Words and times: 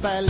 Sulla 0.00 0.29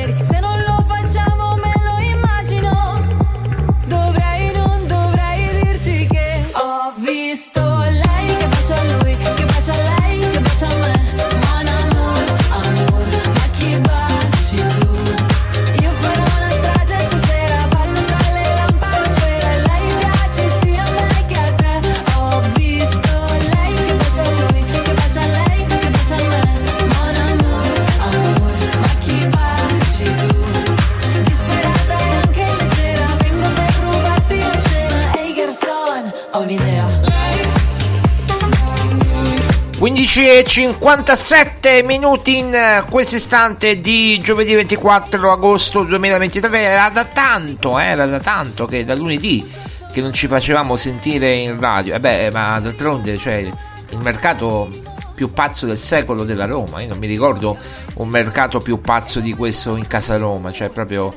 15 39.81 40.27
e 40.27 40.43
57 40.43 41.81
minuti 41.81 42.37
in 42.37 42.53
eh, 42.53 42.85
questo 42.87 43.15
istante 43.15 43.81
di 43.81 44.19
giovedì 44.21 44.53
24 44.53 45.31
agosto 45.31 45.81
2023 45.81 46.59
era 46.59 46.89
da 46.89 47.03
tanto, 47.05 47.79
eh, 47.79 47.85
era 47.85 48.05
da 48.05 48.19
tanto 48.19 48.67
che 48.67 48.85
da 48.85 48.93
lunedì 48.93 49.43
che 49.91 50.01
non 50.01 50.13
ci 50.13 50.27
facevamo 50.27 50.75
sentire 50.75 51.33
in 51.33 51.59
radio. 51.59 51.95
E 51.95 51.99
beh, 51.99 52.29
ma 52.31 52.59
d'altronde 52.59 53.17
cioè, 53.17 53.37
il 53.37 53.97
mercato 53.97 54.69
più 55.15 55.33
pazzo 55.33 55.65
del 55.65 55.79
secolo 55.79 56.25
della 56.25 56.45
Roma. 56.45 56.79
Io 56.83 56.89
non 56.89 56.99
mi 56.99 57.07
ricordo 57.07 57.57
un 57.95 58.07
mercato 58.07 58.59
più 58.59 58.81
pazzo 58.81 59.19
di 59.19 59.33
questo 59.33 59.75
in 59.77 59.87
casa 59.87 60.15
Roma, 60.15 60.51
cioè 60.51 60.69
proprio 60.69 61.11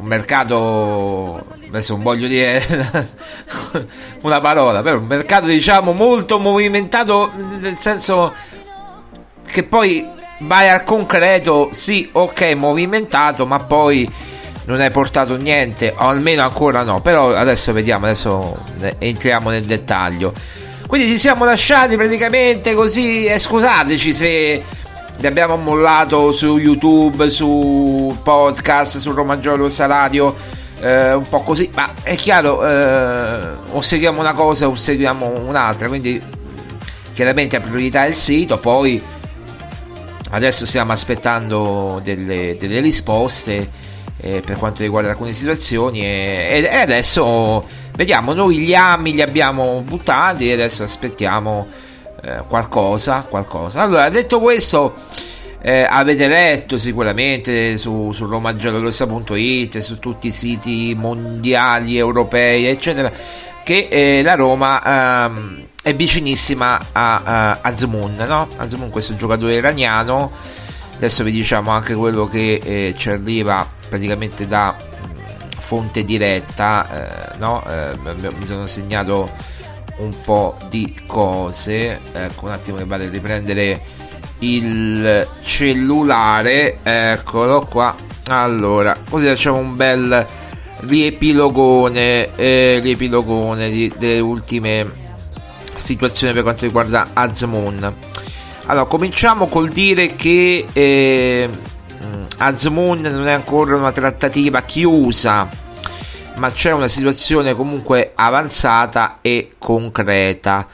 un 0.00 0.06
mercato 0.06 1.44
adesso 1.68 1.94
non 1.94 2.02
voglio 2.02 2.26
dire 2.26 3.08
una 4.22 4.40
parola 4.40 4.80
però 4.82 4.98
un 4.98 5.06
mercato 5.06 5.46
diciamo 5.46 5.92
molto 5.92 6.38
movimentato 6.38 7.30
nel 7.60 7.76
senso 7.78 8.32
che 9.46 9.62
poi 9.62 10.08
vai 10.40 10.68
al 10.68 10.84
concreto 10.84 11.70
sì 11.72 12.08
ok 12.10 12.54
movimentato 12.54 13.46
ma 13.46 13.60
poi 13.60 14.10
non 14.70 14.80
hai 14.80 14.90
portato 14.90 15.36
niente 15.36 15.92
o 15.96 16.08
almeno 16.08 16.42
ancora 16.42 16.82
no. 16.82 17.00
Però 17.00 17.34
adesso 17.34 17.72
vediamo 17.72 18.06
adesso 18.06 18.64
entriamo 18.98 19.50
nel 19.50 19.64
dettaglio. 19.64 20.32
Quindi 20.86 21.08
ci 21.08 21.18
siamo 21.18 21.44
lasciati 21.44 21.96
praticamente 21.96 22.74
così 22.74 23.24
e 23.26 23.38
scusateci 23.38 24.12
se 24.12 24.62
vi 25.20 25.26
abbiamo 25.26 25.56
mollato 25.56 26.32
su 26.32 26.56
YouTube, 26.56 27.28
su 27.28 28.16
podcast, 28.22 28.96
su 28.96 29.12
Roma 29.12 29.38
Giorno 29.38 29.64
Rossa 29.64 29.84
Radio, 29.84 30.34
eh, 30.80 31.12
un 31.12 31.28
po' 31.28 31.42
così, 31.42 31.68
ma 31.74 31.92
è 32.02 32.14
chiaro, 32.14 32.66
eh, 32.66 33.48
osserviamo 33.72 34.18
una 34.18 34.32
cosa, 34.32 34.66
osserviamo 34.66 35.26
un'altra, 35.46 35.88
quindi 35.88 36.18
chiaramente 37.12 37.58
la 37.58 37.64
priorità 37.64 38.06
è 38.06 38.08
il 38.08 38.14
sito, 38.14 38.58
poi 38.60 39.02
adesso 40.30 40.64
stiamo 40.64 40.92
aspettando 40.92 42.00
delle, 42.02 42.56
delle 42.58 42.80
risposte 42.80 43.68
eh, 44.16 44.40
per 44.40 44.56
quanto 44.56 44.80
riguarda 44.80 45.10
alcune 45.10 45.34
situazioni 45.34 46.00
e, 46.00 46.66
e, 46.66 46.76
adesso 46.76 47.66
vediamo, 47.94 48.32
noi 48.32 48.56
gli 48.60 48.72
ami 48.72 49.12
li 49.12 49.20
abbiamo 49.20 49.82
buttati 49.84 50.48
e 50.48 50.54
adesso 50.54 50.82
aspettiamo 50.82 51.88
eh, 52.22 52.42
qualcosa, 52.46 53.26
qualcosa. 53.28 53.80
Allora, 53.82 54.08
detto 54.08 54.40
questo, 54.40 54.94
eh, 55.62 55.86
avete 55.88 56.26
letto 56.26 56.76
sicuramente 56.76 57.76
su, 57.76 58.12
su 58.12 58.26
romagiallorossa.it, 58.26 59.78
su 59.78 59.98
tutti 59.98 60.28
i 60.28 60.32
siti 60.32 60.94
mondiali, 60.96 61.96
europei, 61.98 62.66
eccetera, 62.66 63.12
che 63.62 63.88
eh, 63.90 64.22
la 64.22 64.34
Roma 64.34 65.26
ehm, 65.26 65.62
è 65.82 65.94
vicinissima 65.94 66.78
a, 66.92 67.20
a 67.22 67.58
Azmoun, 67.62 68.16
no? 68.26 68.48
Azmoun, 68.56 68.90
questo 68.90 69.16
giocatore 69.16 69.54
iraniano. 69.54 70.30
Adesso 70.96 71.24
vi 71.24 71.30
diciamo 71.32 71.70
anche 71.70 71.94
quello 71.94 72.28
che 72.28 72.60
eh, 72.62 72.94
ci 72.96 73.08
arriva 73.08 73.66
praticamente 73.88 74.46
da 74.46 74.74
mh, 74.74 75.58
fonte 75.58 76.04
diretta, 76.04 77.32
eh, 77.32 77.36
no? 77.38 77.62
Eh, 77.66 77.96
mi 78.36 78.46
sono 78.46 78.66
segnato 78.66 79.30
un 80.00 80.14
po' 80.24 80.56
di 80.68 80.94
cose. 81.06 82.00
Ecco, 82.12 82.46
un 82.46 82.52
attimo 82.52 82.76
che 82.78 82.84
vado 82.84 83.04
a 83.04 83.08
riprendere 83.08 83.80
il 84.40 85.26
cellulare. 85.42 86.78
Eccolo 86.82 87.66
qua. 87.68 87.94
Allora, 88.28 88.96
così 89.08 89.26
facciamo 89.26 89.58
un 89.58 89.76
bel 89.76 90.26
riepilogone, 90.80 92.34
eh, 92.36 92.78
riepilogone 92.82 93.70
di, 93.70 93.92
delle 93.98 94.20
ultime 94.20 95.08
situazioni 95.76 96.32
per 96.32 96.42
quanto 96.42 96.64
riguarda 96.64 97.08
Azmoon. 97.12 97.94
Allora, 98.66 98.86
cominciamo 98.86 99.46
col 99.46 99.68
dire 99.68 100.14
che 100.14 100.64
eh, 100.72 101.48
Azmoon 102.38 103.00
non 103.00 103.26
è 103.26 103.32
ancora 103.32 103.76
una 103.76 103.92
trattativa 103.92 104.62
chiusa 104.62 105.48
ma 106.36 106.50
c'è 106.50 106.72
una 106.72 106.88
situazione 106.88 107.54
comunque 107.54 108.12
avanzata 108.14 109.18
e 109.20 109.52
concreta. 109.58 110.66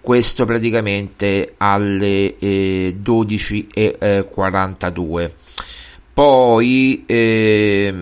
Questo 0.00 0.44
praticamente 0.44 1.54
alle 1.58 2.38
eh, 2.38 2.96
12.42. 3.02 5.20
Eh, 5.20 5.32
Poi 6.12 7.04
eh, 7.06 7.94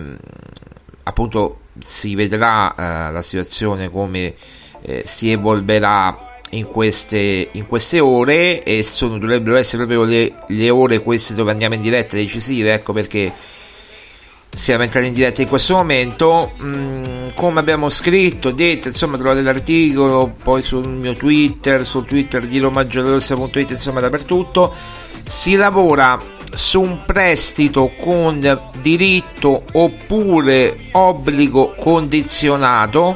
appunto 1.03 1.59
si 1.79 2.15
vedrà 2.15 2.73
eh, 2.73 3.11
la 3.11 3.21
situazione 3.21 3.89
come 3.89 4.33
eh, 4.81 5.03
si 5.05 5.31
evolverà 5.31 6.27
in 6.51 6.65
queste, 6.65 7.49
in 7.51 7.67
queste 7.67 7.99
ore 7.99 8.63
e 8.63 8.83
sono, 8.83 9.17
dovrebbero 9.17 9.57
essere 9.57 9.85
proprio 9.85 10.03
le, 10.03 10.33
le 10.47 10.69
ore 10.69 11.01
queste 11.01 11.33
dove 11.33 11.51
andiamo 11.51 11.75
in 11.75 11.81
diretta 11.81 12.15
decisive 12.15 12.73
ecco 12.73 12.93
perché 12.93 13.33
siamo 14.57 14.83
entrati 14.83 15.05
in 15.05 15.13
diretta 15.13 15.43
in 15.43 15.47
questo 15.47 15.75
momento. 15.75 16.53
Mm, 16.61 17.27
come 17.35 17.59
abbiamo 17.59 17.89
scritto, 17.89 18.49
detto, 18.49 18.87
insomma, 18.87 19.15
trovate 19.15 19.41
l'articolo 19.41 20.33
poi 20.41 20.63
sul 20.63 20.89
mio 20.89 21.13
Twitter, 21.13 21.85
sul 21.85 22.05
Twitter 22.05 22.45
di 22.45 22.57
romagiallorossa.it, 22.57 23.69
insomma, 23.69 23.99
dappertutto. 23.99 24.73
Si 25.23 25.55
lavora 25.55 26.19
su 26.51 26.81
un 26.81 27.01
prestito 27.05 27.91
con 27.99 28.71
diritto 28.81 29.63
oppure 29.73 30.77
obbligo 30.91 31.75
condizionato. 31.77 33.15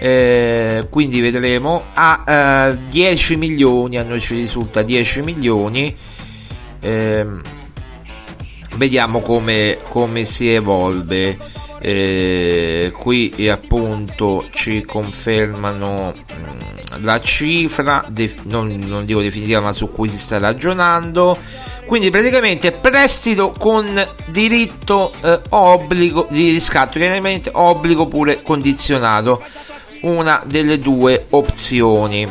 Eh, 0.00 0.88
quindi 0.90 1.20
vedremo 1.20 1.84
a 1.94 2.24
eh, 2.72 2.78
10 2.90 3.36
milioni 3.36 3.98
a 3.98 4.02
noi 4.02 4.18
ci 4.18 4.34
risulta 4.34 4.82
10 4.82 5.20
milioni 5.20 5.96
eh, 6.80 7.26
vediamo 8.76 9.20
come, 9.20 9.78
come 9.88 10.24
si 10.24 10.52
evolve. 10.52 11.60
Eh, 11.84 12.92
qui 12.96 13.48
appunto 13.48 14.46
ci 14.52 14.84
confermano 14.84 16.14
mm, 16.14 17.02
la 17.02 17.20
cifra 17.20 18.04
def- 18.06 18.44
non, 18.44 18.68
non, 18.68 19.04
dico 19.04 19.20
definitiva 19.20 19.58
ma 19.58 19.72
su 19.72 19.90
cui 19.90 20.08
si 20.08 20.16
sta 20.16 20.38
ragionando. 20.38 21.36
Quindi 21.86 22.10
praticamente 22.10 22.70
prestito 22.70 23.52
con 23.58 24.00
diritto 24.28 25.12
eh, 25.22 25.40
obbligo 25.48 26.28
di 26.30 26.50
riscatto 26.50 27.00
chiaramente 27.00 27.50
obbligo 27.52 28.06
pure 28.06 28.42
condizionato. 28.42 29.42
Una 30.02 30.42
delle 30.44 30.78
due 30.78 31.26
opzioni. 31.30 32.28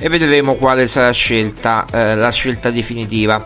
E 0.00 0.08
vedremo 0.08 0.54
quale 0.54 0.86
sarà 0.86 1.10
scelta, 1.10 1.84
eh, 1.92 2.14
la 2.14 2.30
scelta 2.30 2.70
definitiva. 2.70 3.42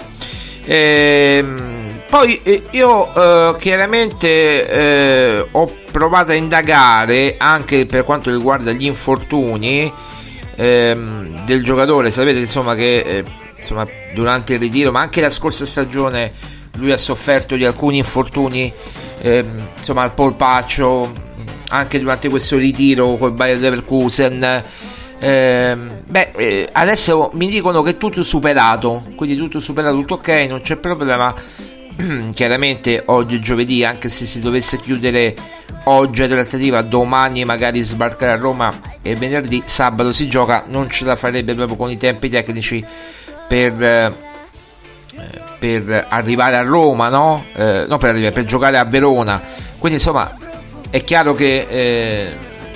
Ehm 0.64 1.82
poi 2.12 2.38
eh, 2.42 2.64
io 2.72 3.14
eh, 3.14 3.56
chiaramente 3.58 4.68
eh, 4.68 5.48
ho 5.50 5.76
provato 5.90 6.32
a 6.32 6.34
indagare 6.34 7.36
anche 7.38 7.86
per 7.86 8.04
quanto 8.04 8.30
riguarda 8.30 8.70
gli 8.70 8.84
infortuni 8.84 9.90
ehm, 10.54 11.46
del 11.46 11.64
giocatore. 11.64 12.10
Sapete 12.10 12.38
insomma 12.38 12.74
che 12.74 12.98
eh, 12.98 13.24
insomma, 13.56 13.86
durante 14.12 14.52
il 14.52 14.60
ritiro, 14.60 14.92
ma 14.92 15.00
anche 15.00 15.22
la 15.22 15.30
scorsa 15.30 15.64
stagione, 15.64 16.32
lui 16.76 16.92
ha 16.92 16.98
sofferto 16.98 17.56
di 17.56 17.64
alcuni 17.64 17.96
infortuni 17.96 18.70
ehm, 19.22 19.68
insomma, 19.78 20.02
al 20.02 20.12
polpaccio, 20.12 21.10
anche 21.70 21.98
durante 21.98 22.28
questo 22.28 22.58
ritiro 22.58 23.16
col 23.16 23.32
Bayer 23.32 23.58
Leverkusen. 23.58 24.64
Eh, 25.18 25.76
beh, 26.06 26.32
eh, 26.36 26.68
adesso 26.72 27.30
mi 27.32 27.48
dicono 27.48 27.80
che 27.80 27.92
è 27.92 27.96
tutto 27.96 28.22
superato, 28.22 29.02
quindi 29.16 29.34
tutto 29.34 29.60
superato, 29.60 29.96
tutto 29.96 30.14
ok, 30.16 30.28
non 30.46 30.60
c'è 30.60 30.76
problema. 30.76 31.34
chiaramente 32.34 33.02
oggi 33.06 33.36
è 33.36 33.38
giovedì, 33.38 33.84
anche 33.84 34.08
se 34.08 34.26
si 34.26 34.40
dovesse 34.40 34.78
chiudere 34.78 35.34
oggi 35.84 36.20
la 36.20 36.28
trattativa, 36.28 36.82
domani 36.82 37.44
magari 37.44 37.80
sbarcare 37.80 38.32
a 38.32 38.36
Roma 38.36 38.72
e 39.02 39.14
venerdì, 39.14 39.62
sabato 39.66 40.12
si 40.12 40.28
gioca, 40.28 40.64
non 40.66 40.88
ce 40.88 41.04
la 41.04 41.16
farebbe 41.16 41.54
proprio 41.54 41.76
con 41.76 41.90
i 41.90 41.96
tempi 41.96 42.28
tecnici 42.28 42.84
per, 43.48 43.82
eh, 43.82 44.12
per 45.58 46.06
arrivare 46.08 46.56
a 46.56 46.62
Roma, 46.62 47.08
no? 47.08 47.44
Eh, 47.54 47.86
no 47.88 47.98
per, 47.98 48.10
arrivare, 48.10 48.32
per 48.32 48.44
giocare 48.44 48.78
a 48.78 48.84
Verona. 48.84 49.40
Quindi 49.78 49.98
insomma 49.98 50.36
è 50.90 51.02
chiaro 51.02 51.34
che 51.34 51.66
eh, 51.68 52.32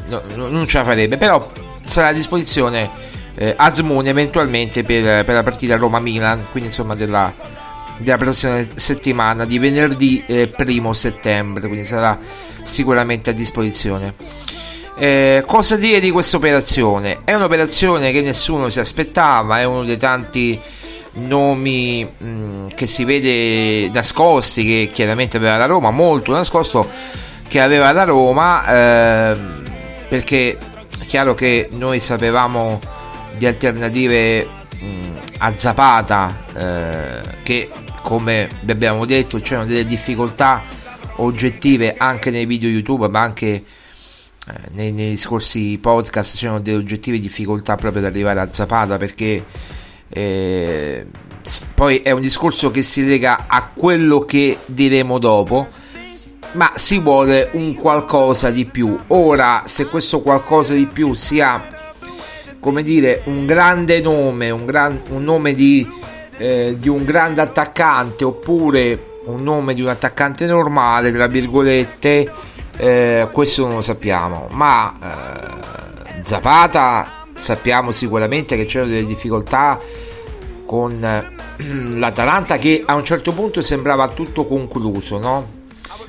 no, 0.09 0.23
non 0.35 0.67
ce 0.67 0.79
la 0.79 0.85
farebbe, 0.85 1.17
però 1.17 1.51
sarà 1.83 2.09
a 2.09 2.13
disposizione 2.13 2.91
eh, 3.37 3.55
Asmoon 3.57 4.07
eventualmente 4.07 4.83
per, 4.83 5.25
per 5.25 5.35
la 5.35 5.43
partita 5.43 5.77
Roma-Milan, 5.77 6.47
quindi 6.51 6.71
insomma 6.71 6.95
della 6.95 7.33
della 7.99 8.17
prossima 8.17 8.65
settimana 8.75 9.45
di 9.45 9.59
venerdì 9.59 10.23
eh, 10.27 10.49
primo 10.49 10.93
settembre 10.93 11.67
quindi 11.69 11.87
sarà 11.87 12.19
sicuramente 12.63 13.31
a 13.31 13.33
disposizione. 13.33 14.15
Eh, 14.99 15.45
cosa 15.47 15.77
dire 15.77 16.01
di 16.01 16.11
questa 16.11 16.39
operazione? 16.39 17.19
È 17.25 17.35
un'operazione 17.35 18.13
che 18.13 18.23
nessuno 18.23 18.69
si 18.69 18.81
aspettava 18.81 19.61
è 19.61 19.65
uno 19.65 19.85
dei 19.85 19.99
tanti 19.99 20.59
nomi 21.17 22.05
mh, 22.05 22.27
mm, 22.27 22.67
che 22.69 22.87
si 22.87 23.05
vede 23.05 23.89
nascosti 23.91 24.65
che 24.65 24.91
chiaramente 24.93 25.37
aveva 25.37 25.57
la 25.57 25.67
Roma 25.67 25.91
molto 25.91 26.33
nascosto 26.33 26.89
che 27.49 27.61
aveva 27.61 27.93
la 27.93 28.05
Roma 28.05 28.67
eh, 28.67 29.37
perché 30.09 30.59
è 30.99 31.05
chiaro 31.07 31.35
che 31.35 31.69
noi 31.73 32.01
sapevamo 32.01 32.81
di 33.37 33.47
alternative 33.47 34.49
mh, 34.79 34.85
mm, 34.85 35.17
a 35.39 35.53
Zapata 35.57 36.45
eh, 36.55 37.21
che 37.43 37.71
come 38.07 38.49
abbiamo 38.69 39.05
detto 39.05 39.41
c'erano 39.41 39.67
delle 39.67 39.85
difficoltà 39.85 40.63
oggettive 41.17 41.97
anche 41.99 42.31
nei 42.31 42.47
video 42.47 42.69
YouTube 42.69 43.09
ma 43.09 43.21
anche 43.21 43.47
eh, 43.49 43.65
nei, 44.75 44.93
nei, 44.93 45.17
scorsi 45.17 45.77
podcast 45.81 46.37
c'erano 46.37 46.61
delle 46.61 46.77
oggettive 46.77 47.19
difficoltà 47.19 47.75
proprio 47.75 48.03
ad 48.03 48.09
arrivare 48.09 48.39
a 48.39 48.49
Zapata 48.53 48.97
perché 48.97 49.45
eh, 50.09 51.07
poi 51.75 51.97
è 52.03 52.13
un 52.13 52.21
discorso 52.21 52.71
che 52.71 52.83
si 52.83 53.05
lega 53.05 53.47
a 53.49 53.71
quello 53.75 54.21
che 54.21 54.59
diremo 54.67 55.19
dopo 55.19 55.67
ma 56.53 56.71
si 56.77 57.01
vuole 57.01 57.49
un 57.55 57.75
qualcosa 57.75 58.51
di 58.51 58.67
più. 58.67 58.97
Ora, 59.09 59.65
se 59.67 59.87
questo 59.87 60.21
qualcosa 60.21 60.75
di 60.75 60.87
più 60.87 61.13
sia, 61.13 61.91
come 62.61 62.83
dire, 62.85 63.23
un 63.25 63.45
grande 63.47 64.01
nome, 64.01 64.49
un, 64.51 64.65
gran, 64.65 65.03
un 65.11 65.23
nome 65.23 65.53
di, 65.53 65.87
eh, 66.39 66.75
di 66.79 66.89
un 66.89 67.05
grande 67.05 67.41
attaccante 67.41 68.25
oppure 68.25 69.15
un 69.27 69.43
nome 69.43 69.75
di 69.75 69.81
un 69.81 69.89
attaccante 69.89 70.47
normale, 70.47 71.11
tra 71.11 71.27
virgolette, 71.27 72.33
eh, 72.77 73.29
questo 73.33 73.67
non 73.67 73.77
lo 73.77 73.83
sappiamo, 73.83 74.47
ma 74.51 74.99
eh, 75.03 76.23
Zapata 76.23 77.27
sappiamo 77.33 77.91
sicuramente 77.91 78.57
che 78.57 78.65
c'erano 78.67 78.91
delle 78.93 79.07
difficoltà 79.07 79.79
con 80.65 80.99
l'Atalanta 81.99 82.59
che 82.59 82.83
a 82.85 82.95
un 82.95 83.05
certo 83.05 83.33
punto 83.33 83.61
sembrava 83.61 84.09
tutto 84.09 84.47
concluso, 84.47 85.19
no? 85.19 85.55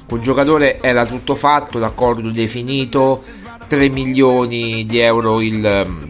Col 0.07 0.22
giocatore 0.22 0.79
era 0.81 1.05
tutto 1.05 1.36
fatto, 1.36 1.79
l'accordo 1.79 2.31
definito, 2.31 3.24
3 3.67 3.89
milioni 3.89 4.86
di 4.86 5.00
euro 5.00 5.41
il, 5.41 6.05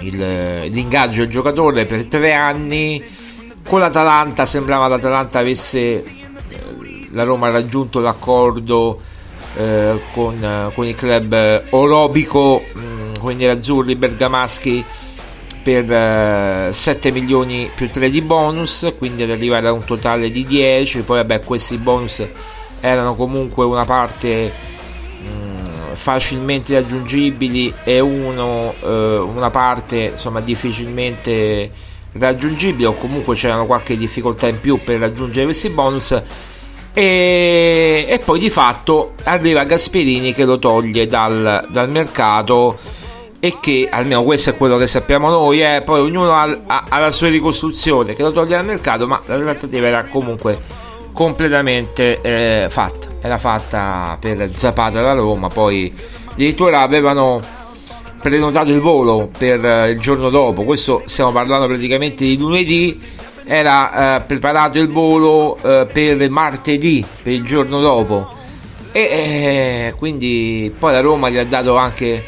il, 0.00 0.68
l'ingaggio 0.70 1.22
del 1.22 1.30
giocatore 1.30 1.86
per 1.86 2.06
3 2.06 2.32
anni. 2.32 3.02
Con 3.64 3.80
l'Atalanta 3.80 4.46
sembrava 4.46 4.88
l'Atalanta 4.88 5.40
avesse 5.40 5.78
eh, 5.78 6.04
la 7.12 7.24
Roma 7.24 7.50
raggiunto 7.50 8.00
l'accordo 8.00 9.00
eh, 9.56 10.00
con, 10.12 10.70
con, 10.74 10.86
il 10.86 10.94
club 10.94 11.64
orobico, 11.70 12.62
mh, 12.72 12.80
mm, 12.80 13.12
con 13.20 13.32
i 13.32 13.34
nerazzurri 13.34 13.96
bergamaschi 13.96 14.84
per 15.62 15.90
eh, 15.92 16.68
7 16.72 17.10
milioni 17.10 17.70
più 17.74 17.90
3 17.90 18.08
di 18.08 18.22
bonus, 18.22 18.94
quindi 18.96 19.24
ad 19.24 19.30
arrivare 19.30 19.68
a 19.68 19.72
un 19.72 19.84
totale 19.84 20.30
di 20.30 20.44
10. 20.44 21.02
Poi, 21.02 21.18
vabbè, 21.18 21.44
questi 21.44 21.76
bonus 21.76 22.26
erano 22.80 23.16
comunque 23.16 23.64
una 23.64 23.84
parte 23.84 24.76
facilmente 25.98 26.74
raggiungibili 26.74 27.74
e 27.82 27.98
uno, 27.98 28.72
eh, 28.80 29.18
una 29.18 29.50
parte 29.50 30.10
insomma 30.12 30.40
difficilmente 30.40 31.70
raggiungibile 32.12 32.86
o 32.86 32.94
comunque 32.94 33.34
c'erano 33.34 33.66
qualche 33.66 33.96
difficoltà 33.96 34.46
in 34.46 34.60
più 34.60 34.78
per 34.82 35.00
raggiungere 35.00 35.44
questi 35.44 35.68
bonus. 35.70 36.22
E, 36.94 38.06
e 38.08 38.18
poi 38.24 38.38
di 38.38 38.48
fatto 38.48 39.14
arriva 39.24 39.64
Gasperini 39.64 40.32
che 40.32 40.44
lo 40.44 40.58
toglie 40.58 41.06
dal, 41.06 41.66
dal 41.68 41.90
mercato 41.90 42.78
e 43.40 43.56
che 43.60 43.88
almeno 43.90 44.22
questo 44.22 44.50
è 44.50 44.56
quello 44.56 44.76
che 44.76 44.86
sappiamo 44.86 45.28
noi 45.28 45.62
eh, 45.62 45.82
poi 45.84 46.00
ognuno 46.00 46.32
ha, 46.32 46.42
ha, 46.66 46.84
ha, 46.88 46.98
la 46.98 47.10
sua 47.12 47.28
ricostruzione 47.28 48.14
che 48.14 48.22
lo 48.22 48.32
toglie 48.32 48.56
dal 48.56 48.64
mercato 48.64 49.06
ma 49.06 49.20
la 49.26 49.38
trattativa 49.38 49.86
era 49.86 50.04
comunque 50.04 50.58
completamente 51.18 52.20
eh, 52.20 52.68
fatta. 52.70 53.08
Era 53.20 53.38
fatta 53.38 54.16
per 54.20 54.48
Zapata 54.54 55.00
da 55.00 55.14
Roma 55.14 55.48
poi 55.48 55.92
addirittura 56.30 56.82
avevano 56.82 57.42
prenotato 58.22 58.70
il 58.70 58.78
volo 58.78 59.28
per 59.36 59.64
eh, 59.64 59.90
il 59.90 59.98
giorno 59.98 60.30
dopo. 60.30 60.62
Questo 60.62 61.02
stiamo 61.06 61.32
parlando 61.32 61.66
praticamente 61.66 62.24
di 62.24 62.38
lunedì. 62.38 63.00
Era 63.44 64.18
eh, 64.18 64.20
preparato 64.26 64.78
il 64.78 64.86
volo 64.86 65.56
eh, 65.60 65.88
per 65.92 66.30
martedì 66.30 67.04
per 67.20 67.32
il 67.32 67.42
giorno 67.42 67.80
dopo. 67.80 68.34
E 68.92 69.00
eh, 69.00 69.94
quindi 69.96 70.72
poi 70.78 70.92
la 70.92 71.00
Roma 71.00 71.30
gli 71.30 71.36
ha 71.36 71.44
dato 71.44 71.74
anche 71.74 72.24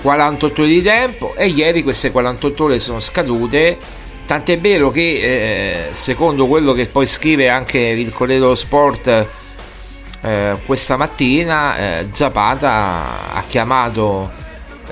48 0.00 0.62
ore 0.62 0.70
di 0.70 0.82
tempo 0.82 1.34
e 1.34 1.48
ieri 1.48 1.82
queste 1.82 2.12
48 2.12 2.62
ore 2.62 2.78
sono 2.78 3.00
scadute 3.00 3.76
tant'è 4.28 4.60
vero 4.60 4.90
che 4.90 5.00
eh, 5.00 5.94
secondo 5.94 6.46
quello 6.46 6.74
che 6.74 6.86
poi 6.86 7.06
scrive 7.06 7.48
anche 7.48 7.78
il 7.78 8.12
Corriere 8.12 8.42
dello 8.42 8.54
Sport 8.54 9.26
eh, 10.20 10.56
questa 10.66 10.98
mattina 10.98 11.78
eh, 11.78 12.08
Zapata 12.12 13.32
ha 13.32 13.42
chiamato 13.46 14.30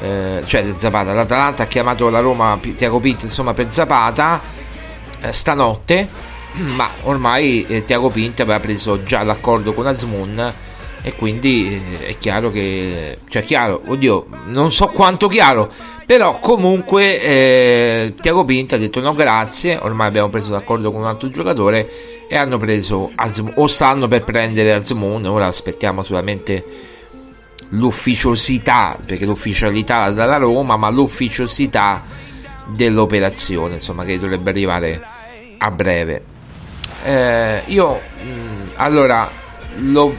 eh, 0.00 0.40
cioè 0.46 0.72
Zapata 0.76 1.12
l'Atalanta 1.12 1.64
ha 1.64 1.66
chiamato 1.66 2.08
la 2.08 2.20
Roma 2.20 2.58
Tiago 2.76 2.98
Pinto 2.98 3.26
insomma 3.26 3.52
per 3.52 3.70
Zapata 3.70 4.40
eh, 5.20 5.32
stanotte 5.32 6.08
ma 6.74 6.88
ormai 7.02 7.66
eh, 7.68 7.84
Tiago 7.84 8.08
Pinto 8.08 8.40
aveva 8.40 8.58
preso 8.58 9.02
già 9.02 9.22
l'accordo 9.22 9.74
con 9.74 9.86
Azmoun 9.86 10.54
e 11.02 11.12
quindi 11.14 11.80
eh, 12.00 12.08
è 12.08 12.18
chiaro 12.18 12.50
che 12.50 13.16
cioè 13.28 13.42
chiaro 13.42 13.80
oddio 13.86 14.26
non 14.46 14.72
so 14.72 14.86
quanto 14.88 15.28
chiaro 15.28 15.70
però 16.06 16.38
comunque 16.38 17.20
eh, 17.20 18.14
Tiago 18.20 18.44
Pinto 18.44 18.74
ha 18.74 18.78
detto 18.78 19.00
no 19.00 19.12
grazie 19.12 19.78
ormai 19.80 20.08
abbiamo 20.08 20.30
preso 20.30 20.50
d'accordo 20.50 20.90
con 20.90 21.02
un 21.02 21.06
altro 21.06 21.28
giocatore 21.28 21.88
e 22.28 22.36
hanno 22.36 22.56
preso 22.58 23.10
o 23.54 23.66
stanno 23.66 24.08
per 24.08 24.24
prendere 24.24 24.72
Azmoun 24.72 25.26
ora 25.26 25.46
aspettiamo 25.46 26.02
solamente 26.02 26.64
l'ufficiosità 27.70 28.96
perché 29.04 29.24
l'ufficialità 29.24 30.10
dalla 30.10 30.36
Roma 30.36 30.76
ma 30.76 30.88
l'ufficiosità 30.90 32.02
dell'operazione 32.66 33.74
insomma 33.74 34.04
che 34.04 34.18
dovrebbe 34.18 34.50
arrivare 34.50 35.00
a 35.58 35.70
breve. 35.70 36.22
Eh, 37.04 37.62
io 37.66 37.94
mh, 37.94 38.70
allora 38.76 39.28
lo 39.76 40.14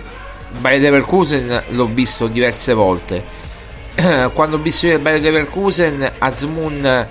Bayer 0.60 0.82
Leverkusen 0.82 1.64
l'ho 1.70 1.86
visto 1.88 2.28
diverse 2.28 2.74
volte. 2.74 3.24
Quando 4.34 4.58
ho 4.58 4.60
visto 4.60 4.88
il 4.88 5.00
Bayer 5.00 5.22
Leverkusen, 5.22 6.12
Azmoun 6.18 7.08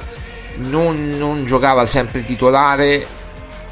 non, 0.56 1.08
non 1.18 1.44
giocava 1.44 1.84
sempre 1.86 2.24
titolare, 2.24 3.06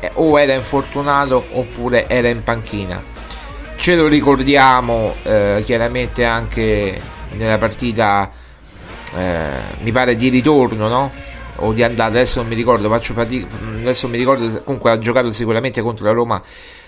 eh, 0.01 0.11
o 0.15 0.39
era 0.39 0.53
infortunato 0.55 1.45
oppure 1.53 2.09
era 2.09 2.29
in 2.29 2.43
panchina. 2.43 3.03
Ce 3.77 3.97
lo 3.97 4.07
ricordiamo 4.07 5.15
eh, 5.23 5.63
chiaramente 5.65 6.25
anche 6.25 7.01
nella 7.33 7.59
partita, 7.59 8.31
eh, 9.15 9.49
mi 9.81 9.93
pare 9.93 10.17
di 10.17 10.29
ritorno, 10.29 10.89
no? 10.89 11.13
O 11.59 11.73
di 11.73 11.83
andata, 11.83 12.11
adesso 12.11 12.41
non 12.41 12.49
mi 12.49 12.55
ricordo, 12.55 12.89
faccio 12.89 13.15
fatica, 13.15 13.47
adesso 13.79 14.09
mi 14.09 14.19
ricordo, 14.19 14.63
comunque 14.63 14.91
ha 14.91 14.99
giocato 14.99 15.31
sicuramente 15.33 15.83
contro 15.83 16.07
la 16.07 16.13
Roma 16.13 16.43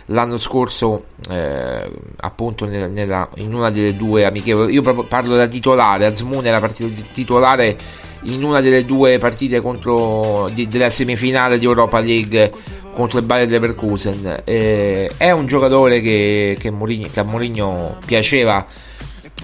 l'anno 0.07 0.39
scorso 0.39 1.07
eh, 1.31 1.91
appunto 2.19 2.65
nella, 2.65 2.87
nella, 2.87 3.29
in 3.37 3.53
una 3.53 3.71
delle 3.71 3.97
due 3.97 4.25
amichevoli 4.25 4.73
io 4.73 4.83
proprio 4.83 5.05
parlo 5.05 5.35
da 5.35 5.49
titolare 5.49 6.07
Azmoun 6.07 6.47
era 6.47 6.61
partito 6.61 7.03
titolare 7.13 7.77
in 8.23 8.43
una 8.43 8.61
delle 8.61 8.85
due 8.85 9.19
partite 9.19 9.61
contro, 9.61 10.49
di, 10.53 10.69
della 10.69 10.91
semifinale 10.91 11.59
di 11.59 11.65
Europa 11.65 12.01
League 12.01 12.51
contro 12.93 13.19
il 13.19 13.27
Bayer 13.27 13.49
Leverkusen. 13.49 14.43
Eh, 14.45 15.11
è 15.17 15.31
un 15.31 15.47
giocatore 15.47 16.01
che, 16.01 16.57
che, 16.59 16.71
Mourinho, 16.71 17.09
che 17.13 17.21
a 17.21 17.25
Mourinho 17.25 17.99
piaceva 18.05 18.67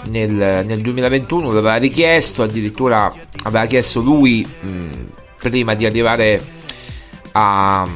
nel, 0.04 0.64
nel 0.64 0.80
2021 0.80 1.52
l'aveva 1.52 1.76
richiesto 1.76 2.42
addirittura 2.42 3.12
aveva 3.42 3.66
chiesto 3.66 4.00
lui 4.00 4.44
mh, 4.44 4.86
prima 5.38 5.74
di 5.74 5.84
arrivare 5.84 6.42
a 7.32 7.86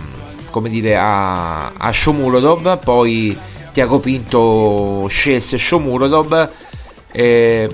come 0.51 0.69
dire, 0.69 0.97
a, 0.97 1.73
a 1.77 1.93
Shomurodov, 1.93 2.79
poi 2.79 3.37
Tiago 3.73 3.99
Pinto 3.99 5.07
scelse 5.09 5.59
Shomurodov 5.59 6.51
e, 7.13 7.69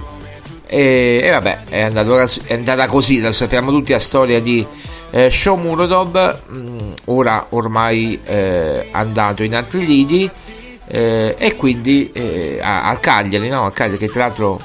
e, 0.67 1.21
e 1.23 1.31
vabbè, 1.31 1.63
è, 1.69 1.81
andato, 1.83 2.19
è, 2.19 2.55
andata 2.55 2.87
così, 2.87 3.21
lo 3.21 3.33
sappiamo 3.33 3.71
tutti 3.71 3.93
la 3.93 3.99
storia 3.99 4.41
di 4.41 4.67
eh, 5.11 5.31
Shomurodov, 5.31 6.41
mm, 6.57 6.93
ora 7.07 7.47
ormai 7.51 8.19
eh, 8.25 8.89
andato 8.91 9.43
in 9.43 9.55
altri 9.55 9.87
lidi 9.87 10.31
eh, 10.87 11.37
e 11.39 11.57
quindi 11.57 12.11
eh, 12.13 12.59
al 12.61 12.99
Cagliari, 12.99 13.49
no? 13.49 13.71
Cagliari 13.71 13.99
che 13.99 14.09
tra 14.09 14.27
l'altro 14.27 14.61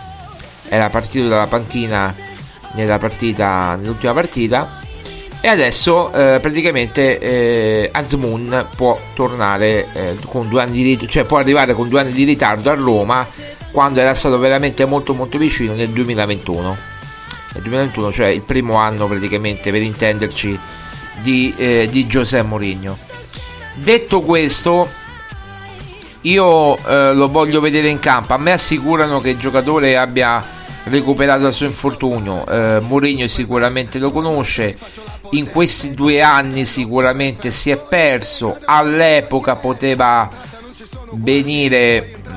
era 0.69 0.89
partito 0.89 1.27
dalla 1.27 1.47
panchina 1.47 2.15
nella 2.73 2.97
partita, 2.97 3.75
nell'ultima 3.75 4.13
partita 4.13 4.85
e 5.39 5.47
adesso 5.47 6.11
eh, 6.13 6.39
praticamente 6.39 7.19
eh, 7.19 7.89
Azmoun 7.91 8.67
può 8.75 8.99
tornare 9.13 9.87
eh, 9.93 10.17
con 10.25 10.49
due 10.49 10.61
anni 10.61 10.81
di 10.83 11.07
cioè 11.07 11.25
può 11.25 11.37
arrivare 11.37 11.73
con 11.73 11.87
due 11.87 12.01
anni 12.01 12.11
di 12.11 12.23
ritardo 12.23 12.71
a 12.71 12.73
Roma 12.73 13.25
quando 13.71 13.99
era 13.99 14.13
stato 14.13 14.39
veramente 14.39 14.85
molto 14.85 15.13
molto 15.13 15.37
vicino 15.37 15.73
nel 15.73 15.89
2021 15.89 16.77
nel 17.53 17.61
2021 17.61 18.11
cioè 18.11 18.27
il 18.27 18.41
primo 18.41 18.75
anno 18.75 19.07
praticamente 19.07 19.71
per 19.71 19.81
intenderci 19.81 20.59
di, 21.21 21.53
eh, 21.57 21.87
di 21.89 22.07
Giuseppe 22.07 22.43
Mourinho. 22.43 22.97
Detto 23.75 24.21
questo 24.21 24.89
io 26.21 26.77
eh, 26.85 27.13
lo 27.13 27.29
voglio 27.29 27.61
vedere 27.61 27.87
in 27.87 27.99
campo. 27.99 28.33
A 28.33 28.37
me 28.37 28.51
assicurano 28.51 29.19
che 29.19 29.29
il 29.29 29.37
giocatore 29.37 29.97
abbia 29.97 30.43
recuperato 30.85 31.47
il 31.47 31.53
suo 31.53 31.65
infortunio. 31.65 32.45
Eh, 32.47 32.79
Mourinho 32.81 33.27
sicuramente 33.27 33.99
lo 33.99 34.11
conosce 34.11 34.77
in 35.31 35.49
questi 35.49 35.93
due 35.93 36.21
anni 36.21 36.65
sicuramente 36.65 37.51
si 37.51 37.69
è 37.69 37.77
perso 37.77 38.57
all'epoca 38.63 39.55
poteva 39.55 40.29
venire 41.13 42.15
mm, 42.27 42.33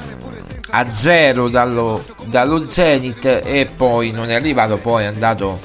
a 0.71 0.95
zero 0.95 1.49
dallo, 1.49 2.05
dallo 2.25 2.69
Zenit 2.69 3.25
e 3.45 3.69
poi 3.75 4.11
non 4.11 4.31
è 4.31 4.35
arrivato 4.35 4.77
poi 4.77 5.05
è 5.05 5.07
andato 5.07 5.61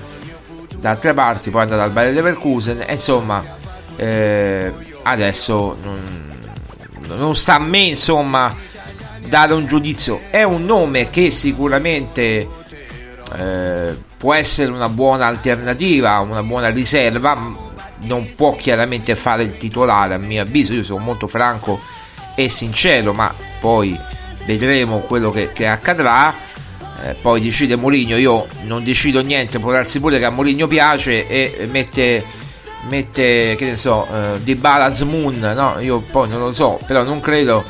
da 0.75 0.91
altre 0.91 1.13
parti 1.13 1.50
poi 1.50 1.62
è 1.62 1.63
andato 1.63 1.84
al 1.84 1.91
Bayer 1.91 2.13
Leverkusen 2.13 2.84
e 2.86 2.94
insomma 2.94 3.44
eh, 3.96 4.72
adesso 5.03 5.77
non, 5.82 6.29
non 7.17 7.36
sta 7.36 7.55
a 7.55 7.60
me 7.60 7.79
insomma 7.79 8.53
dare 9.27 9.53
un 9.53 9.65
giudizio. 9.67 10.22
È 10.29 10.44
un 10.44 10.65
nome 10.65 11.10
che 11.10 11.29
sicuramente 11.32 12.48
eh, 13.38 13.96
può 14.17 14.34
essere 14.34 14.72
una 14.72 14.89
buona 14.89 15.27
alternativa, 15.27 16.19
una 16.19 16.43
buona 16.43 16.69
riserva, 16.69 17.38
non 18.03 18.36
può 18.36 18.55
chiaramente 18.55 19.15
fare 19.15 19.43
il 19.43 19.57
titolare 19.57 20.15
a 20.15 20.17
mio 20.17 20.41
avviso, 20.41 20.74
io 20.74 20.84
sono 20.84 21.03
molto 21.03 21.27
franco 21.27 21.79
e 22.36 22.50
sincero, 22.50 23.13
ma 23.13 23.34
poi 23.60 23.98
vedremo 24.45 25.00
quello 25.00 25.31
che, 25.31 25.51
che 25.51 25.67
accadrà. 25.67 26.34
Eh, 27.03 27.13
poi 27.22 27.41
decide 27.41 27.75
Moligno, 27.75 28.15
io 28.15 28.48
non 28.63 28.84
decido 28.84 29.22
niente, 29.22 29.60
può 29.60 29.72
darsi 29.72 30.00
pure 30.00 30.17
che 30.17 30.25
a 30.25 30.29
Moligno 30.29 30.65
piace 30.65 31.27
e 31.27 31.67
mette, 31.69 32.24
mette 32.88 33.55
che 33.57 33.65
ne 33.65 33.75
so, 33.75 34.07
eh, 34.12 34.41
di 34.41 34.55
Balance 34.55 35.03
Moon, 35.03 35.38
no? 35.39 35.77
Io 35.81 36.00
poi 36.00 36.29
non 36.29 36.39
lo 36.39 36.53
so, 36.53 36.79
però 36.86 37.03
non 37.03 37.19
credo 37.19 37.63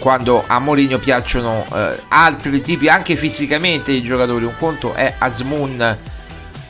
quando 0.00 0.42
a 0.44 0.58
Moligno 0.58 0.98
piacciono 0.98 1.64
eh, 1.72 2.00
altri 2.08 2.60
tipi, 2.60 2.88
anche 2.88 3.14
fisicamente, 3.14 3.92
di 3.92 4.02
giocatori. 4.02 4.44
Un 4.44 4.56
conto 4.58 4.94
è 4.94 5.14
Azmoon, 5.18 5.98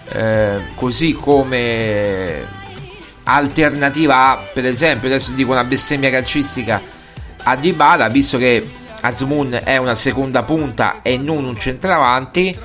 eh, 0.08 0.62
così 0.74 1.12
come 1.14 2.44
alternativa 3.22 4.30
a, 4.30 4.42
per 4.52 4.66
esempio, 4.66 5.08
adesso 5.08 5.30
dico 5.32 5.52
una 5.52 5.64
bestemmia 5.64 6.10
calcistica 6.10 6.82
a 7.44 7.56
Dybala, 7.56 8.08
visto 8.08 8.36
che 8.36 8.68
Azmoon 9.00 9.60
è 9.64 9.76
una 9.76 9.94
seconda 9.94 10.42
punta 10.42 11.00
e 11.00 11.16
non 11.16 11.44
un 11.44 11.58
centravanti. 11.58 12.58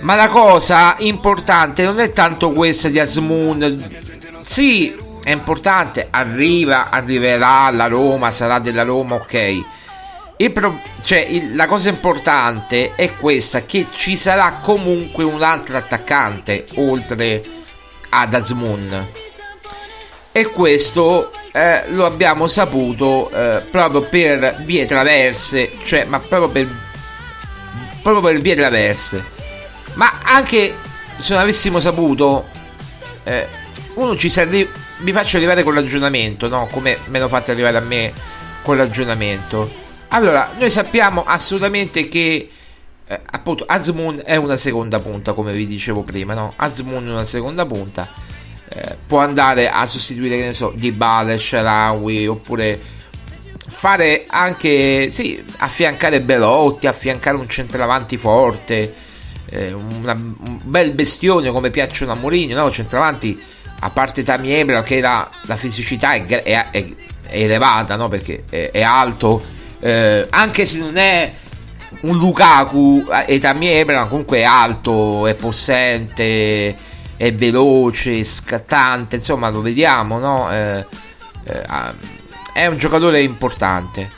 Ma 0.00 0.14
la 0.14 0.28
cosa 0.28 0.96
importante 0.98 1.84
non 1.84 2.00
è 2.00 2.12
tanto 2.12 2.50
questa 2.52 2.88
di 2.88 2.98
Azmoon. 2.98 3.90
Sì, 4.42 4.94
è 5.22 5.30
importante, 5.30 6.08
arriva, 6.10 6.90
arriverà 6.90 7.66
alla 7.66 7.86
Roma, 7.86 8.30
sarà 8.30 8.58
della 8.58 8.82
Roma, 8.82 9.16
ok. 9.16 9.64
Pro- 10.52 10.80
cioè, 11.02 11.20
il, 11.20 11.54
la 11.54 11.66
cosa 11.66 11.88
importante 11.88 12.94
è 12.96 13.14
questa, 13.14 13.64
che 13.64 13.86
ci 13.94 14.16
sarà 14.16 14.58
comunque 14.60 15.22
un 15.22 15.40
altro 15.42 15.76
attaccante 15.76 16.66
oltre 16.74 17.42
ad 18.08 18.34
Azmoon. 18.34 19.06
E 20.32 20.46
questo 20.46 21.30
eh, 21.52 21.84
lo 21.90 22.06
abbiamo 22.06 22.48
saputo 22.48 23.30
eh, 23.30 23.62
proprio 23.70 24.00
per 24.00 24.62
vie 24.64 24.84
traverse, 24.86 25.70
cioè, 25.84 26.04
ma 26.04 26.18
proprio 26.18 26.48
per, 26.48 26.68
proprio 28.02 28.22
per 28.32 28.40
vie 28.40 28.56
traverse. 28.56 29.22
Ma 29.94 30.20
anche 30.24 30.74
se 31.18 31.34
non 31.34 31.42
avessimo 31.42 31.78
saputo, 31.78 32.48
eh, 33.24 33.46
uno 33.94 34.16
ci 34.16 34.28
sarebbe 34.28 34.68
vi 35.02 35.12
faccio 35.12 35.36
arrivare 35.36 35.62
con 35.62 35.74
ragionamento, 35.74 36.48
no? 36.48 36.66
Come 36.70 36.98
me 37.06 37.18
lo 37.18 37.28
fate 37.28 37.50
arrivare 37.50 37.76
a 37.76 37.80
me 37.80 38.12
con 38.62 38.76
ragionamento. 38.76 39.70
Allora, 40.08 40.50
noi 40.58 40.70
sappiamo 40.70 41.24
assolutamente 41.24 42.08
che 42.08 42.48
eh, 43.06 43.20
appunto 43.30 43.64
Azmoon 43.66 44.22
è 44.24 44.36
una 44.36 44.56
seconda 44.56 45.00
punta, 45.00 45.32
come 45.32 45.52
vi 45.52 45.66
dicevo 45.66 46.02
prima, 46.02 46.34
no? 46.34 46.52
Azmoon 46.56 47.06
è 47.08 47.10
una 47.10 47.24
seconda 47.24 47.66
punta. 47.66 48.08
Eh, 48.68 48.96
può 49.06 49.18
andare 49.18 49.68
a 49.68 49.84
sostituire, 49.86 50.38
che 50.38 50.44
ne 50.44 50.54
so, 50.54 50.72
Dybala, 50.74 51.36
Sharawi, 51.36 52.26
oppure 52.26 52.80
fare 53.68 54.24
anche, 54.28 55.10
sì, 55.10 55.42
affiancare 55.58 56.20
Belotti, 56.20 56.86
affiancare 56.86 57.36
un 57.36 57.48
centravanti 57.48 58.16
forte, 58.16 58.94
eh, 59.46 59.72
una, 59.72 60.12
un 60.12 60.60
bel 60.62 60.92
bestione 60.92 61.50
come 61.50 61.70
piacciono 61.70 62.12
a 62.12 62.14
Mourinho, 62.14 62.54
no? 62.54 62.70
Centravanti 62.70 63.40
a 63.84 63.90
parte 63.90 64.22
Tami 64.22 64.52
Ebra 64.52 64.82
che 64.82 65.00
la, 65.00 65.28
la 65.42 65.56
fisicità 65.56 66.12
è, 66.12 66.24
è, 66.24 66.70
è, 66.70 66.86
elevata 67.26 67.96
no? 67.96 68.08
perché 68.08 68.44
è, 68.48 68.82
alto 68.82 69.42
eh, 69.80 70.26
anche 70.30 70.66
se 70.66 70.78
non 70.78 70.96
è 70.96 71.32
un 72.02 72.16
Lukaku 72.16 73.06
e 73.26 73.38
Tami 73.38 73.68
Ebra 73.68 74.04
comunque 74.04 74.38
è 74.38 74.44
alto 74.44 75.26
è 75.26 75.34
possente 75.34 76.76
è 77.16 77.32
veloce 77.32 78.22
scattante 78.22 79.16
insomma 79.16 79.48
lo 79.50 79.60
vediamo 79.60 80.18
no? 80.18 80.52
eh, 80.52 80.86
eh, 81.44 81.64
è 82.52 82.66
un 82.66 82.78
giocatore 82.78 83.20
importante 83.20 84.10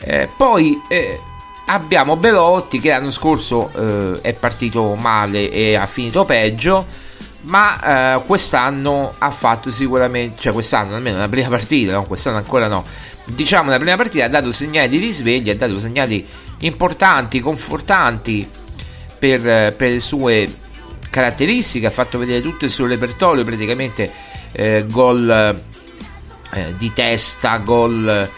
eh, 0.00 0.28
poi 0.34 0.80
eh, 0.88 1.18
abbiamo 1.66 2.16
Belotti 2.16 2.80
che 2.80 2.88
l'anno 2.88 3.10
scorso 3.10 3.70
eh, 3.74 4.20
è 4.22 4.32
partito 4.34 4.94
male 4.94 5.50
e 5.50 5.74
ha 5.74 5.86
finito 5.86 6.24
peggio 6.24 7.03
ma 7.44 8.16
eh, 8.16 8.22
quest'anno 8.24 9.12
ha 9.16 9.30
fatto 9.30 9.70
sicuramente, 9.70 10.40
cioè 10.40 10.52
quest'anno 10.52 10.94
almeno 10.94 11.16
una 11.16 11.28
prima 11.28 11.48
partita, 11.48 11.92
no? 11.92 12.04
quest'anno 12.04 12.36
ancora 12.38 12.68
no, 12.68 12.84
diciamo 13.26 13.68
una 13.68 13.78
prima 13.78 13.96
partita 13.96 14.24
ha 14.24 14.28
dato 14.28 14.52
segnali 14.52 14.88
di 14.88 14.98
risveglio, 14.98 15.52
ha 15.52 15.56
dato 15.56 15.78
segnali 15.78 16.26
importanti, 16.60 17.40
confortanti 17.40 18.48
per, 19.18 19.74
per 19.74 19.90
le 19.90 20.00
sue 20.00 20.52
caratteristiche, 21.10 21.86
ha 21.86 21.90
fatto 21.90 22.18
vedere 22.18 22.40
tutto 22.40 22.64
il 22.64 22.70
suo 22.70 22.86
repertorio, 22.86 23.44
praticamente 23.44 24.10
eh, 24.52 24.84
gol 24.88 25.62
eh, 26.52 26.74
di 26.76 26.92
testa, 26.92 27.58
gol 27.58 28.28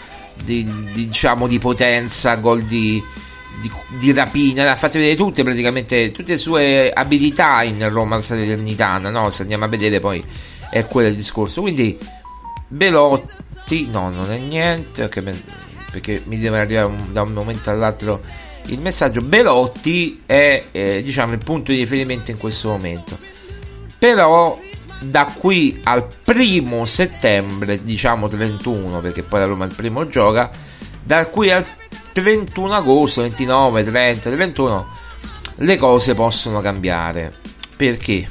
di, 0.43 0.91
diciamo 0.91 1.47
di 1.47 1.59
potenza, 1.59 2.35
gol 2.35 2.63
di 2.63 3.03
di, 3.61 3.71
di 3.97 4.13
rapina, 4.13 4.71
ha 4.71 4.75
fatto 4.75 4.97
vedere 4.97 5.15
tutte 5.15 5.43
praticamente 5.43 6.11
tutte 6.11 6.33
le 6.33 6.37
sue 6.37 6.91
abilità 6.91 7.63
in 7.63 7.87
Roma 7.89 8.21
Salernitana, 8.21 9.09
no? 9.09 9.29
Se 9.29 9.41
andiamo 9.43 9.65
a 9.65 9.67
vedere 9.67 9.99
poi 9.99 10.23
è 10.69 10.85
quello 10.85 11.09
il 11.09 11.15
discorso. 11.15 11.61
Quindi 11.61 11.97
Belotti, 12.67 13.87
no, 13.89 14.09
non 14.09 14.31
è 14.31 14.37
niente, 14.37 15.07
perché, 15.07 15.33
perché 15.91 16.21
mi 16.25 16.39
deve 16.39 16.59
arrivare 16.59 16.87
un, 16.87 17.11
da 17.11 17.21
un 17.21 17.33
momento 17.33 17.69
all'altro 17.69 18.21
il 18.65 18.79
messaggio. 18.79 19.21
Belotti 19.21 20.23
è 20.25 20.65
eh, 20.71 21.01
diciamo 21.01 21.33
il 21.33 21.43
punto 21.43 21.71
di 21.71 21.79
riferimento 21.79 22.31
in 22.31 22.37
questo 22.37 22.69
momento. 22.69 23.17
Però 23.97 24.59
da 24.99 25.25
qui 25.25 25.79
al 25.83 26.07
primo 26.23 26.85
settembre, 26.85 27.83
diciamo 27.83 28.27
31, 28.27 28.99
perché 28.99 29.23
poi 29.23 29.39
la 29.39 29.45
Roma 29.45 29.65
il 29.65 29.73
primo 29.75 30.07
gioca, 30.07 30.49
da 31.03 31.25
qui 31.25 31.51
al 31.51 31.65
31 32.21 32.73
agosto, 32.73 33.21
29, 33.21 33.83
30, 33.83 34.29
31 34.31 34.87
le 35.57 35.77
cose 35.77 36.15
possono 36.15 36.61
cambiare. 36.61 37.35
Perché? 37.75 38.27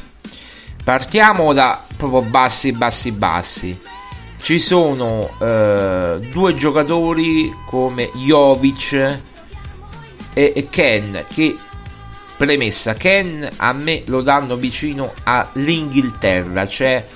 Partiamo 0.83 1.53
da 1.53 1.81
proprio 1.97 2.23
bassi, 2.23 2.73
bassi, 2.73 3.13
bassi. 3.13 3.81
Ci 4.41 4.59
sono 4.59 5.31
eh, 5.41 6.29
due 6.33 6.55
giocatori 6.57 7.53
come 7.69 8.11
Jovic 8.15 9.21
e, 10.35 10.67
Ken 10.69 11.25
che 11.29 11.57
premessa 12.37 12.95
Ken 12.95 13.49
a 13.57 13.73
me 13.73 14.03
lo 14.07 14.21
danno 14.21 14.57
vicino 14.57 15.15
all'Inghilterra 15.25 16.67
c'è 16.67 17.07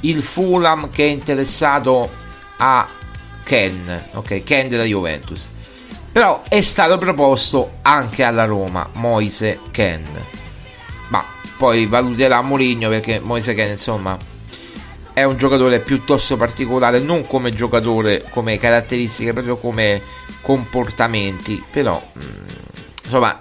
il 0.00 0.22
Fulham 0.22 0.90
che 0.90 1.04
è 1.04 1.08
interessato 1.08 2.10
a 2.56 2.88
Ken 3.44 4.08
ok 4.14 4.42
Ken 4.42 4.68
della 4.68 4.84
Juventus 4.84 5.50
però 6.12 6.42
è 6.48 6.60
stato 6.60 6.98
proposto 6.98 7.78
anche 7.82 8.22
alla 8.22 8.44
Roma 8.44 8.88
Moise 8.94 9.60
Ken. 9.70 10.04
Ma 11.08 11.24
poi 11.56 11.86
valuterà 11.86 12.40
Mourinho 12.42 12.88
perché 12.88 13.20
Moise 13.20 13.54
Ken 13.54 13.70
insomma 13.70 14.18
è 15.12 15.22
un 15.24 15.36
giocatore 15.36 15.80
piuttosto 15.80 16.36
particolare 16.36 17.00
non 17.00 17.26
come 17.26 17.50
giocatore 17.50 18.24
come 18.30 18.58
caratteristiche 18.58 19.32
proprio 19.32 19.56
come 19.56 20.02
comportamenti. 20.40 21.62
Però 21.70 22.02
mh, 22.12 22.24
mm, 22.24 22.46
insomma 23.04 23.40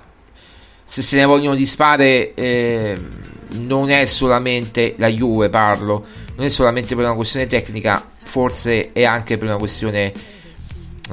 se 0.83 1.01
se 1.01 1.17
ne 1.17 1.25
vogliono 1.25 1.55
dispare 1.55 2.33
eh, 2.33 2.99
non 3.49 3.89
è 3.89 4.05
solamente 4.05 4.93
la 4.97 5.07
Juve 5.07 5.49
parlo. 5.49 6.05
Non 6.35 6.45
è 6.45 6.49
solamente 6.49 6.95
per 6.95 7.03
una 7.03 7.15
questione 7.15 7.47
tecnica 7.47 8.01
forse 8.23 8.91
è 8.93 9.03
anche 9.03 9.37
per 9.37 9.47
una 9.47 9.57
questione 9.57 10.13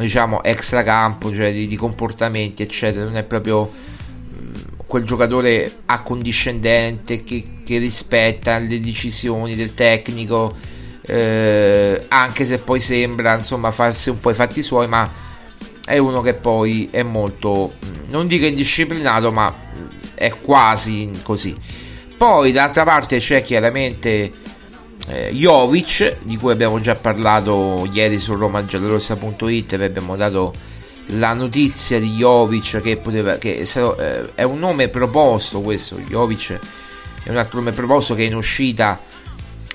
diciamo 0.02 0.42
extracampo, 0.42 1.34
cioè 1.34 1.52
di, 1.52 1.66
di, 1.66 1.76
comportamenti, 1.76 2.62
eccetera. 2.62 3.04
Non 3.04 3.16
è 3.16 3.22
proprio 3.22 3.70
mm, 3.70 4.54
quel 4.86 5.04
giocatore 5.04 5.70
accondiscendente 5.86 7.24
che, 7.24 7.44
che, 7.64 7.78
rispetta 7.78 8.58
le 8.58 8.80
decisioni 8.80 9.54
del 9.54 9.74
tecnico, 9.74 10.56
eh, 11.02 12.04
anche 12.08 12.44
se 12.44 12.58
poi 12.58 12.80
sembra 12.80 13.34
insomma 13.34 13.70
farsi 13.70 14.10
un 14.10 14.18
po' 14.18 14.30
i 14.30 14.34
fatti 14.34 14.62
suoi, 14.62 14.88
ma 14.88 15.10
è 15.84 15.98
uno 15.98 16.20
che 16.20 16.34
poi 16.34 16.88
è 16.90 17.02
molto, 17.02 17.74
mm, 17.84 18.10
non 18.10 18.26
dico 18.26 18.46
indisciplinato, 18.46 19.32
ma 19.32 19.52
mm, 19.52 19.86
è 20.14 20.30
quasi 20.40 21.10
così. 21.22 21.56
Poi 22.16 22.50
d'altra 22.50 22.84
parte 22.84 23.18
c'è 23.18 23.42
chiaramente 23.42 24.32
eh, 25.08 25.32
Jovic, 25.32 26.18
di 26.22 26.36
cui 26.36 26.52
abbiamo 26.52 26.80
già 26.80 26.94
parlato 26.94 27.88
ieri 27.92 28.18
su 28.18 28.34
romagiallorossa.it, 28.34 29.76
vi 29.76 29.84
abbiamo 29.84 30.16
dato 30.16 30.52
la 31.10 31.32
notizia 31.32 32.00
di 32.00 32.10
Jovic 32.10 32.80
che, 32.80 32.96
poteva, 32.96 33.36
che 33.36 33.58
eh, 33.60 34.34
è 34.34 34.42
un 34.42 34.58
nome 34.58 34.88
proposto 34.88 35.60
questo, 35.60 35.96
Jovic 35.96 36.58
è 37.22 37.30
un 37.30 37.36
altro 37.36 37.58
nome 37.58 37.72
proposto 37.72 38.14
che 38.14 38.22
è 38.22 38.26
in 38.26 38.36
uscita 38.36 39.00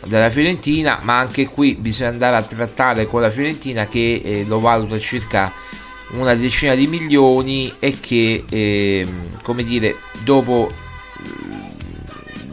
dalla 0.05 0.29
Fiorentina, 0.29 0.99
ma 1.03 1.19
anche 1.19 1.47
qui 1.47 1.75
bisogna 1.75 2.09
andare 2.09 2.37
a 2.37 2.41
trattare 2.41 3.05
con 3.07 3.21
la 3.21 3.29
Fiorentina 3.29 3.87
che 3.87 4.21
eh, 4.23 4.45
lo 4.45 4.59
valuta 4.59 4.97
circa 4.97 5.53
una 6.11 6.33
decina 6.33 6.75
di 6.75 6.87
milioni 6.87 7.73
e 7.79 7.99
che, 7.99 8.45
eh, 8.49 9.07
come 9.43 9.63
dire, 9.63 9.97
dopo 10.23 10.71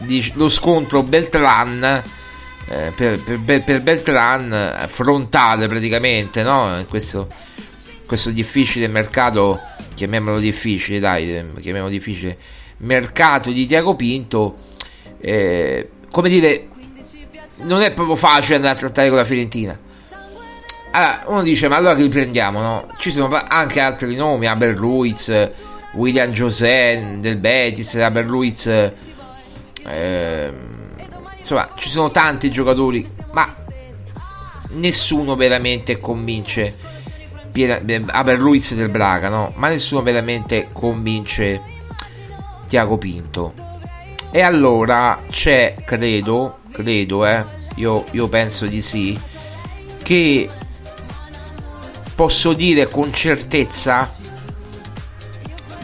eh, 0.05 0.31
lo 0.33 0.49
scontro 0.49 1.03
Beltran, 1.03 2.03
eh, 2.69 2.93
per, 2.95 3.19
per, 3.43 3.63
per, 3.63 3.81
Beltran, 3.81 4.85
frontale 4.87 5.67
praticamente, 5.67 6.43
no? 6.43 6.77
In 6.77 6.87
questo, 6.87 7.27
questo 8.05 8.29
difficile 8.29 8.87
mercato, 8.87 9.59
chiamiamolo 9.95 10.39
difficile, 10.39 10.99
dai, 10.99 11.43
chiamiamolo 11.59 11.91
difficile, 11.91 12.37
mercato 12.77 13.51
di 13.51 13.65
Tiago 13.65 13.95
Pinto, 13.95 14.55
eh, 15.19 15.89
come 16.11 16.29
dire, 16.29 16.67
non 17.63 17.81
è 17.81 17.91
proprio 17.91 18.15
facile 18.15 18.55
andare 18.55 18.75
a 18.75 18.77
trattare 18.79 19.09
con 19.09 19.17
la 19.17 19.25
Fiorentina 19.25 19.87
allora, 20.91 21.23
uno 21.27 21.41
dice, 21.43 21.67
ma 21.67 21.75
allora 21.75 21.95
che 21.95 22.01
li 22.01 22.09
prendiamo, 22.09 22.61
no? 22.61 22.87
Ci 22.97 23.11
sono 23.11 23.29
anche 23.47 23.79
altri 23.79 24.15
nomi, 24.15 24.47
Aber 24.47 24.73
Ruiz, 24.73 25.51
William 25.93 26.31
José 26.31 27.17
del 27.19 27.37
Betis, 27.37 27.95
Aber 27.95 28.25
Ruiz, 28.25 28.65
eh, 28.65 28.93
insomma, 31.39 31.69
ci 31.75 31.89
sono 31.89 32.11
tanti 32.11 32.51
giocatori, 32.51 33.09
ma 33.31 33.51
nessuno 34.69 35.35
veramente 35.35 35.99
convince 35.99 36.97
Aber 38.07 38.37
Ruiz 38.37 38.75
del 38.75 38.89
Braga, 38.89 39.27
no? 39.29 39.51
Ma 39.55 39.69
nessuno 39.69 40.01
veramente 40.01 40.69
convince 40.71 41.61
Tiago 42.67 42.97
Pinto. 42.97 43.53
E 44.31 44.41
allora 44.41 45.19
c'è, 45.29 45.75
credo, 45.83 46.59
credo, 46.71 47.25
eh, 47.25 47.43
io, 47.75 48.05
io 48.11 48.27
penso 48.27 48.67
di 48.67 48.81
sì, 48.81 49.19
che 50.03 50.49
posso 52.13 52.53
dire 52.53 52.87
con 52.89 53.11
certezza, 53.11 54.13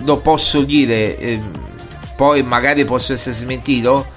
lo 0.03 0.17
posso 0.17 0.61
dire, 0.61 1.17
eh, 1.17 1.41
poi 2.15 2.43
magari 2.43 2.85
posso 2.85 3.13
essere 3.13 3.35
smentito, 3.35 4.13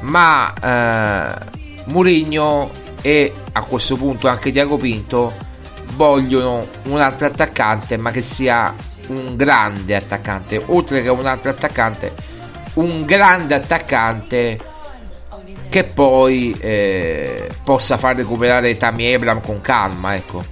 ma 0.00 0.52
eh, 0.54 1.58
Murigno 1.86 2.70
e 3.02 3.32
a 3.52 3.62
questo 3.62 3.96
punto 3.96 4.28
anche 4.28 4.50
Diago 4.50 4.76
Pinto 4.76 5.34
vogliono 5.94 6.66
un 6.84 6.98
altro 6.98 7.26
attaccante, 7.26 7.96
ma 7.96 8.10
che 8.10 8.22
sia 8.22 8.74
un 9.08 9.36
grande 9.36 9.96
attaccante, 9.96 10.62
oltre 10.66 11.02
che 11.02 11.08
un 11.08 11.26
altro 11.26 11.50
attaccante, 11.50 12.14
un 12.74 13.04
grande 13.04 13.54
attaccante 13.54 14.58
che 15.68 15.84
poi 15.84 16.56
eh, 16.58 17.48
possa 17.62 17.96
far 17.96 18.16
recuperare 18.16 18.76
Tami 18.76 19.12
Abram 19.12 19.40
con 19.40 19.60
calma, 19.60 20.14
ecco. 20.14 20.44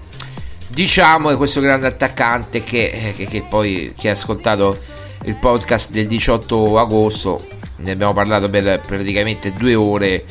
Diciamo 0.68 1.30
che 1.30 1.36
questo 1.36 1.60
grande 1.60 1.86
attaccante 1.86 2.62
che, 2.62 2.90
eh, 2.90 3.14
che, 3.16 3.26
che, 3.26 3.42
poi 3.48 3.94
chi 3.96 4.08
ha 4.08 4.12
ascoltato 4.12 4.78
il 5.24 5.36
podcast 5.36 5.90
del 5.90 6.06
18 6.06 6.78
agosto 6.78 7.44
ne 7.78 7.90
abbiamo 7.90 8.12
parlato 8.12 8.48
per 8.48 8.80
praticamente 8.84 9.52
due 9.52 9.74
ore 9.74 10.24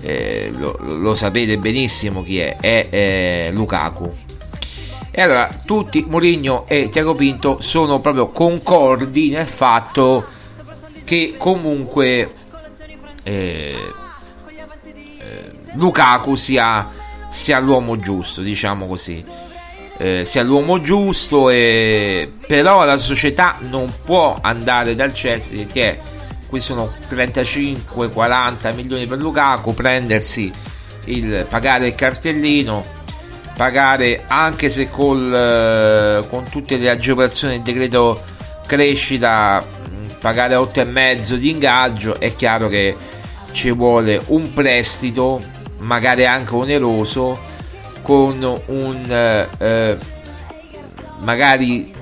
eh, 0.00 0.52
lo, 0.56 0.76
lo, 0.80 1.14
sapete 1.14 1.56
benissimo 1.56 2.22
chi 2.22 2.38
è 2.38 2.56
è 2.60 2.86
eh, 2.90 3.50
Lukaku. 3.52 4.12
E 5.10 5.22
allora 5.22 5.48
tutti 5.64 6.04
Mourinho 6.06 6.66
e 6.66 6.88
Tiago 6.90 7.14
Pinto 7.14 7.60
sono 7.60 8.00
proprio 8.00 8.28
concordi 8.28 9.30
nel 9.30 9.46
fatto 9.46 10.24
che 11.04 11.34
comunque 11.38 12.32
eh, 13.22 13.74
eh 15.18 15.52
Lukaku 15.74 16.34
sia, 16.34 16.90
sia 17.30 17.58
l'uomo 17.60 17.98
giusto 17.98 18.42
diciamo 18.42 18.86
così. 18.86 19.24
Eh, 19.96 20.24
sia 20.24 20.42
l'uomo 20.42 20.80
giusto, 20.80 21.50
e... 21.50 22.32
però 22.48 22.84
la 22.84 22.98
società 22.98 23.56
non 23.60 23.92
può 24.04 24.36
andare 24.40 24.96
dal 24.96 25.12
Chelsea 25.12 25.66
che 25.66 26.00
qui 26.54 26.60
sono 26.60 26.92
35-40 27.10 28.74
milioni 28.76 29.06
per 29.06 29.18
Lukaku, 29.18 29.74
prendersi 29.74 30.52
il 31.06 31.44
pagare 31.48 31.88
il 31.88 31.96
cartellino, 31.96 32.84
pagare 33.56 34.22
anche 34.28 34.68
se 34.68 34.88
col, 34.88 35.34
eh, 35.34 36.24
con 36.28 36.44
tutte 36.48 36.76
le 36.76 36.90
agevolazioni 36.90 37.54
del 37.54 37.62
decreto 37.62 38.22
crescita, 38.68 39.66
pagare 40.20 40.54
8,5 40.54 41.34
di 41.34 41.50
ingaggio, 41.50 42.20
è 42.20 42.36
chiaro 42.36 42.68
che 42.68 42.94
ci 43.50 43.72
vuole 43.72 44.22
un 44.26 44.52
prestito, 44.52 45.42
magari 45.78 46.24
anche 46.24 46.54
oneroso 46.54 47.36
con 48.02 48.60
un 48.66 49.04
eh, 49.08 49.48
eh, 49.58 49.98
magari 51.18 51.92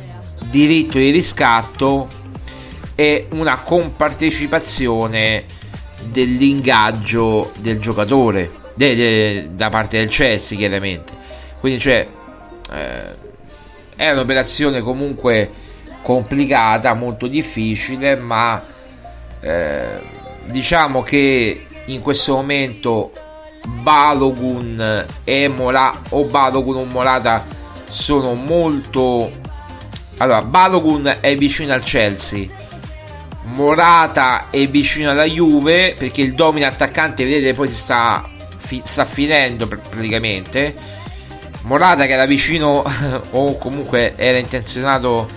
diritto 0.51 0.99
di 0.99 1.09
riscatto 1.09 2.21
e 3.03 3.27
una 3.31 3.57
compartecipazione 3.57 5.43
dell'ingaggio 6.05 7.51
del 7.59 7.81
giocatore 7.81 8.49
de, 8.75 8.95
de, 8.95 9.49
da 9.57 9.71
parte 9.71 9.99
del 9.99 10.09
Chelsea 10.09 10.57
chiaramente. 10.57 11.13
Quindi 11.59 11.81
cioè 11.81 12.07
eh, 12.71 13.15
è 13.97 14.09
un'operazione 14.13 14.83
comunque 14.83 15.51
complicata 16.01 16.95
molto 16.95 17.27
difficile 17.27 18.15
ma 18.15 18.63
eh, 19.41 19.99
diciamo 20.45 21.03
che 21.03 21.67
in 21.87 22.01
questo 22.01 22.35
momento 22.35 23.11
Balogun 23.65 25.07
e 25.25 25.49
Mora 25.49 26.03
o 26.11 26.23
Balogun 26.27 26.77
o 26.77 26.85
Morata 26.85 27.45
sono 27.89 28.35
molto 28.35 29.29
allora 30.19 30.43
Balogun 30.43 31.17
è 31.19 31.37
vicino 31.37 31.73
al 31.73 31.83
Chelsea 31.83 32.62
Morata 33.45 34.47
è 34.51 34.67
vicino 34.69 35.11
alla 35.11 35.25
Juve 35.25 35.95
perché 35.99 36.23
il 36.23 36.35
domino 36.35 36.67
attaccante 36.67 37.25
vedete 37.25 37.55
poi 37.55 37.69
si 37.69 37.75
sta, 37.75 38.29
fi, 38.59 38.81
sta 38.85 39.05
finendo 39.05 39.67
praticamente 39.67 40.75
Morata 41.63 42.07
che 42.07 42.13
era 42.13 42.27
vicino 42.27 42.85
o 43.31 43.59
comunque 43.59 44.15
era 44.17 44.39
intenzionato 44.39 45.29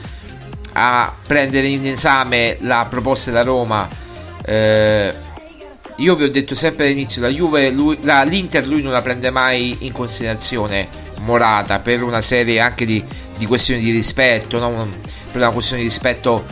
a 0.73 1.13
prendere 1.25 1.67
in 1.67 1.87
esame 1.87 2.57
la 2.61 2.85
proposta 2.89 3.31
della 3.31 3.43
Roma 3.43 3.87
eh, 4.45 5.13
io 5.97 6.15
vi 6.15 6.23
ho 6.23 6.29
detto 6.29 6.55
sempre 6.55 6.85
all'inizio, 6.85 7.21
la 7.21 7.29
Juve, 7.29 7.69
lui, 7.69 7.97
la, 8.01 8.23
l'Inter 8.23 8.67
lui 8.67 8.81
non 8.81 8.91
la 8.91 9.01
prende 9.01 9.29
mai 9.29 9.77
in 9.81 9.93
considerazione 9.93 10.87
Morata 11.19 11.79
per 11.79 12.03
una 12.03 12.19
serie 12.19 12.59
anche 12.59 12.85
di, 12.85 13.03
di 13.37 13.45
questioni 13.45 13.81
di 13.81 13.91
rispetto, 13.91 14.59
no? 14.59 14.87
per 15.31 15.41
una 15.41 15.51
questione 15.51 15.81
di 15.81 15.87
rispetto 15.87 16.43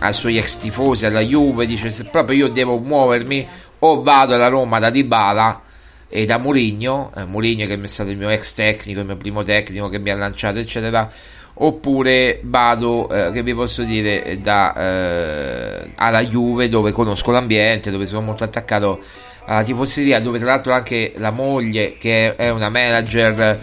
ai 0.00 0.12
suoi 0.12 0.38
ex 0.38 0.58
tifosi, 0.58 1.06
alla 1.06 1.20
Juve, 1.20 1.66
dice 1.66 1.90
se 1.90 2.04
proprio 2.04 2.46
io 2.46 2.52
devo 2.52 2.78
muovermi 2.78 3.46
o 3.80 4.02
vado 4.02 4.34
alla 4.34 4.48
Roma 4.48 4.78
da 4.78 4.90
Dybala 4.90 5.62
e 6.08 6.24
da 6.24 6.38
Mourinho, 6.38 7.12
eh, 7.16 7.24
Mourinho 7.24 7.66
che 7.66 7.80
è 7.80 7.86
stato 7.86 8.10
il 8.10 8.16
mio 8.16 8.28
ex 8.28 8.54
tecnico, 8.54 9.00
il 9.00 9.06
mio 9.06 9.16
primo 9.16 9.42
tecnico 9.42 9.88
che 9.88 9.98
mi 9.98 10.10
ha 10.10 10.16
lanciato 10.16 10.58
eccetera, 10.58 11.10
oppure 11.54 12.40
vado, 12.42 13.08
eh, 13.08 13.32
che 13.32 13.42
vi 13.42 13.54
posso 13.54 13.82
dire, 13.82 14.38
da, 14.40 14.74
eh, 14.74 15.90
alla 15.94 16.22
Juve 16.22 16.68
dove 16.68 16.92
conosco 16.92 17.30
l'ambiente, 17.30 17.90
dove 17.90 18.06
sono 18.06 18.20
molto 18.20 18.44
attaccato 18.44 19.00
alla 19.46 19.62
tifoseria, 19.62 20.20
dove 20.20 20.38
tra 20.38 20.50
l'altro 20.50 20.72
anche 20.72 21.12
la 21.16 21.30
moglie 21.30 21.96
che 21.98 22.36
è 22.36 22.50
una 22.50 22.68
manager, 22.68 23.40
eh, 23.40 23.58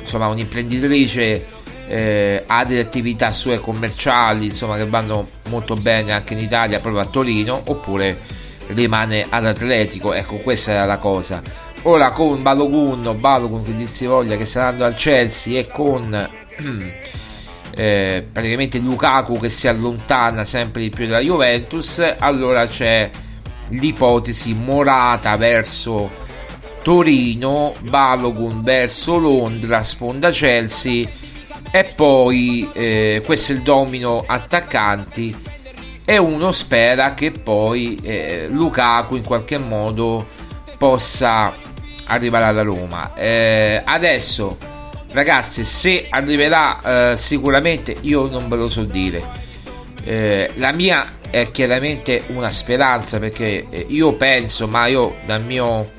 insomma 0.00 0.28
un'imprenditrice, 0.28 1.55
eh, 1.86 2.42
ha 2.46 2.64
delle 2.64 2.80
attività 2.80 3.32
sue 3.32 3.60
commerciali, 3.60 4.46
insomma 4.46 4.76
che 4.76 4.86
vanno 4.86 5.28
molto 5.48 5.74
bene 5.74 6.12
anche 6.12 6.34
in 6.34 6.40
Italia, 6.40 6.80
proprio 6.80 7.02
a 7.02 7.06
Torino, 7.06 7.60
oppure 7.66 8.18
rimane 8.68 9.26
all'Atletico, 9.28 10.12
ecco 10.12 10.36
questa 10.36 10.72
era 10.72 10.84
la 10.84 10.98
cosa. 10.98 11.42
Ora 11.82 12.10
con 12.10 12.42
Balogun, 12.42 13.16
Balogun 13.18 13.64
che 13.64 13.76
dir 13.76 13.88
si 13.88 14.06
voglia 14.06 14.36
che 14.36 14.44
sta 14.44 14.62
andando 14.62 14.86
al 14.86 14.96
Chelsea 14.96 15.60
e 15.60 15.68
con 15.68 16.12
eh, 17.76 18.26
praticamente 18.32 18.78
Lukaku 18.78 19.38
che 19.38 19.48
si 19.48 19.68
allontana 19.68 20.44
sempre 20.44 20.82
di 20.82 20.90
più 20.90 21.06
dalla 21.06 21.20
Juventus, 21.20 22.02
allora 22.18 22.66
c'è 22.66 23.08
l'ipotesi 23.68 24.54
Morata 24.54 25.36
verso 25.36 26.10
Torino, 26.82 27.74
Balogun 27.80 28.62
verso 28.62 29.16
Londra, 29.18 29.84
sponda 29.84 30.30
Chelsea 30.30 31.08
e 31.76 31.84
poi 31.84 32.70
eh, 32.72 33.20
questo 33.22 33.52
è 33.52 33.54
il 33.54 33.60
domino 33.60 34.24
attaccanti 34.26 35.36
e 36.06 36.16
uno 36.16 36.50
spera 36.50 37.12
che 37.12 37.32
poi 37.32 38.00
eh, 38.02 38.46
Lukaku 38.48 39.16
in 39.16 39.22
qualche 39.22 39.58
modo 39.58 40.26
possa 40.78 41.54
arriverà 42.06 42.46
alla 42.46 42.62
Roma. 42.62 43.12
Eh, 43.14 43.82
adesso, 43.84 44.56
ragazzi, 45.12 45.66
se 45.66 46.06
arriverà 46.08 47.12
eh, 47.12 47.16
sicuramente, 47.18 47.94
io 48.00 48.26
non 48.26 48.48
ve 48.48 48.56
lo 48.56 48.70
so 48.70 48.84
dire. 48.84 49.22
Eh, 50.02 50.52
la 50.54 50.72
mia 50.72 51.18
è 51.28 51.50
chiaramente 51.50 52.24
una 52.28 52.50
speranza 52.52 53.18
perché 53.18 53.66
eh, 53.68 53.84
io 53.90 54.14
penso, 54.14 54.66
ma 54.66 54.86
io 54.86 55.16
dal 55.26 55.42
mio 55.42 55.90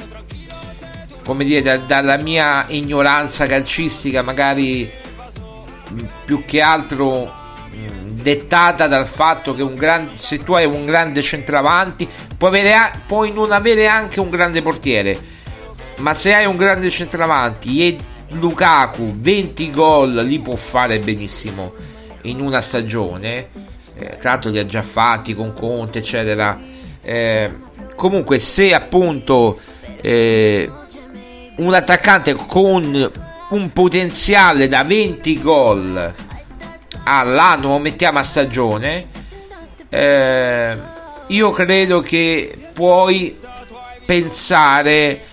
come 1.24 1.44
dire, 1.44 1.62
da, 1.62 1.78
dalla 1.78 2.18
mia 2.18 2.66
ignoranza 2.70 3.46
calcistica, 3.46 4.24
magari 4.24 5.06
più 6.26 6.44
che 6.46 6.62
altro 6.62 7.32
mm, 7.74 8.20
dettata 8.22 8.88
dal 8.88 9.08
fatto 9.08 9.56
che 9.56 9.74
grande, 9.74 10.12
se 10.16 10.44
tu 10.44 10.54
hai 10.54 10.66
un 10.66 10.86
grande 10.86 11.22
centravanti 11.22 12.08
puoi, 12.38 12.50
avere, 12.50 13.00
puoi 13.06 13.32
non 13.32 13.52
avere 13.52 13.88
anche 13.88 14.20
un 14.20 14.30
grande 14.30 14.62
portiere. 14.62 15.36
Ma 16.00 16.14
se 16.14 16.34
hai 16.34 16.46
un 16.46 16.58
grande 16.58 16.90
centravanti 16.90 17.88
e 17.88 17.98
Lukaku 18.30 19.16
20 19.20 19.72
gol 19.72 20.14
li 20.14 20.40
può 20.40 20.56
fare 20.56 21.00
benissimo 21.00 21.74
in 22.24 22.42
una 22.42 22.62
stagione 22.62 23.48
eh, 23.96 24.18
tra 24.20 24.32
l'altro 24.32 24.50
li 24.52 24.60
ha 24.60 24.66
già 24.66 24.84
fatti 24.84 25.34
con 25.34 25.54
Conte 25.54 26.00
eccetera 26.00 26.60
eh, 27.02 27.52
comunque 27.96 28.38
se 28.38 28.74
appunto 28.74 29.60
eh, 30.02 30.70
un 31.58 31.74
attaccante 31.74 32.34
con 32.34 33.12
un 33.50 33.72
potenziale 33.72 34.68
da 34.68 34.84
20 34.84 35.42
gol 35.42 36.14
all'anno 37.04 37.80
mettiamo 37.80 38.20
a 38.20 38.24
stagione 38.24 39.08
eh, 39.90 40.78
io 41.28 41.52
credo 41.52 42.02
che 42.02 42.58
puoi 42.74 43.38
pensare 44.06 45.24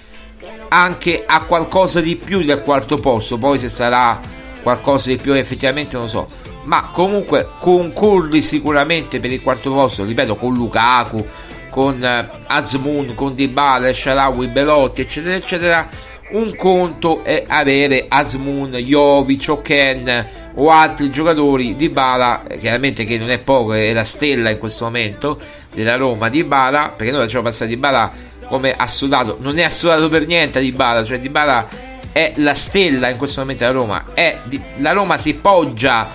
anche 0.68 1.22
a 1.26 1.42
qualcosa 1.42 2.00
di 2.00 2.16
più 2.16 2.42
del 2.42 2.62
quarto 2.62 2.96
posto 2.96 3.38
poi 3.38 3.58
se 3.58 3.68
sarà 3.68 4.20
qualcosa 4.62 5.10
di 5.10 5.16
più 5.16 5.34
effettivamente 5.34 5.96
non 5.96 6.08
so. 6.08 6.28
Ma 6.64 6.88
comunque 6.92 7.50
concorri 7.58 8.40
sicuramente 8.40 9.20
per 9.20 9.30
il 9.30 9.42
quarto 9.42 9.70
posto 9.70 10.04
ripeto 10.04 10.36
con 10.36 10.54
Lukaku 10.54 11.24
con 11.68 12.02
eh, 12.02 12.30
Azmoun 12.46 13.14
con 13.14 13.34
Dybala, 13.34 13.92
Sharawi, 13.92 14.48
Belotti 14.48 15.02
eccetera 15.02 15.34
eccetera 15.34 15.88
un 16.30 16.56
conto 16.56 17.22
è 17.22 17.44
avere 17.46 18.06
Azmoun, 18.08 18.70
Jovic 18.70 19.46
o 19.48 19.62
Ken 19.62 20.26
o 20.54 20.70
altri 20.70 21.10
giocatori. 21.10 21.76
Di 21.76 21.88
Bala, 21.88 22.46
eh, 22.46 22.58
chiaramente 22.58 23.04
che 23.04 23.18
non 23.18 23.30
è 23.30 23.38
poco, 23.38 23.72
è 23.74 23.92
la 23.92 24.04
stella 24.04 24.50
in 24.50 24.58
questo 24.58 24.84
momento 24.84 25.38
della 25.74 25.96
Roma 25.96 26.28
di 26.28 26.44
Bala, 26.44 26.92
perché 26.96 27.12
noi 27.12 27.24
facciamo 27.24 27.44
passare 27.44 27.68
di 27.68 27.76
Bala 27.76 28.10
come 28.46 28.74
assolato, 28.76 29.38
non 29.40 29.58
è 29.58 29.62
assolato 29.62 30.08
per 30.08 30.26
niente 30.26 30.60
di 30.60 30.72
Bala, 30.72 31.04
cioè 31.04 31.18
di 31.18 31.28
Bala 31.28 31.66
è 32.12 32.32
la 32.36 32.54
stella 32.54 33.08
in 33.08 33.16
questo 33.16 33.40
momento 33.40 33.64
della 33.64 33.76
Roma, 33.76 34.04
di, 34.44 34.60
la 34.76 34.92
Roma 34.92 35.18
si 35.18 35.34
poggia 35.34 36.08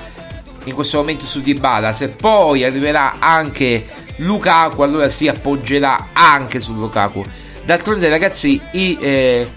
in 0.65 0.74
questo 0.74 0.98
momento 0.98 1.26
su 1.26 1.41
Dybala, 1.41 1.93
se 1.93 2.10
poi 2.10 2.63
arriverà 2.63 3.15
anche 3.19 3.86
Lukaku 4.17 4.82
allora 4.82 5.10
si 5.10 5.28
appoggerà 5.28 6.10
anche 6.13 6.60
su 6.60 6.74
Lukaku. 6.74 7.24
D'altronde 7.65 8.10
ragazzi, 8.10 8.62
i, 8.72 8.98
eh, 9.00 9.48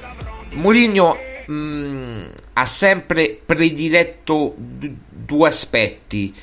Mourinho 0.53 1.17
mm, 1.51 2.25
ha 2.55 2.67
sempre 2.67 3.39
prediletto 3.45 4.55
d- 4.57 4.91
due 5.09 5.49
aspetti 5.49 6.35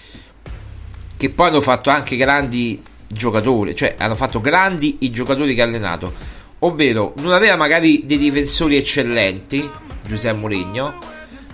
che 1.15 1.30
poi 1.30 1.48
hanno 1.48 1.62
fatto 1.62 1.89
anche 1.89 2.15
grandi 2.15 2.82
giocatori, 3.08 3.76
cioè 3.76 3.95
hanno 3.98 4.15
fatto 4.15 4.39
grandi 4.39 4.98
i 5.00 5.12
giocatori 5.12 5.54
che 5.54 5.62
ha 5.62 5.65
allenato, 5.65 6.13
ovvero 6.60 7.13
non 7.17 7.34
aveva 7.34 7.56
magari 7.56 8.06
dei 8.06 8.17
difensori 8.17 8.78
eccellenti, 8.78 9.69
Giuseppe 10.06 10.38
Mourinho, 10.38 10.98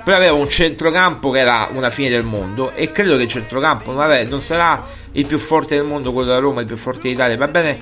però 0.03 0.17
aveva 0.17 0.33
un 0.33 0.47
centrocampo 0.47 1.31
che 1.31 1.39
era 1.39 1.69
una 1.71 1.89
fine 1.89 2.09
del 2.09 2.23
mondo 2.23 2.71
e 2.73 2.91
credo 2.91 3.17
che 3.17 3.23
il 3.23 3.29
centrocampo 3.29 3.99
aveva, 3.99 4.29
non 4.29 4.39
sarà 4.39 4.85
il 5.13 5.25
più 5.25 5.39
forte 5.39 5.75
del 5.75 5.85
mondo, 5.85 6.11
quello 6.11 6.27
della 6.27 6.39
Roma, 6.39 6.61
il 6.61 6.67
più 6.67 6.77
forte 6.77 7.09
d'Italia, 7.09 7.35
va 7.37 7.47
bene 7.47 7.79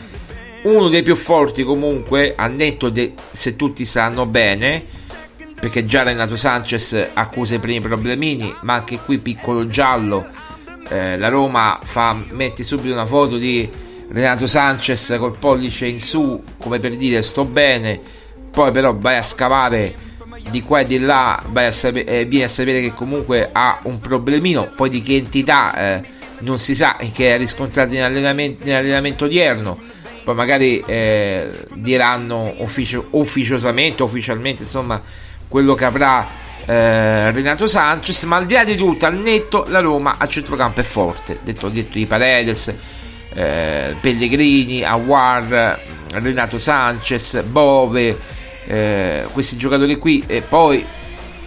uno 0.63 0.87
dei 0.87 1.03
più 1.03 1.15
forti 1.15 1.63
comunque, 1.63 2.33
a 2.35 2.47
netto 2.47 2.89
de, 2.89 3.13
se 3.31 3.55
tutti 3.55 3.85
stanno 3.85 4.25
bene, 4.25 4.85
perché 5.59 5.83
già 5.83 6.03
Renato 6.03 6.35
Sanchez 6.35 7.09
accusa 7.13 7.55
i 7.55 7.59
primi 7.59 7.81
problemini, 7.81 8.53
ma 8.61 8.73
anche 8.75 8.99
qui 8.99 9.17
piccolo 9.17 9.65
giallo, 9.65 10.25
eh, 10.89 11.17
la 11.17 11.27
Roma 11.27 11.79
fa, 11.81 12.17
mette 12.29 12.63
subito 12.63 12.93
una 12.93 13.05
foto 13.05 13.37
di 13.37 13.69
Renato 14.09 14.47
Sanchez 14.47 15.15
col 15.17 15.37
pollice 15.37 15.85
in 15.85 15.99
su, 15.99 16.41
come 16.57 16.79
per 16.79 16.95
dire 16.95 17.21
sto 17.21 17.45
bene, 17.45 17.99
poi 18.51 18.71
però 18.71 18.95
vai 18.95 19.17
a 19.17 19.21
scavare 19.21 20.11
di 20.49 20.61
qua 20.61 20.81
e 20.81 20.85
di 20.85 20.99
là, 20.99 21.41
vai 21.49 21.65
a 21.65 21.71
sapere, 21.71 22.05
eh, 22.05 22.25
vieni 22.25 22.45
a 22.45 22.49
sapere 22.49 22.79
che 22.79 22.93
comunque 22.93 23.49
ha 23.51 23.79
un 23.83 23.99
problemino, 23.99 24.71
poi 24.75 24.89
di 24.89 25.01
che 25.01 25.15
entità 25.15 25.75
eh, 25.75 26.03
non 26.39 26.59
si 26.59 26.75
sa, 26.75 26.97
che 27.13 27.33
ha 27.33 27.37
riscontrato 27.37 27.91
nell'allenamento, 27.91 28.63
nell'allenamento 28.63 29.25
odierno 29.25 30.01
poi 30.23 30.35
magari 30.35 30.83
eh, 30.85 31.49
diranno 31.73 32.53
ufficio, 32.57 33.07
ufficiosamente, 33.11 34.03
ufficialmente, 34.03 34.63
insomma, 34.63 35.01
quello 35.47 35.73
che 35.73 35.85
avrà 35.85 36.27
eh, 36.65 37.31
Renato 37.31 37.67
Sanchez, 37.67 38.23
ma 38.23 38.37
al 38.37 38.45
di 38.45 38.53
là 38.53 38.63
di 38.63 38.75
tutto, 38.75 39.05
al 39.05 39.17
netto, 39.17 39.65
la 39.67 39.79
Roma 39.79 40.15
a 40.17 40.27
centrocampo 40.27 40.79
è 40.79 40.83
forte, 40.83 41.39
detto, 41.43 41.69
detto 41.69 41.97
di 41.97 42.05
Paredes, 42.05 42.73
eh, 43.33 43.95
Pellegrini, 43.99 44.83
Awar, 44.83 45.79
Renato 46.11 46.57
Sanchez, 46.57 47.41
Bove, 47.43 48.17
eh, 48.65 49.25
questi 49.31 49.57
giocatori 49.57 49.97
qui, 49.97 50.23
e 50.25 50.41
poi 50.41 50.85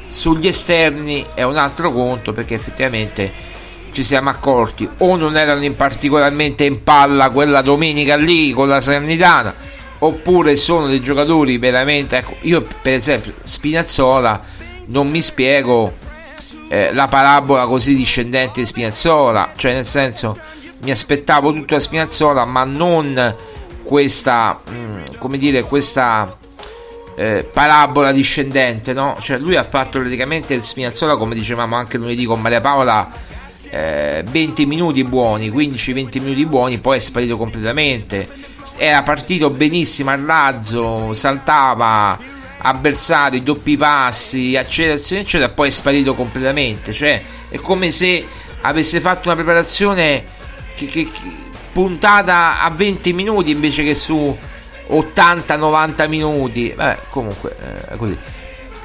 sugli 0.08 0.46
esterni 0.46 1.26
è 1.34 1.42
un 1.42 1.56
altro 1.56 1.92
conto 1.92 2.32
perché 2.32 2.54
effettivamente 2.54 3.54
ci 3.96 4.04
siamo 4.04 4.28
accorti 4.28 4.86
o 4.98 5.16
non 5.16 5.38
erano 5.38 5.64
in 5.64 5.74
particolarmente 5.74 6.64
in 6.64 6.82
palla 6.82 7.30
quella 7.30 7.62
domenica 7.62 8.14
lì 8.16 8.52
con 8.52 8.68
la 8.68 8.82
Salernitana 8.82 9.54
oppure 10.00 10.54
sono 10.56 10.86
dei 10.86 11.00
giocatori 11.00 11.56
veramente 11.56 12.18
ecco, 12.18 12.36
io 12.42 12.60
per 12.82 12.92
esempio 12.92 13.32
Spinazzola 13.42 14.38
non 14.88 15.08
mi 15.08 15.22
spiego 15.22 15.94
eh, 16.68 16.92
la 16.92 17.08
parabola 17.08 17.64
così 17.64 17.94
discendente 17.94 18.60
di 18.60 18.66
Spinazzola 18.66 19.52
cioè 19.56 19.72
nel 19.72 19.86
senso 19.86 20.38
mi 20.82 20.90
aspettavo 20.90 21.54
tutto 21.54 21.72
da 21.72 21.80
Spinazzola 21.80 22.44
ma 22.44 22.64
non 22.64 23.34
questa 23.82 24.60
mh, 24.62 24.74
mm, 24.74 25.00
come 25.16 25.38
dire 25.38 25.62
questa 25.62 26.36
eh, 27.16 27.48
parabola 27.50 28.12
discendente 28.12 28.92
no? 28.92 29.16
cioè 29.22 29.38
lui 29.38 29.56
ha 29.56 29.64
fatto 29.64 30.00
praticamente 30.00 30.60
Spinazzola 30.60 31.16
come 31.16 31.34
dicevamo 31.34 31.74
anche 31.76 31.96
lunedì 31.96 32.26
con 32.26 32.42
Maria 32.42 32.60
Paola 32.60 33.34
eh, 33.70 34.24
20 34.28 34.66
minuti 34.66 35.04
buoni, 35.04 35.50
15-20 35.50 36.22
minuti 36.22 36.46
buoni, 36.46 36.78
poi 36.78 36.96
è 36.96 37.00
sparito 37.00 37.36
completamente. 37.36 38.28
Era 38.76 39.02
partito 39.02 39.50
benissimo 39.50 40.10
al 40.10 40.20
razzo, 40.20 41.12
saltava 41.14 42.18
avversari, 42.58 43.42
doppi 43.42 43.76
passi, 43.76 44.56
accelerazione, 44.56 45.22
eccetera, 45.22 45.50
poi 45.50 45.68
è 45.68 45.70
sparito 45.70 46.14
completamente. 46.14 46.92
Cioè, 46.92 47.22
è 47.48 47.56
come 47.58 47.90
se 47.90 48.26
avesse 48.62 49.00
fatto 49.00 49.28
una 49.28 49.36
preparazione 49.36 50.24
che, 50.74 50.86
che, 50.86 51.04
che, 51.10 51.44
puntata 51.72 52.60
a 52.60 52.70
20 52.70 53.12
minuti 53.12 53.50
invece 53.50 53.84
che 53.84 53.94
su 53.94 54.36
80-90 54.90 56.08
minuti. 56.08 56.72
Vabbè, 56.74 56.98
comunque, 57.10 57.56
eh, 57.90 57.96
così. 57.96 58.16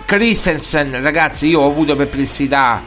Christensen, 0.05 1.01
ragazzi, 1.01 1.47
io 1.47 1.61
ho 1.61 1.69
avuto 1.69 1.95
perplessità 1.95 2.83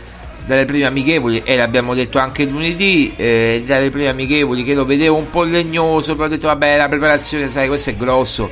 dalle 0.46 0.64
prime 0.64 0.86
amichevoli 0.86 1.42
e 1.44 1.56
l'abbiamo 1.56 1.94
detto 1.94 2.18
anche 2.18 2.44
lunedì 2.44 3.12
eh, 3.16 3.62
dalle 3.66 3.90
prime 3.90 4.08
amichevoli 4.08 4.62
che 4.62 4.74
lo 4.74 4.84
vedevo 4.84 5.16
un 5.16 5.30
po' 5.30 5.42
legnoso 5.42 6.14
però 6.14 6.26
ho 6.26 6.30
detto 6.30 6.48
vabbè 6.48 6.76
la 6.76 6.88
preparazione 6.88 7.48
sai 7.48 7.68
questo 7.68 7.90
è 7.90 7.96
grosso 7.96 8.50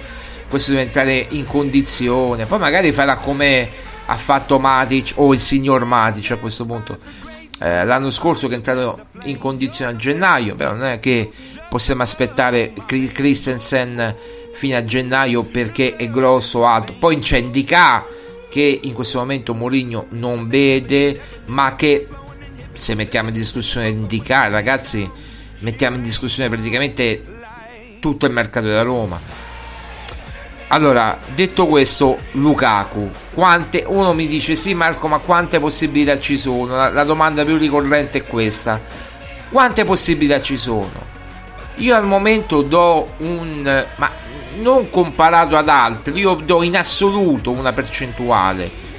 questo 0.53 0.73
deve 0.73 0.83
entrare 0.83 1.27
in 1.31 1.47
condizione. 1.47 2.45
Poi 2.45 2.59
magari 2.59 2.93
farà 2.93 3.17
come 3.17 3.67
ha 4.05 4.17
fatto 4.19 4.59
Matic 4.59 5.15
o 5.15 5.33
il 5.33 5.41
signor 5.41 5.87
Matic 5.87 6.33
a 6.33 6.37
questo 6.37 6.67
punto. 6.67 6.99
Eh, 7.59 7.87
l'anno 7.87 8.11
scorso 8.11 8.49
che 8.49 8.53
è 8.53 8.57
entrato 8.57 9.07
in 9.23 9.39
condizione 9.39 9.93
a 9.93 9.97
gennaio 9.97 10.55
però 10.55 10.73
non 10.73 10.85
è 10.85 11.01
che 11.01 11.31
possiamo 11.71 12.03
aspettare 12.03 12.73
Christensen 12.85 14.15
fino 14.53 14.77
a 14.77 14.85
gennaio 14.85 15.43
perché 15.43 15.97
è 15.97 16.11
grosso 16.11 16.67
alto. 16.67 16.93
Poi 16.99 17.19
c'è 17.19 17.39
Indica 17.39 18.05
che 18.53 18.81
in 18.83 18.93
questo 18.93 19.19
momento 19.19 19.55
Mourinho 19.55 20.09
non 20.11 20.47
vede, 20.47 21.19
ma 21.47 21.75
che 21.75 22.07
se 22.75 22.95
mettiamo 22.95 23.29
in 23.29 23.35
discussione 23.35 23.89
indicare, 23.89 24.51
ragazzi, 24.51 25.11
mettiamo 25.61 25.97
in 25.97 26.03
discussione 26.03 26.51
praticamente 26.51 27.23
tutto 27.99 28.27
il 28.27 28.33
mercato 28.33 28.67
della 28.67 28.83
Roma. 28.83 29.19
Allora, 30.67 31.19
detto 31.35 31.67
questo, 31.67 32.19
Lukaku, 32.33 33.11
quante, 33.33 33.85
uno 33.87 34.13
mi 34.13 34.27
dice 34.27 34.55
sì 34.55 34.75
Marco, 34.75 35.09
ma 35.09 35.17
quante 35.17 35.59
possibilità 35.59 36.19
ci 36.19 36.37
sono? 36.37 36.77
La, 36.77 36.91
la 36.91 37.05
domanda 37.05 37.47
più 37.47 37.57
ricorrente 37.57 38.19
è 38.19 38.23
questa. 38.25 38.79
Quante 39.49 39.85
possibilità 39.85 40.43
ci 40.43 40.59
sono? 40.59 40.93
Io 41.77 41.97
al 41.97 42.05
momento 42.05 42.61
do 42.61 43.15
un... 43.19 43.87
ma 43.97 44.11
non 44.57 44.91
comparato 44.91 45.57
ad 45.57 45.69
altri, 45.69 46.21
io 46.21 46.35
do 46.35 46.63
in 46.63 46.77
assoluto 46.77 47.51
una 47.51 47.73
percentuale 47.73 48.91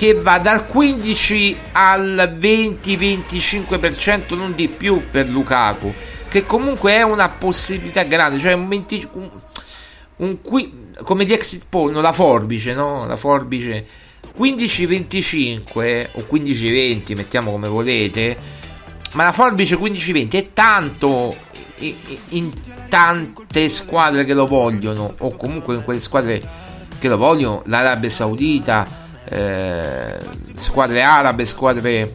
che 0.00 0.14
va 0.14 0.38
dal 0.38 0.66
15 0.66 1.58
al 1.72 2.36
20-25%, 2.40 4.34
non 4.34 4.54
di 4.54 4.68
più 4.68 5.10
per 5.10 5.28
Lukaku, 5.28 5.92
che 6.26 6.46
comunque 6.46 6.94
è 6.94 7.02
una 7.02 7.28
possibilità 7.28 8.04
grande, 8.04 8.38
cioè 8.38 8.54
un 8.54 8.66
20, 8.66 9.08
un, 10.16 10.40
qui, 10.40 10.92
come 11.02 11.26
di 11.26 11.34
exit 11.34 11.66
poll, 11.68 11.92
no, 11.92 12.00
la 12.00 12.14
forbice, 12.14 12.72
no? 12.72 13.04
La 13.06 13.18
forbice 13.18 13.86
15-25 14.38 16.08
o 16.12 16.24
15-20, 16.32 17.14
mettiamo 17.14 17.50
come 17.50 17.68
volete, 17.68 18.38
ma 19.12 19.24
la 19.24 19.32
forbice 19.32 19.76
15-20 19.76 20.30
è 20.32 20.52
tanto 20.54 21.36
in 22.30 22.52
tante 22.88 23.68
squadre 23.68 24.24
che 24.24 24.34
lo 24.34 24.46
vogliono, 24.46 25.14
o 25.18 25.34
comunque 25.36 25.74
in 25.74 25.84
quelle 25.84 26.00
squadre 26.00 26.42
che 26.98 27.08
lo 27.08 27.16
vogliono, 27.16 27.62
l'Arabia 27.66 28.10
Saudita, 28.10 28.86
eh, 29.28 30.18
squadre 30.54 31.02
arabe, 31.02 31.46
squadre 31.46 32.12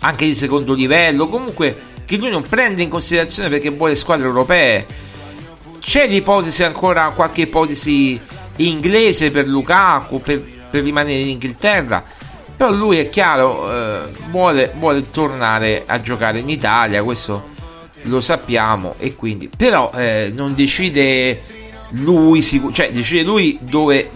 anche 0.00 0.26
di 0.26 0.34
secondo 0.34 0.72
livello, 0.72 1.26
comunque 1.26 1.94
che 2.04 2.16
lui 2.16 2.30
non 2.30 2.42
prende 2.42 2.82
in 2.82 2.88
considerazione 2.88 3.48
perché 3.48 3.70
vuole 3.70 3.94
squadre 3.94 4.26
europee. 4.26 4.86
C'è 5.80 6.08
l'ipotesi 6.08 6.64
ancora, 6.64 7.10
qualche 7.10 7.42
ipotesi 7.42 8.20
inglese 8.56 9.30
per 9.30 9.46
Lukaku, 9.46 10.20
per, 10.20 10.42
per 10.70 10.82
rimanere 10.82 11.20
in 11.20 11.28
Inghilterra, 11.28 12.02
però 12.56 12.72
lui 12.72 12.98
è 12.98 13.08
chiaro, 13.08 13.70
eh, 13.70 14.08
vuole, 14.30 14.72
vuole 14.76 15.10
tornare 15.10 15.84
a 15.86 16.00
giocare 16.00 16.38
in 16.38 16.48
Italia, 16.48 17.02
questo 17.02 17.54
lo 18.02 18.20
sappiamo 18.20 18.94
e 18.98 19.14
quindi 19.14 19.48
però 19.54 19.90
eh, 19.94 20.30
non 20.34 20.54
decide 20.54 21.42
lui 21.90 22.42
cioè 22.42 22.90
decide 22.92 23.22
lui 23.22 23.58
dove 23.60 24.10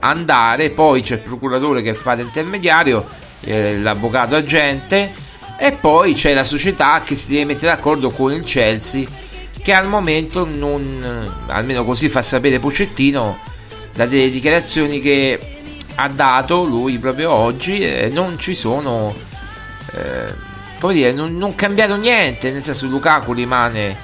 andare 0.00 0.70
poi 0.70 1.02
c'è 1.02 1.14
il 1.14 1.20
procuratore 1.20 1.82
che 1.82 1.94
fa 1.94 2.14
l'intermediario 2.14 3.04
eh, 3.40 3.78
l'avvocato 3.78 4.36
agente 4.36 5.12
e 5.58 5.72
poi 5.72 6.14
c'è 6.14 6.34
la 6.34 6.44
società 6.44 7.02
che 7.04 7.14
si 7.14 7.28
deve 7.28 7.46
mettere 7.46 7.74
d'accordo 7.74 8.10
con 8.10 8.32
il 8.32 8.44
Chelsea 8.44 9.06
che 9.60 9.72
al 9.72 9.88
momento 9.88 10.46
non 10.46 11.32
almeno 11.48 11.84
così 11.84 12.08
fa 12.08 12.22
sapere 12.22 12.58
Pocettino 12.58 13.38
da 13.94 14.06
delle 14.06 14.30
dichiarazioni 14.30 15.00
che 15.00 15.38
ha 15.96 16.08
dato 16.08 16.62
lui 16.62 16.98
proprio 16.98 17.32
oggi 17.32 17.80
eh, 17.80 18.08
non 18.12 18.38
ci 18.38 18.54
sono 18.54 19.14
eh, 19.92 20.45
come 20.78 20.94
dire, 20.94 21.12
non, 21.12 21.36
non 21.36 21.54
cambiato 21.54 21.96
niente, 21.96 22.50
nel 22.50 22.62
senso 22.62 22.86
Lukaku 22.86 23.32
rimane 23.32 23.96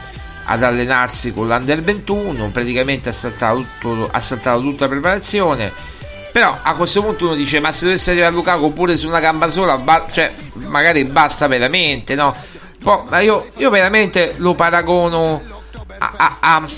ad 0.44 0.62
allenarsi 0.62 1.32
con 1.32 1.46
l'Under 1.46 1.80
21, 1.82 2.50
praticamente 2.50 3.08
ha 3.08 3.12
saltato, 3.12 3.64
tutto, 3.78 4.08
ha 4.10 4.20
saltato 4.20 4.60
tutta 4.60 4.84
la 4.84 4.90
preparazione, 4.90 5.72
però 6.32 6.58
a 6.62 6.74
questo 6.74 7.02
punto 7.02 7.26
uno 7.26 7.34
dice 7.34 7.60
ma 7.60 7.72
se 7.72 7.84
dovesse 7.84 8.10
arrivare 8.10 8.34
Lukaku 8.34 8.72
pure 8.72 8.96
su 8.96 9.06
una 9.06 9.20
gamba 9.20 9.48
sola, 9.50 9.76
ba- 9.76 10.06
cioè 10.10 10.32
magari 10.54 11.04
basta 11.04 11.46
veramente, 11.46 12.14
no? 12.14 12.34
Poi, 12.82 13.02
ma 13.08 13.20
io, 13.20 13.48
io 13.56 13.70
veramente 13.70 14.34
lo 14.38 14.54
paragono 14.54 15.40
a, 15.98 16.12
a, 16.16 16.36
a 16.40 16.68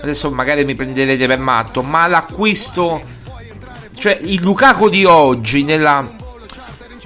adesso 0.00 0.30
magari 0.30 0.64
mi 0.64 0.74
prenderete 0.74 1.26
per 1.26 1.38
matto, 1.38 1.82
ma 1.82 2.06
l'acquisto, 2.06 3.02
cioè 3.96 4.18
il 4.22 4.40
Lukaku 4.42 4.88
di 4.88 5.04
oggi 5.04 5.64
nella 5.64 6.06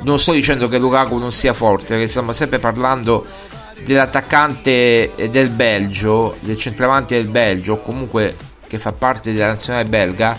non 0.02 0.18
sto 0.18 0.32
dicendo 0.32 0.68
che 0.68 0.78
Lukaku 0.78 1.18
non 1.18 1.32
sia 1.32 1.52
forte, 1.52 1.88
perché 1.88 2.06
stiamo 2.06 2.32
sempre 2.32 2.58
parlando 2.58 3.26
dell'attaccante 3.84 5.12
del 5.30 5.48
Belgio, 5.48 6.36
del 6.40 6.58
centravanti 6.58 7.14
del 7.14 7.28
Belgio, 7.28 7.74
o 7.74 7.82
comunque 7.82 8.36
che 8.66 8.78
fa 8.78 8.92
parte 8.92 9.32
della 9.32 9.48
nazionale 9.48 9.84
belga, 9.86 10.36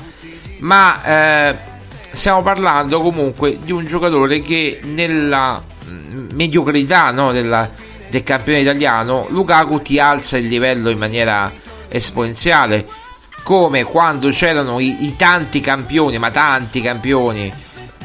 ma 0.59 1.03
eh, 1.49 1.55
stiamo 2.11 2.41
parlando 2.41 3.01
comunque 3.01 3.57
di 3.61 3.71
un 3.71 3.85
giocatore 3.85 4.41
che 4.41 4.79
nella 4.83 5.61
mm, 5.89 6.29
mediocrità 6.33 7.11
no, 7.11 7.31
della, 7.31 7.69
del 8.09 8.23
campione 8.23 8.59
italiano, 8.59 9.27
Lukaku 9.29 9.81
ti 9.81 9.99
alza 9.99 10.37
il 10.37 10.47
livello 10.47 10.89
in 10.89 10.97
maniera 10.97 11.51
esponenziale, 11.87 12.87
come 13.43 13.83
quando 13.83 14.29
c'erano 14.29 14.79
i, 14.79 15.05
i 15.05 15.15
tanti 15.15 15.59
campioni, 15.59 16.17
ma 16.17 16.29
tanti 16.29 16.81
campioni 16.81 17.51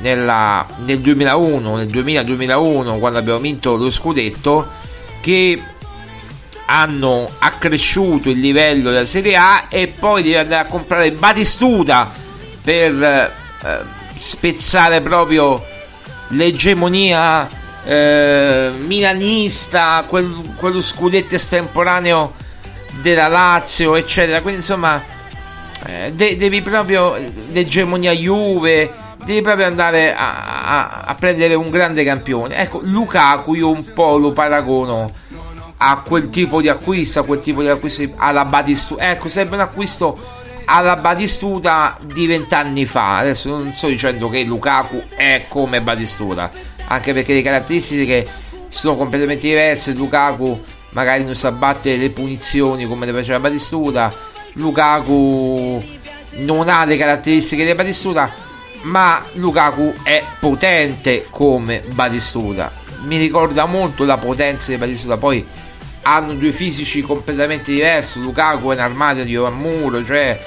nella, 0.01 0.67
nel 0.85 1.01
2001, 1.01 1.77
nel 1.77 1.89
2000-2001, 1.89 2.99
quando 2.99 3.19
abbiamo 3.19 3.39
vinto 3.39 3.77
lo 3.77 3.91
scudetto, 3.91 4.67
che 5.21 5.63
hanno 6.67 7.31
accresciuto 7.39 8.31
il 8.31 8.41
livello 8.41 8.91
della 8.91 9.05
Serie 9.05 9.37
A 9.37 9.67
e 9.69 9.89
poi 9.89 10.23
devi 10.23 10.37
andare 10.37 10.67
a 10.67 10.71
comprare 10.71 11.13
Batistuta 11.13 12.11
per 12.63 13.03
eh, 13.03 13.31
spezzare 14.15 15.01
proprio 15.01 15.63
l'egemonia 16.29 17.49
eh, 17.85 18.71
milanista, 18.79 20.05
quel, 20.09 20.55
quello 20.57 20.81
scudetto 20.81 21.35
estemporaneo 21.35 22.35
della 23.03 23.29
Lazio, 23.29 23.95
eccetera. 23.95 24.41
Quindi 24.41 24.61
insomma, 24.61 25.03
eh, 25.87 26.13
de- 26.13 26.37
devi 26.37 26.63
proprio 26.63 27.17
l'egemonia 27.51 28.13
Juve 28.13 28.91
devi 29.25 29.41
proprio 29.41 29.67
andare 29.67 30.15
a, 30.15 30.65
a, 30.65 31.01
a, 31.07 31.15
prendere 31.15 31.55
un 31.55 31.71
grande 31.71 32.05
campione. 32.05 32.57
Ecco, 32.57 32.81
Lukaku 32.83 33.55
io 33.55 33.71
un 33.71 33.93
po' 33.93 34.17
lo 34.17 34.33
paragono 34.33 35.11
a 35.79 36.03
quel 36.07 36.31
tipo 36.31 36.61
di 36.61 36.69
acquisto, 36.69 37.21
a 37.21 37.25
quel 37.25 37.41
tipo 37.41 37.63
di 37.63 37.69
acquisto 37.69 38.03
alla 38.17 38.45
Batistuta. 38.45 39.11
Ecco, 39.11 39.29
sarebbe 39.29 39.57
un 39.57 39.63
acquisto 39.63 40.17
alla 40.67 40.97
Batistuta 40.97 41.99
di 42.03 42.27
vent'anni 42.27 42.87
fa. 42.87 43.19
Adesso 43.19 43.49
non 43.51 43.73
sto 43.75 43.89
dicendo 43.89 44.29
che 44.29 44.45
Lukaku 44.45 45.03
è 45.17 45.47
come 45.49 45.81
Batistuta, 45.81 46.51
anche 46.87 47.13
perché 47.13 47.35
le 47.35 47.43
caratteristiche 47.43 48.29
sono 48.69 48.97
completamente 48.97 49.47
diverse. 49.47 49.93
Lukaku 49.93 50.63
magari 50.91 51.25
non 51.25 51.35
sa 51.35 51.51
battere 51.51 51.97
le 51.97 52.11
punizioni 52.11 52.87
come 52.87 53.07
le 53.07 53.13
faceva 53.13 53.41
Batistuta. 53.41 54.13
Lukaku 54.55 55.83
non 56.37 56.69
ha 56.69 56.85
le 56.85 56.97
caratteristiche 56.97 57.65
di 57.65 57.75
Batistuta 57.75 58.44
ma 58.85 59.23
Lukaku 59.35 59.95
è 60.03 60.25
potente 60.39 61.27
come 61.31 61.83
Batistuta. 61.93 62.71
Mi 63.03 63.19
ricorda 63.19 63.67
molto 63.67 64.05
la 64.05 64.17
potenza 64.17 64.71
di 64.71 64.79
Batistuta. 64.79 65.17
Poi 65.17 65.47
hanno 66.03 66.35
due 66.35 66.53
fisici 66.53 67.01
completamente 67.03 67.73
diversi. 67.73 68.21
Lukaku 68.21 68.71
è 68.71 68.75
un 68.75 68.81
armadio 68.81 69.25
di 69.25 69.37
muro, 69.37 70.05
cioè 70.05 70.39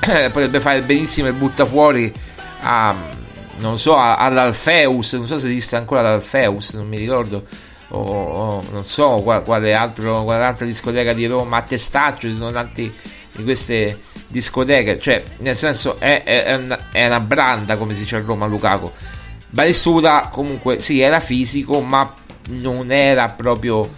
potrebbe 0.00 0.60
fare 0.60 0.82
benissimo 0.82 1.28
e 1.28 1.32
butta 1.32 1.64
fuori 1.64 2.12
a, 2.60 2.94
non 3.58 3.78
so, 3.78 3.96
all'Alfeus. 3.96 5.12
Non 5.14 5.26
so 5.26 5.38
se 5.38 5.48
esiste 5.48 5.76
ancora 5.76 6.02
l'Alfeus, 6.02 6.72
non 6.74 6.88
mi 6.88 6.96
ricordo. 6.96 7.44
O, 7.90 8.00
o 8.00 8.62
non 8.72 8.82
so 8.84 9.22
quale, 9.22 9.72
altro, 9.72 10.24
quale 10.24 10.44
altra 10.44 10.66
discoteca 10.66 11.12
di 11.12 11.26
Roma 11.26 11.58
a 11.58 11.62
Testaccio 11.62 12.28
ci 12.28 12.34
sono 12.34 12.50
tanti 12.50 12.92
di 13.36 13.44
queste 13.44 14.00
discoteche, 14.28 14.98
cioè 14.98 15.22
nel 15.38 15.56
senso 15.56 15.98
è, 15.98 16.22
è, 16.24 16.54
una, 16.54 16.90
è 16.90 17.06
una, 17.06 17.20
branda 17.20 17.76
come 17.76 17.94
si 17.94 18.00
dice 18.02 18.16
a 18.16 18.20
Roma 18.20 18.46
Lukaku. 18.46 18.90
Balestuta 19.48 20.28
comunque 20.32 20.80
sì 20.80 21.00
era 21.00 21.20
fisico 21.20 21.80
ma 21.80 22.12
non 22.48 22.90
era 22.90 23.28
proprio 23.28 23.88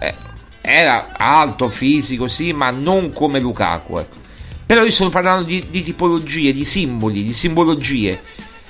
eh, 0.00 0.14
era 0.60 1.08
alto 1.16 1.68
fisico 1.68 2.28
sì 2.28 2.52
ma 2.52 2.70
non 2.70 3.12
come 3.12 3.40
Lukaku 3.40 3.98
ecco. 3.98 4.16
però 4.66 4.82
io 4.82 4.90
sto 4.90 5.08
parlando 5.08 5.44
di, 5.44 5.66
di 5.70 5.82
tipologie 5.82 6.52
di 6.52 6.64
simboli 6.64 7.22
di 7.22 7.32
simbologie 7.32 8.20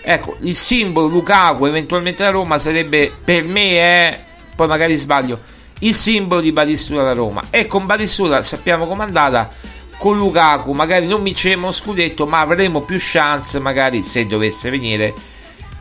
ecco 0.01 0.37
il 0.43 0.55
simbolo 0.55 1.07
Lukaku 1.09 1.67
eventualmente 1.67 2.23
la 2.23 2.31
Roma 2.31 2.59
sarebbe 2.59 3.13
per 3.25 3.45
me 3.45 3.71
è 3.73 4.25
poi 4.55 4.67
magari 4.67 4.95
sbaglio 4.95 5.41
il 5.81 5.95
simbolo 5.95 6.41
di 6.41 6.53
Batistuta 6.53 7.03
da 7.03 7.13
Roma. 7.13 7.43
E 7.51 7.67
con 7.67 7.87
Batistuta 7.87 8.43
sappiamo 8.43 8.87
com'è 8.87 9.03
andata 9.03 9.51
con 9.99 10.17
Lukaku 10.17 10.73
magari 10.73 11.07
non 11.07 11.23
vinceremo 11.23 11.73
scudetto 11.73 12.25
ma 12.25 12.39
avremo 12.39 12.83
più 12.83 12.99
chance 13.01 13.59
magari 13.59 14.03
se 14.03 14.27
dovesse 14.27 14.71
venire 14.71 15.13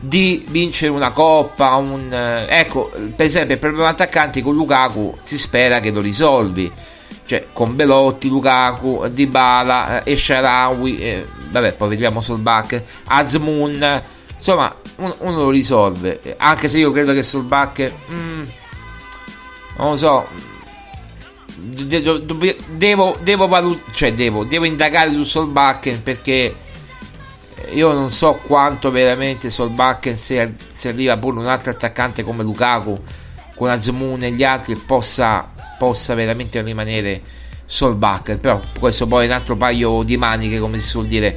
di 0.00 0.44
vincere 0.48 0.90
una 0.90 1.10
coppa 1.10 1.74
un, 1.76 2.12
eh, 2.12 2.46
ecco 2.48 2.90
per 3.16 3.26
esempio 3.26 3.54
il 3.54 3.60
problema 3.60 3.88
attaccanti 3.88 4.42
con 4.42 4.54
Lukaku 4.54 5.14
si 5.22 5.38
spera 5.38 5.80
che 5.80 5.90
lo 5.90 6.00
risolvi. 6.00 6.70
Cioè 7.24 7.48
con 7.52 7.76
Belotti, 7.76 8.28
Lukaku, 8.28 9.06
Dybala 9.08 10.02
e 10.02 10.16
Sharawi 10.16 10.98
eh, 10.98 11.24
vabbè 11.50 11.74
poi 11.74 11.88
vediamo 11.88 12.22
Solbach 12.22 12.82
Azmoun 13.04 14.02
insomma 14.34 14.74
uno, 14.96 15.14
uno, 15.20 15.36
lo 15.36 15.50
risolve. 15.50 16.20
Anche 16.38 16.68
se 16.68 16.78
io 16.78 16.90
credo 16.90 17.12
che 17.12 17.22
Solbach 17.22 17.92
mm, 18.10 18.42
non 19.78 19.90
lo 19.90 19.96
so. 19.96 20.28
Devo, 21.56 23.16
devo, 23.20 23.48
valutare 23.48 23.92
cioè 23.92 24.14
devo, 24.14 24.44
devo 24.44 24.64
indagare 24.64 25.10
su 25.10 25.24
Solbakken 25.24 26.02
perché 26.04 26.54
io 27.72 27.92
non 27.92 28.12
so 28.12 28.34
quanto 28.34 28.92
veramente 28.92 29.50
Solbakken 29.50 30.16
se, 30.16 30.54
se 30.70 30.88
arriva 30.88 31.16
pure 31.16 31.38
un 31.38 31.46
altro 31.46 31.72
attaccante 31.72 32.22
come 32.22 32.44
Lukaku 32.44 33.00
con 33.56 33.68
Azmoun 33.68 34.22
e 34.22 34.32
gli 34.32 34.44
altri 34.44 34.76
possa, 34.76 35.50
possa 35.78 36.14
veramente 36.14 36.62
rimanere 36.62 37.20
Solbakken. 37.64 38.38
Però 38.40 38.60
questo 38.78 39.06
poi 39.08 39.24
è 39.24 39.26
un 39.26 39.34
altro 39.34 39.56
paio 39.56 40.02
di 40.04 40.16
maniche 40.16 40.58
come 40.58 40.78
si 40.78 40.86
suol 40.86 41.08
dire. 41.08 41.36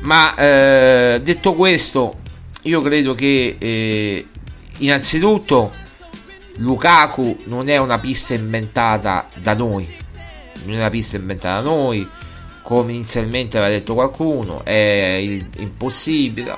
Ma 0.00 0.34
eh, 0.34 1.20
detto 1.22 1.52
questo 1.52 2.16
io 2.62 2.80
credo 2.80 3.14
che 3.14 3.56
eh, 3.58 4.26
innanzitutto 4.78 5.72
Lukaku 6.58 7.42
non 7.44 7.68
è 7.68 7.76
una 7.76 7.98
pista 7.98 8.34
inventata 8.34 9.28
da 9.40 9.54
noi, 9.54 9.88
non 10.64 10.74
è 10.74 10.78
una 10.78 10.90
pista 10.90 11.16
inventata 11.16 11.60
da 11.60 11.68
noi, 11.68 12.08
come 12.62 12.92
inizialmente 12.92 13.56
aveva 13.56 13.72
detto 13.72 13.94
qualcuno, 13.94 14.64
è 14.64 15.18
il, 15.22 15.48
impossibile. 15.58 16.56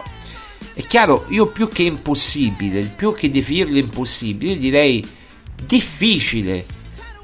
È 0.73 0.83
chiaro, 0.83 1.27
io 1.29 1.47
più 1.49 1.69
che 1.69 1.83
impossibile, 1.83 2.83
più 2.97 3.15
che 3.15 3.31
definirlo 3.31 3.79
impossibile, 3.79 4.59
direi 4.59 5.07
difficile. 5.65 6.65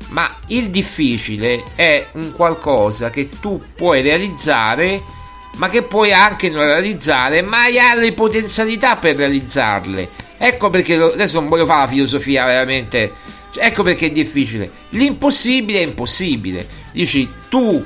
Ma 0.08 0.36
il 0.48 0.70
difficile 0.70 1.64
è 1.74 2.06
un 2.12 2.32
qualcosa 2.32 3.10
che 3.10 3.28
tu 3.40 3.60
puoi 3.74 4.02
realizzare, 4.02 5.02
ma 5.56 5.68
che 5.68 5.82
puoi 5.82 6.12
anche 6.12 6.48
non 6.48 6.62
realizzare, 6.62 7.42
ma 7.42 7.62
hai 7.62 7.78
le 7.98 8.12
potenzialità 8.12 8.96
per 8.96 9.16
realizzarle. 9.16 10.25
Ecco 10.38 10.70
perché 10.70 10.94
adesso 10.94 11.40
non 11.40 11.48
voglio 11.48 11.66
fare 11.66 11.82
la 11.82 11.88
filosofia 11.88 12.44
veramente. 12.44 13.12
Ecco 13.58 13.82
perché 13.82 14.06
è 14.06 14.10
difficile. 14.10 14.70
L'impossibile 14.90 15.78
è 15.78 15.82
impossibile. 15.82 16.66
Dici 16.92 17.28
tu 17.48 17.84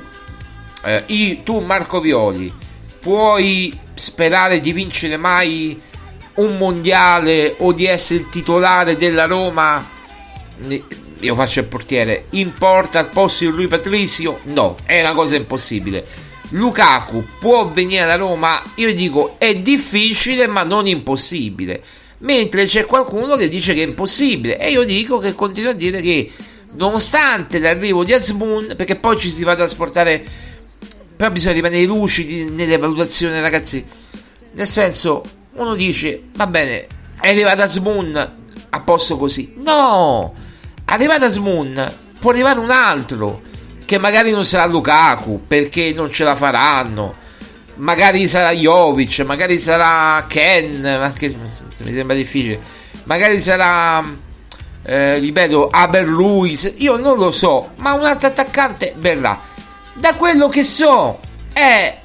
eh, 0.83 1.03
io, 1.07 1.37
tu 1.43 1.59
Marco 1.59 1.99
Violi 1.99 2.51
puoi 2.99 3.77
sperare 3.93 4.61
di 4.61 4.71
vincere 4.71 5.17
mai 5.17 5.79
un 6.35 6.57
mondiale 6.57 7.55
o 7.59 7.73
di 7.73 7.85
essere 7.85 8.21
il 8.21 8.29
titolare 8.29 8.95
della 8.95 9.25
Roma 9.25 9.99
io 11.19 11.35
faccio 11.35 11.59
il 11.59 11.65
portiere 11.65 12.25
in 12.31 12.53
porta 12.53 12.99
al 12.99 13.09
posto 13.09 13.43
di 13.43 13.51
lui 13.51 13.67
Patrizio 13.67 14.39
no 14.43 14.77
è 14.85 15.01
una 15.01 15.13
cosa 15.13 15.35
impossibile 15.35 16.05
Lukaku 16.49 17.25
può 17.39 17.69
venire 17.69 18.03
alla 18.03 18.15
Roma 18.15 18.61
io 18.75 18.93
dico 18.93 19.35
è 19.37 19.55
difficile 19.55 20.47
ma 20.47 20.63
non 20.63 20.87
impossibile 20.87 21.83
mentre 22.21 22.65
c'è 22.65 22.85
qualcuno 22.85 23.35
che 23.35 23.47
dice 23.47 23.73
che 23.73 23.83
è 23.83 23.87
impossibile 23.87 24.57
e 24.57 24.71
io 24.71 24.83
dico 24.83 25.19
che 25.19 25.33
continuo 25.33 25.71
a 25.71 25.75
dire 25.75 26.01
che 26.01 26.31
nonostante 26.73 27.59
l'arrivo 27.59 28.03
di 28.03 28.13
Azmoun 28.13 28.73
perché 28.75 28.95
poi 28.95 29.17
ci 29.17 29.29
si 29.29 29.43
va 29.43 29.51
a 29.51 29.57
trasportare 29.57 30.49
però 31.21 31.33
bisogna 31.33 31.53
rimanere 31.53 31.83
lucidi 31.83 32.45
nelle 32.45 32.77
valutazioni, 32.79 33.39
ragazzi. 33.39 33.85
Nel 34.53 34.67
senso, 34.67 35.21
uno 35.51 35.75
dice, 35.75 36.19
va 36.33 36.47
bene, 36.47 36.87
è 37.19 37.29
arrivata 37.29 37.69
Smoon 37.69 38.31
a 38.69 38.81
posto 38.81 39.17
così. 39.17 39.53
No! 39.57 40.33
Arrivata 40.85 41.31
Smoon, 41.31 41.93
può 42.19 42.31
arrivare 42.31 42.57
un 42.57 42.71
altro, 42.71 43.43
che 43.85 43.99
magari 43.99 44.31
non 44.31 44.45
sarà 44.45 44.65
Lukaku, 44.65 45.43
perché 45.47 45.93
non 45.93 46.11
ce 46.11 46.23
la 46.23 46.35
faranno. 46.35 47.13
Magari 47.75 48.27
sarà 48.27 48.51
Jovic, 48.51 49.19
magari 49.21 49.59
sarà 49.59 50.25
Ken, 50.27 50.85
anche 50.85 51.35
mi 51.77 51.93
sembra 51.93 52.15
difficile. 52.15 52.59
Magari 53.05 53.41
sarà, 53.41 54.03
eh, 54.83 55.17
ripeto, 55.17 55.69
Aber 55.71 56.07
Luis, 56.07 56.73
io 56.77 56.97
non 56.97 57.17
lo 57.17 57.31
so, 57.31 57.71
ma 57.77 57.93
un 57.93 58.05
altro 58.05 58.27
attaccante 58.27 58.93
verrà 58.97 59.49
da 59.93 60.15
quello 60.15 60.47
che 60.47 60.63
so, 60.63 61.19
è 61.53 61.99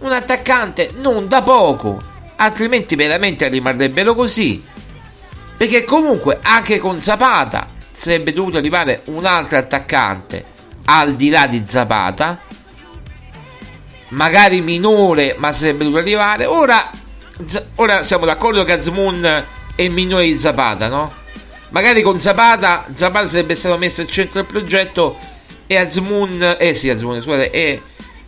un 0.00 0.12
attaccante 0.12 0.90
non 0.96 1.28
da 1.28 1.42
poco, 1.42 2.00
altrimenti 2.36 2.96
veramente 2.96 3.48
rimarrebbero 3.48 4.14
così. 4.14 4.64
Perché 5.56 5.84
comunque 5.84 6.38
anche 6.42 6.78
con 6.78 7.00
Zapata 7.00 7.68
sarebbe 7.90 8.32
dovuto 8.32 8.58
arrivare 8.58 9.02
un 9.06 9.24
altro 9.24 9.58
attaccante 9.58 10.44
al 10.86 11.14
di 11.14 11.30
là 11.30 11.46
di 11.46 11.62
Zapata, 11.66 12.40
magari 14.08 14.60
minore, 14.60 15.34
ma 15.38 15.52
sarebbe 15.52 15.84
dovuto 15.84 16.00
arrivare. 16.00 16.46
Ora, 16.46 16.90
ora 17.76 18.02
siamo 18.02 18.24
d'accordo 18.24 18.64
che 18.64 18.72
Azmoun 18.72 19.44
è 19.74 19.88
minore 19.88 20.24
di 20.24 20.38
Zapata, 20.38 20.88
no? 20.88 21.12
Magari 21.70 22.02
con 22.02 22.20
Zapata, 22.20 22.84
Zapata 22.94 23.28
sarebbe 23.28 23.54
stato 23.54 23.76
messo 23.76 24.00
al 24.00 24.06
centro 24.06 24.40
del 24.40 24.50
progetto 24.50 25.18
e 25.66 25.76
Azmoon, 25.76 26.56
eh 26.58 26.74
sì, 26.74 26.88
Azmoon, 26.88 27.20
scusate, 27.20 27.50
e, 27.50 27.82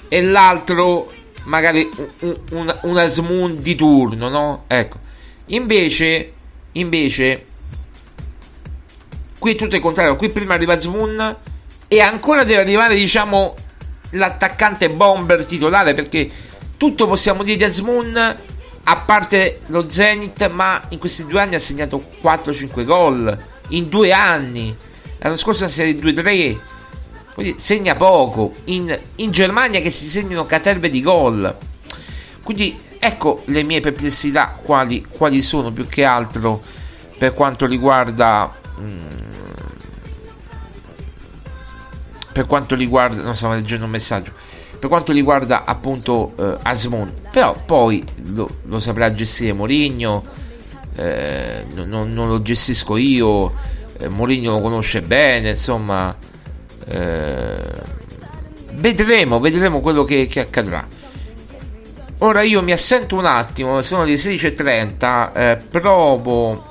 e 0.08 0.22
l'altro 0.22 1.12
magari 1.44 1.88
un, 2.20 2.36
un, 2.50 2.78
un 2.82 2.96
Azmoon 2.96 3.62
di 3.62 3.74
turno, 3.74 4.28
no? 4.28 4.64
Ecco. 4.66 4.98
Invece, 5.46 6.32
invece, 6.72 7.46
qui 9.38 9.52
è 9.52 9.54
tutto 9.54 9.76
il 9.76 9.80
contrario, 9.80 10.16
qui 10.16 10.28
prima 10.28 10.54
arriva 10.54 10.74
Azmoon 10.74 11.36
e 11.86 12.00
ancora 12.00 12.44
deve 12.44 12.60
arrivare, 12.60 12.96
diciamo, 12.96 13.54
l'attaccante 14.10 14.90
bomber 14.90 15.44
titolare, 15.44 15.94
perché 15.94 16.30
tutto 16.76 17.06
possiamo 17.06 17.42
dire 17.42 17.56
di 17.56 17.64
Azmoon, 17.64 18.36
a 18.84 18.96
parte 18.96 19.60
lo 19.66 19.90
Zenith, 19.90 20.48
ma 20.50 20.82
in 20.90 20.98
questi 20.98 21.26
due 21.26 21.40
anni 21.40 21.54
ha 21.54 21.60
segnato 21.60 22.02
4-5 22.22 22.84
gol, 22.84 23.38
in 23.68 23.88
due 23.88 24.12
anni. 24.12 24.74
L'anno 25.18 25.36
scorso 25.36 25.64
ha 25.64 25.68
segnato 25.68 26.06
2-3 26.06 26.58
quindi 27.38 27.60
segna 27.60 27.94
poco. 27.94 28.52
In, 28.64 28.98
in 29.16 29.30
Germania 29.30 29.80
che 29.80 29.92
si 29.92 30.08
segnano 30.08 30.44
caterve 30.44 30.90
di 30.90 31.00
gol. 31.00 31.56
Quindi 32.42 32.76
ecco 32.98 33.42
le 33.44 33.62
mie 33.62 33.78
perplessità 33.78 34.58
quali, 34.60 35.06
quali 35.08 35.40
sono 35.40 35.70
più 35.70 35.86
che 35.86 36.02
altro 36.02 36.60
per 37.16 37.34
quanto 37.34 37.64
riguarda... 37.66 38.52
Mm, 38.80 39.27
per 42.38 42.46
quanto 42.46 42.76
riguarda... 42.76 43.20
Non 43.20 43.34
stavo 43.34 43.54
leggendo 43.54 43.84
un 43.84 43.90
messaggio. 43.90 44.30
Per 44.78 44.88
quanto 44.88 45.10
riguarda 45.10 45.64
appunto 45.64 46.34
eh, 46.38 46.56
Asmon. 46.62 47.12
Però 47.32 47.52
poi 47.66 48.04
lo, 48.32 48.48
lo 48.66 48.78
saprà 48.78 49.12
gestire 49.12 49.52
Mourinho. 49.52 50.24
Eh, 50.94 51.64
non, 51.74 52.12
non, 52.12 52.28
lo 52.28 52.40
gestisco 52.40 52.96
io. 52.96 53.52
Eh, 53.98 54.06
Mourinho 54.06 54.52
lo 54.52 54.60
conosce 54.60 55.02
bene. 55.02 55.48
Insomma 55.50 56.16
eh, 56.86 57.60
vedremo, 58.74 59.40
vedremo 59.40 59.80
quello 59.80 60.04
che, 60.04 60.28
che, 60.28 60.38
accadrà. 60.38 60.86
Ora 62.18 62.42
io 62.42 62.62
mi 62.62 62.70
assento 62.70 63.16
un 63.16 63.26
attimo, 63.26 63.82
sono 63.82 64.04
le 64.04 64.14
16.30, 64.14 65.32
eh, 65.34 65.56
provo 65.70 66.64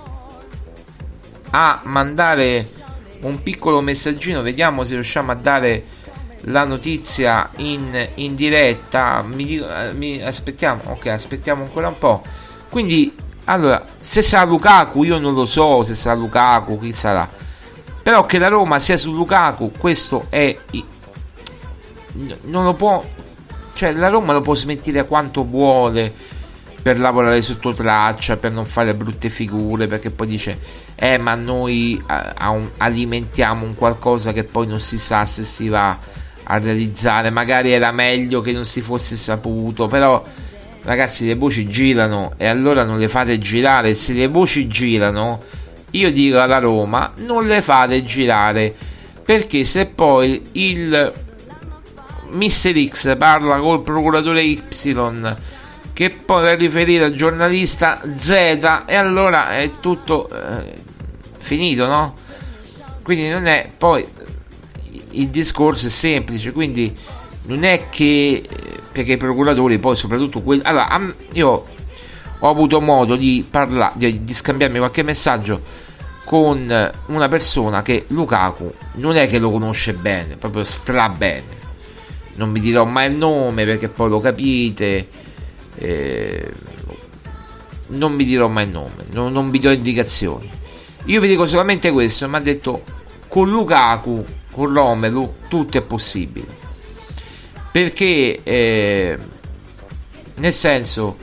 a 1.50 1.82
mandare 1.84 2.68
un 3.22 3.42
piccolo 3.42 3.82
messaggino, 3.82 4.42
vediamo 4.42 4.84
se 4.84 4.94
riusciamo 4.94 5.32
a 5.32 5.36
dare 5.36 5.84
la 6.42 6.64
notizia 6.64 7.50
in, 7.58 8.08
in 8.16 8.36
diretta. 8.36 9.24
Mi, 9.26 9.58
eh, 9.58 9.94
mi, 9.94 10.22
aspettiamo, 10.22 10.82
ok, 10.86 11.08
aspettiamo 11.08 11.64
ancora 11.64 11.88
un 11.88 11.98
po'. 11.98 12.24
Quindi, 12.70 13.14
allora, 13.46 13.86
se 14.00 14.22
sarà 14.22 14.50
Lukaku, 14.50 15.04
io 15.04 15.18
non 15.18 15.34
lo 15.34 15.46
so 15.46 15.84
se 15.84 15.96
sarà 15.96 16.16
Lukaku, 16.16 16.80
chi 16.80 16.94
sarà 16.94 17.46
però 18.08 18.26
che 18.26 18.38
la 18.38 18.48
Roma 18.48 18.80
sia 18.80 18.96
su 18.96 19.12
Lukaku, 19.12 19.74
questo 19.78 20.28
è. 20.30 20.58
Non 22.44 22.64
lo 22.64 22.74
può. 22.74 23.04
Cioè, 23.74 23.92
la 23.92 24.08
Roma 24.08 24.32
lo 24.32 24.40
può 24.40 24.56
smentire 24.56 25.06
quanto 25.06 25.44
vuole 25.44 26.14
per 26.88 27.00
lavorare 27.00 27.42
sotto 27.42 27.74
traccia, 27.74 28.38
per 28.38 28.54
non 28.54 28.64
fare 28.64 28.94
brutte 28.94 29.28
figure, 29.28 29.88
perché 29.88 30.10
poi 30.10 30.26
dice, 30.26 30.58
eh, 30.96 31.18
ma 31.18 31.36
noi 31.36 32.02
alimentiamo 32.78 33.66
un 33.66 33.76
qualcosa 33.76 34.32
che 34.32 34.46
poi 34.46 34.68
non 34.68 34.80
si 34.80 34.98
sa 34.98 35.26
se 35.26 35.44
si 35.44 35.68
va 35.68 36.00
a 36.44 36.58
realizzare. 36.58 37.30
Magari 37.30 37.74
era 37.74 37.92
meglio 37.92 38.40
che 38.40 38.54
non 38.54 38.64
si 38.64 38.80
fosse 38.80 39.18
saputo, 39.18 39.88
però 39.88 40.24
ragazzi, 40.84 41.26
le 41.26 41.36
voci 41.36 41.68
girano 41.68 42.32
e 42.38 42.48
allora 42.48 42.86
non 42.86 43.00
le 43.00 43.10
fate 43.10 43.38
girare. 43.38 43.94
Se 43.94 44.14
le 44.14 44.30
voci 44.30 44.68
girano 44.68 45.44
io 45.92 46.10
dico 46.10 46.40
alla 46.40 46.60
Roma 46.60 47.12
non 47.18 47.48
le 47.48 47.62
fate 47.62 48.02
girare 48.06 48.74
perché 49.26 49.66
se 49.66 49.88
poi 49.88 50.42
il 50.54 51.14
Mister 52.32 52.74
X 52.88 53.18
parla 53.18 53.60
col 53.60 53.84
procuratore 53.84 54.42
Y 54.42 54.64
che 55.98 56.12
poi 56.12 56.44
va 56.44 56.52
a 56.52 56.54
riferire 56.54 57.06
al 57.06 57.16
giornalista 57.16 58.00
Z 58.16 58.30
e 58.86 58.94
allora 58.94 59.58
è 59.58 59.80
tutto 59.80 60.30
eh, 60.30 60.72
finito 61.40 61.88
no? 61.88 62.14
quindi 63.02 63.30
non 63.30 63.48
è 63.48 63.68
poi 63.76 64.06
il 65.10 65.30
discorso 65.30 65.88
è 65.88 65.90
semplice 65.90 66.52
quindi 66.52 66.96
non 67.46 67.64
è 67.64 67.90
che 67.90 68.44
perché 68.92 69.14
i 69.14 69.18
procuratori 69.18 69.80
poi 69.80 69.96
soprattutto 69.96 70.44
quelli 70.44 70.62
allora 70.66 71.02
io 71.34 71.66
ho 72.42 72.48
avuto 72.48 72.80
modo 72.80 73.16
di 73.16 73.44
parlare, 73.50 73.94
di, 73.96 74.24
di 74.24 74.34
scambiarmi 74.36 74.78
qualche 74.78 75.02
messaggio 75.02 75.64
con 76.26 76.92
una 77.08 77.28
persona 77.28 77.82
che 77.82 78.06
Lukaku 78.10 78.72
non 78.98 79.16
è 79.16 79.28
che 79.28 79.40
lo 79.40 79.50
conosce 79.50 79.96
bene, 79.96 80.36
proprio 80.36 80.64
stra 80.64 81.10
bene. 81.10 81.56
Non 82.36 82.52
vi 82.52 82.60
dirò 82.60 82.86
mai 82.86 83.10
il 83.10 83.18
nome 83.18 83.66
perché 83.66 83.88
poi 83.88 84.10
lo 84.10 84.20
capite. 84.20 85.26
Eh, 85.78 86.52
non 87.88 88.18
vi 88.18 88.26
dirò 88.26 88.48
mai 88.48 88.66
il 88.66 88.72
nome, 88.72 89.06
non, 89.12 89.32
non 89.32 89.50
vi 89.50 89.60
do 89.60 89.72
indicazioni. 89.72 90.50
Io 91.06 91.22
vi 91.22 91.28
dico 91.28 91.46
solamente 91.46 91.92
questo, 91.92 92.28
mi 92.28 92.36
ha 92.36 92.40
detto 92.40 92.82
con 93.28 93.50
Lukaku, 93.50 94.26
con 94.52 94.74
Romelu, 94.74 95.36
tutto 95.48 95.78
è 95.78 95.82
possibile. 95.82 96.48
Perché 97.72 98.42
eh, 98.44 99.18
nel 100.36 100.54
senso 100.54 101.18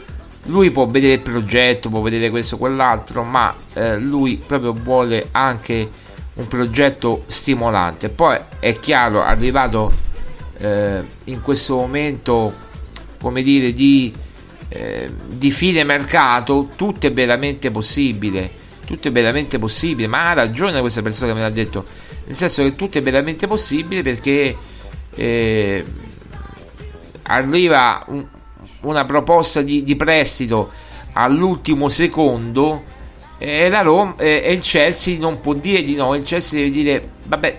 lui 0.45 0.71
può 0.71 0.87
vedere 0.87 1.15
il 1.15 1.21
progetto, 1.21 1.89
può 1.89 2.01
vedere 2.01 2.31
questo 2.31 2.57
quell'altro, 2.57 3.23
ma 3.23 3.55
eh, 3.73 3.99
lui 3.99 4.43
proprio 4.45 4.73
vuole 4.73 5.29
anche 5.33 5.89
un 6.35 6.49
progetto 6.49 7.25
stimolante. 7.27 8.09
Poi 8.09 8.39
è 8.59 8.79
chiaro, 8.79 9.23
arrivato 9.23 9.93
eh, 10.59 11.03
in 11.25 11.41
questo 11.41 11.77
momento, 11.77 12.53
come 13.21 13.43
dire, 13.43 13.73
di, 13.73 14.13
eh, 14.69 15.11
di 15.27 15.51
fine 15.51 15.85
mercato, 15.85 16.71
tutto 16.77 17.07
è 17.07 17.13
veramente 17.13 17.71
possibile. 17.71 18.63
Tutto 18.85 19.09
è 19.09 19.13
veramente 19.13 19.59
possibile, 19.59 20.09
ma 20.09 20.29
ha 20.29 20.33
ragione 20.35 20.79
questa 20.81 21.01
persona 21.01 21.33
che 21.33 21.39
me 21.39 21.45
l'ha 21.45 21.51
detto, 21.51 21.87
nel 22.27 22.37
senso 22.37 22.63
che 22.63 22.75
tutto 22.75 22.99
è 22.99 23.03
veramente 23.03 23.47
possibile 23.47 24.03
perché 24.03 24.55
eh, 25.15 25.85
arriva 27.23 28.05
un, 28.09 28.27
una 28.83 29.05
proposta 29.07 29.63
di, 29.63 29.85
di, 29.85 29.97
prestito 29.97 30.71
all'ultimo 31.13 31.89
secondo 31.89 32.85
e, 33.39 33.69
la 33.71 33.81
Roma, 33.81 34.17
e 34.17 34.53
il 34.53 34.61
Chelsea 34.61 35.19
non 35.19 35.41
può 35.41 35.55
dire 35.55 35.83
di 35.83 35.95
no, 35.95 36.15
il 36.15 36.25
Chelsea 36.25 36.59
deve 36.59 36.71
dire 36.71 37.09
vabbè 37.25 37.59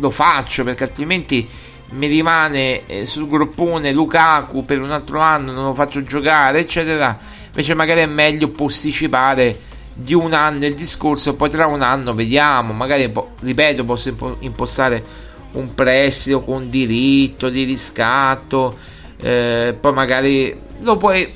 lo 0.00 0.10
faccio 0.10 0.64
perché 0.64 0.84
altrimenti 0.84 1.48
mi 1.90 2.06
rimane 2.06 2.86
eh, 2.86 3.06
sul 3.06 3.28
groppone 3.28 3.92
Lukaku 3.92 4.64
per 4.64 4.80
un 4.80 4.90
altro 4.90 5.20
anno, 5.20 5.52
non 5.52 5.64
lo 5.64 5.74
faccio 5.74 6.02
giocare, 6.02 6.60
eccetera. 6.60 7.18
Invece 7.46 7.74
magari 7.74 8.00
è 8.02 8.06
meglio 8.06 8.48
posticipare 8.50 9.60
di 9.94 10.14
un 10.14 10.32
anno 10.32 10.66
il 10.66 10.74
discorso, 10.74 11.34
poi 11.34 11.50
tra 11.50 11.66
un 11.66 11.82
anno 11.82 12.14
vediamo, 12.14 12.72
magari 12.72 13.12
ripeto, 13.40 13.84
posso 13.84 14.36
impostare 14.40 15.04
un 15.52 15.74
prestito 15.74 16.42
con 16.42 16.68
diritto 16.68 17.48
di 17.48 17.64
riscatto, 17.64 18.78
eh, 19.20 19.76
poi 19.78 19.92
magari 19.92 20.56
lo 20.80 20.96
puoi 20.96 21.28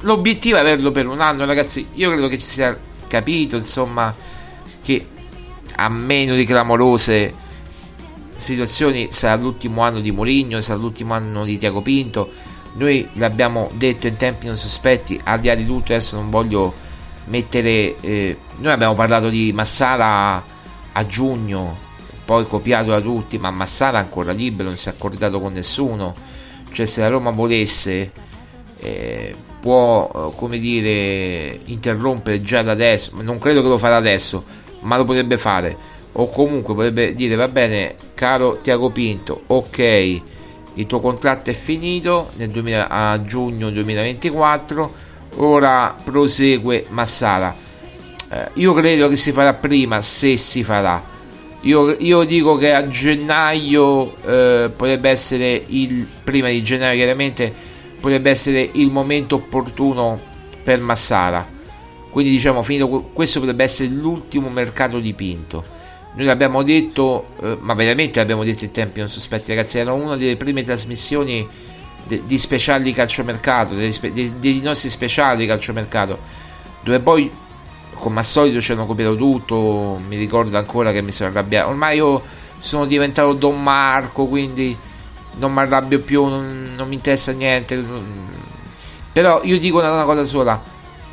l'obiettivo 0.00 0.56
è 0.56 0.60
averlo 0.60 0.90
per 0.90 1.06
un 1.06 1.20
anno, 1.20 1.44
ragazzi. 1.44 1.86
Io 1.94 2.10
credo 2.10 2.28
che 2.28 2.38
ci 2.38 2.46
sia 2.46 2.76
capito, 3.06 3.56
insomma, 3.56 4.14
che 4.82 5.06
a 5.76 5.88
meno 5.88 6.34
di 6.34 6.44
clamorose 6.44 7.32
situazioni 8.40 9.08
sarà 9.10 9.40
l'ultimo 9.40 9.82
anno 9.82 10.00
di 10.00 10.10
Mourinho, 10.10 10.60
sarà 10.60 10.78
l'ultimo 10.78 11.14
anno 11.14 11.44
di 11.44 11.58
Tiago 11.58 11.82
Pinto. 11.82 12.30
Noi 12.74 13.08
l'abbiamo 13.14 13.70
detto 13.74 14.06
in 14.06 14.16
tempi 14.16 14.46
non 14.46 14.56
sospetti, 14.56 15.20
al 15.24 15.40
di 15.40 15.48
là 15.48 15.54
di 15.54 15.64
tutto 15.64 15.92
adesso 15.92 16.16
non 16.16 16.30
voglio 16.30 16.74
mettere... 17.26 17.96
Eh, 18.00 18.36
noi 18.58 18.72
abbiamo 18.72 18.94
parlato 18.94 19.28
di 19.28 19.52
Massara 19.52 20.42
a 20.92 21.06
giugno, 21.06 21.76
poi 22.24 22.46
copiato 22.46 22.90
da 22.90 23.00
tutti, 23.00 23.38
ma 23.38 23.50
Massara 23.50 23.98
è 23.98 24.02
ancora 24.02 24.32
libero, 24.32 24.68
non 24.68 24.76
si 24.76 24.88
è 24.88 24.92
accordato 24.92 25.40
con 25.40 25.52
nessuno. 25.52 26.14
Cioè 26.72 26.86
se 26.86 27.00
la 27.00 27.08
Roma 27.08 27.30
volesse 27.30 28.12
eh, 28.78 29.34
può, 29.60 30.32
come 30.36 30.58
dire, 30.58 31.60
interrompere 31.64 32.40
già 32.40 32.62
da 32.62 32.72
adesso, 32.72 33.10
non 33.20 33.38
credo 33.38 33.62
che 33.62 33.68
lo 33.68 33.78
farà 33.78 33.96
adesso, 33.96 34.44
ma 34.80 34.96
lo 34.96 35.04
potrebbe 35.04 35.36
fare 35.36 35.98
o 36.12 36.28
comunque 36.28 36.74
potrebbe 36.74 37.14
dire 37.14 37.36
va 37.36 37.48
bene 37.48 37.94
caro 38.14 38.58
Tiago 38.60 38.90
Pinto 38.90 39.42
ok 39.46 40.22
il 40.74 40.86
tuo 40.86 41.00
contratto 41.00 41.50
è 41.50 41.54
finito 41.54 42.30
nel 42.36 42.50
2000, 42.50 42.88
a 42.88 43.22
giugno 43.22 43.70
2024 43.70 45.08
ora 45.36 45.94
prosegue 46.02 46.86
Massara. 46.88 47.54
Eh, 48.30 48.48
io 48.54 48.72
credo 48.72 49.08
che 49.08 49.16
si 49.16 49.32
farà 49.32 49.54
prima 49.54 50.00
se 50.00 50.36
si 50.36 50.62
farà. 50.62 51.02
Io, 51.62 51.94
io 51.98 52.24
dico 52.24 52.56
che 52.56 52.72
a 52.72 52.88
gennaio 52.88 54.16
eh, 54.22 54.70
potrebbe 54.74 55.10
essere 55.10 55.62
il 55.66 56.06
prima 56.24 56.48
di 56.48 56.62
gennaio 56.62 56.96
chiaramente 56.96 57.52
potrebbe 58.00 58.30
essere 58.30 58.66
il 58.72 58.90
momento 58.90 59.34
opportuno 59.34 60.18
per 60.62 60.80
Massara. 60.80 61.46
Quindi 62.08 62.30
diciamo 62.30 62.62
finito 62.62 63.10
questo 63.12 63.40
potrebbe 63.40 63.64
essere 63.64 63.88
l'ultimo 63.88 64.48
mercato 64.48 64.98
di 64.98 65.12
Pinto 65.12 65.78
noi 66.12 66.26
l'abbiamo 66.26 66.62
detto, 66.62 67.28
eh, 67.40 67.56
ma 67.60 67.74
veramente 67.74 68.18
l'abbiamo 68.18 68.42
detto 68.42 68.64
in 68.64 68.72
tempi 68.72 68.98
non 68.98 69.08
sospetti, 69.08 69.54
ragazzi. 69.54 69.78
Era 69.78 69.92
una 69.92 70.16
delle 70.16 70.36
prime 70.36 70.64
trasmissioni 70.64 71.46
de- 72.04 72.22
di 72.26 72.38
speciali 72.38 72.92
calciomercato, 72.92 73.74
dei, 73.74 73.96
dei, 74.12 74.32
dei 74.38 74.60
nostri 74.60 74.90
speciali 74.90 75.46
calciomercato, 75.46 76.18
dove 76.82 76.98
poi, 77.00 77.30
come 77.94 78.18
al 78.18 78.24
solito, 78.24 78.60
ci 78.60 78.72
hanno 78.72 78.86
copiato 78.86 79.14
tutto. 79.14 80.00
Mi 80.08 80.16
ricordo 80.16 80.56
ancora 80.58 80.90
che 80.90 81.00
mi 81.00 81.12
sono 81.12 81.30
arrabbiato. 81.30 81.68
Ormai 81.68 81.96
io 81.96 82.22
sono 82.58 82.86
diventato 82.86 83.32
Don 83.34 83.62
Marco, 83.62 84.26
quindi 84.26 84.76
non 85.36 85.52
mi 85.52 85.60
arrabbio 85.60 86.00
più, 86.00 86.24
non, 86.24 86.72
non 86.76 86.88
mi 86.88 86.96
interessa 86.96 87.30
niente. 87.30 87.84
Però 89.12 89.42
io 89.44 89.58
dico 89.60 89.78
una, 89.78 89.92
una 89.92 90.04
cosa 90.04 90.24
sola: 90.24 90.60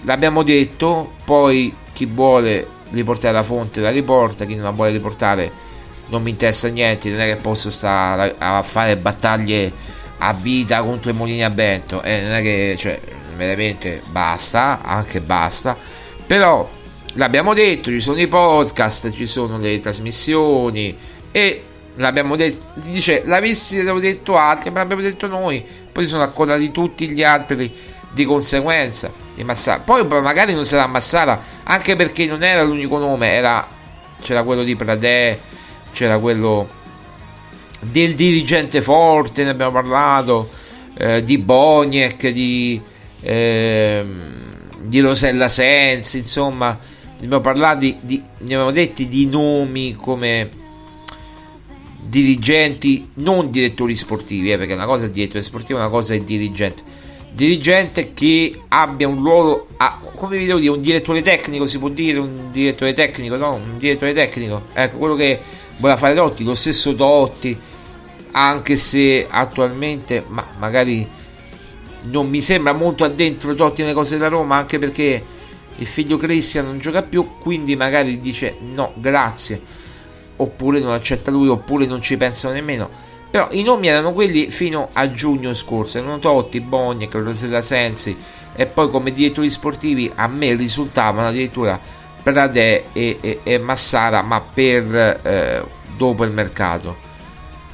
l'abbiamo 0.01 0.41
detto, 0.41 1.13
poi 1.23 1.75
chi 1.93 2.05
vuole 2.05 2.75
riportare 2.91 3.33
la 3.33 3.43
fonte 3.43 3.81
la 3.81 3.89
riporta, 3.89 4.45
chi 4.45 4.55
non 4.55 4.65
la 4.65 4.71
vuole 4.71 4.91
riportare 4.91 5.65
non 6.09 6.21
mi 6.21 6.31
interessa 6.31 6.67
niente, 6.69 7.09
non 7.09 7.19
è 7.19 7.33
che 7.33 7.41
posso 7.41 7.69
stare 7.69 8.35
a 8.37 8.61
fare 8.63 8.95
battaglie 8.97 9.71
a 10.19 10.33
vita 10.33 10.81
contro 10.81 11.11
i 11.11 11.13
mulini 11.13 11.43
a 11.43 11.49
vento, 11.49 12.01
eh, 12.01 12.21
non 12.21 12.31
è 12.31 12.41
che 12.41 12.75
cioè, 12.77 12.99
veramente 13.35 14.01
basta, 14.05 14.81
anche 14.81 15.21
basta, 15.21 15.77
però 16.25 16.69
l'abbiamo 17.13 17.53
detto, 17.53 17.89
ci 17.91 17.99
sono 17.99 18.19
i 18.19 18.27
podcast, 18.27 19.11
ci 19.11 19.27
sono 19.27 19.57
le 19.57 19.79
trasmissioni 19.79 20.97
e 21.31 21.63
l'abbiamo 21.95 22.35
detto, 22.35 22.65
si 22.79 22.89
dice 22.89 23.23
l'avessi 23.25 23.83
detto 23.83 24.37
altri, 24.37 24.71
ma 24.71 24.79
l'abbiamo 24.79 25.01
detto 25.01 25.27
noi, 25.27 25.63
poi 25.91 26.07
sono 26.07 26.23
accordati 26.23 26.71
tutti 26.71 27.09
gli 27.09 27.23
altri 27.23 27.71
di 28.11 28.25
conseguenza 28.25 29.25
di 29.37 29.43
Massara. 29.43 29.79
Poi 29.81 30.05
magari 30.05 30.53
non 30.53 30.65
sarà 30.65 30.87
Massara, 30.87 31.41
anche 31.63 31.95
perché 31.95 32.25
non 32.25 32.43
era 32.43 32.63
l'unico 32.63 32.97
nome, 32.97 33.31
era, 33.33 33.65
c'era 34.19 34.43
quello 34.43 34.63
di 34.63 34.75
Pradè, 34.75 35.39
c'era 35.93 36.17
quello 36.17 36.67
del 37.79 38.15
dirigente 38.15 38.81
forte, 38.81 39.43
ne 39.43 39.51
abbiamo 39.51 39.71
parlato, 39.71 40.49
eh, 40.97 41.23
di 41.23 41.37
Boniek, 41.37 42.27
di, 42.29 42.81
eh, 43.21 44.05
di 44.81 44.99
Rosella 44.99 45.47
Sensi, 45.47 46.17
insomma, 46.17 46.69
ne 46.71 47.25
abbiamo 47.25 47.41
parlato 47.41 47.79
di, 47.79 47.95
di, 48.01 48.21
ne 48.39 48.53
abbiamo 48.53 48.71
detti 48.71 49.07
di 49.07 49.27
nomi 49.27 49.95
come 49.95 50.49
dirigenti, 51.99 53.07
non 53.15 53.51
direttori 53.51 53.95
sportivi, 53.95 54.51
eh, 54.51 54.57
perché 54.57 54.73
una 54.73 54.87
cosa 54.87 55.05
è 55.05 55.09
direttore 55.11 55.43
sportivo, 55.43 55.77
una 55.77 55.89
cosa 55.89 56.15
è 56.15 56.19
dirigente 56.19 57.05
dirigente 57.37 58.13
che 58.15 58.61
abbia 58.69 59.07
un 59.07 59.19
ruolo, 59.19 59.67
a, 59.77 59.99
come 60.15 60.39
vi 60.39 60.47
devo 60.47 60.57
dire, 60.57 60.71
un 60.71 60.81
direttore 60.81 61.21
tecnico, 61.21 61.67
si 61.67 61.77
può 61.77 61.87
dire 61.89 62.17
un 62.17 62.49
direttore 62.51 62.95
tecnico, 62.95 63.35
no? 63.35 63.53
Un 63.53 63.77
direttore 63.77 64.11
tecnico, 64.11 64.63
ecco 64.73 64.97
quello 64.97 65.13
che 65.13 65.39
voleva 65.77 65.99
fare 65.99 66.15
Totti, 66.15 66.43
lo 66.43 66.55
stesso 66.55 66.95
Totti, 66.95 67.55
anche 68.31 68.75
se 68.75 69.27
attualmente, 69.29 70.25
ma 70.27 70.47
magari 70.57 71.07
non 72.09 72.27
mi 72.27 72.41
sembra 72.41 72.73
molto 72.73 73.03
addentro 73.03 73.53
Totti 73.53 73.83
nelle 73.83 73.93
cose 73.93 74.17
da 74.17 74.29
Roma, 74.29 74.55
anche 74.55 74.79
perché 74.79 75.23
il 75.75 75.85
figlio 75.85 76.17
Cristian 76.17 76.65
non 76.65 76.79
gioca 76.79 77.03
più, 77.03 77.23
quindi 77.39 77.75
magari 77.75 78.19
dice 78.19 78.55
no, 78.61 78.93
grazie, 78.95 79.61
oppure 80.37 80.79
non 80.79 80.91
accetta 80.91 81.29
lui, 81.29 81.49
oppure 81.49 81.85
non 81.85 82.01
ci 82.01 82.17
pensano 82.17 82.55
nemmeno 82.55 83.05
però 83.37 83.49
i 83.51 83.61
nomi 83.61 83.85
erano 83.85 84.13
quelli 84.13 84.49
fino 84.49 84.89
a 84.93 85.11
giugno 85.11 85.53
scorso, 85.53 85.99
erano 85.99 86.17
Totti, 86.17 86.59
Bogna, 86.59 87.07
Rosella 87.11 87.61
Sensi 87.61 88.17
e 88.55 88.65
poi 88.65 88.89
come 88.89 89.13
direttori 89.13 89.51
sportivi 89.51 90.11
a 90.15 90.25
me 90.25 90.55
risultavano 90.55 91.27
addirittura 91.27 91.79
Pradè 92.23 92.85
e, 92.91 93.17
e, 93.21 93.39
e 93.43 93.59
Massara, 93.59 94.23
ma 94.23 94.41
per 94.41 95.19
eh, 95.21 95.63
dopo 95.95 96.23
il 96.23 96.31
mercato. 96.31 97.05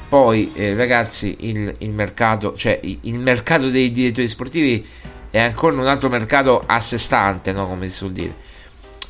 Poi 0.06 0.52
eh, 0.52 0.74
ragazzi 0.74 1.34
il, 1.40 1.74
il, 1.78 1.90
mercato, 1.92 2.54
cioè 2.56 2.78
il 2.82 3.18
mercato 3.18 3.70
dei 3.70 3.90
direttori 3.90 4.28
sportivi 4.28 4.86
è 5.30 5.38
ancora 5.38 5.80
un 5.80 5.86
altro 5.86 6.10
mercato 6.10 6.62
a 6.66 6.78
sé 6.78 6.98
stante, 6.98 7.52
no? 7.52 7.66
come 7.66 7.88
si 7.88 7.96
suol 7.96 8.12
dire. 8.12 8.34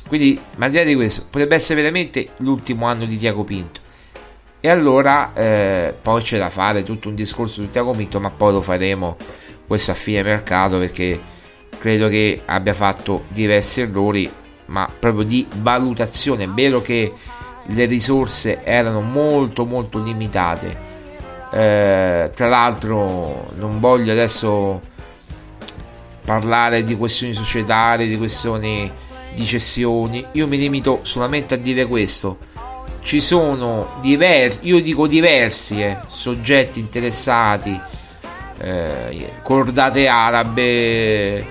Quindi, 0.07 0.39
ma 0.55 0.65
al 0.65 0.71
di 0.71 0.77
là 0.77 0.83
di 0.85 0.95
questo, 0.95 1.25
potrebbe 1.29 1.55
essere 1.55 1.81
veramente 1.81 2.29
l'ultimo 2.37 2.85
anno 2.85 3.03
di 3.03 3.17
Tiago 3.17 3.43
Pinto 3.43 3.83
e 4.65 4.69
allora 4.69 5.31
eh, 5.35 5.93
poi 6.01 6.23
c'è 6.23 6.39
da 6.39 6.49
fare 6.49 6.81
tutto 6.81 7.07
un 7.07 7.13
discorso 7.13 7.61
su 7.61 7.69
Tiago 7.69 7.91
Pinto, 7.91 8.19
ma 8.19 8.31
poi 8.31 8.51
lo 8.51 8.63
faremo 8.63 9.15
questo 9.67 9.91
a 9.91 9.93
fine 9.93 10.23
mercato 10.23 10.79
perché 10.79 11.21
credo 11.77 12.07
che 12.07 12.41
abbia 12.45 12.73
fatto 12.73 13.25
diversi 13.27 13.81
errori, 13.81 14.27
ma 14.65 14.89
proprio 14.97 15.23
di 15.23 15.45
valutazione. 15.57 16.45
È 16.45 16.47
vero 16.47 16.81
che 16.81 17.13
le 17.63 17.85
risorse 17.85 18.63
erano 18.63 19.01
molto 19.01 19.65
molto 19.65 20.01
limitate. 20.01 20.75
Eh, 21.51 22.31
tra 22.33 22.47
l'altro 22.47 23.51
non 23.57 23.79
voglio 23.79 24.13
adesso 24.13 24.81
parlare 26.25 26.81
di 26.81 26.97
questioni 26.97 27.35
societarie, 27.35 28.07
di 28.07 28.17
questioni 28.17 28.91
di 29.35 29.45
cessioni. 29.45 30.25
Io 30.31 30.47
mi 30.47 30.57
limito 30.57 31.01
solamente 31.03 31.53
a 31.53 31.57
dire 31.57 31.85
questo 31.85 32.53
ci 33.05 33.21
sono 33.21 33.99
diversi, 34.01 34.61
io 34.63 34.81
dico 34.81 35.05
diversi, 35.05 35.79
eh, 35.79 35.99
soggetti 36.07 36.79
interessati, 36.79 37.79
eh, 38.57 39.31
cordate 39.43 40.07
arabe, 40.07 41.45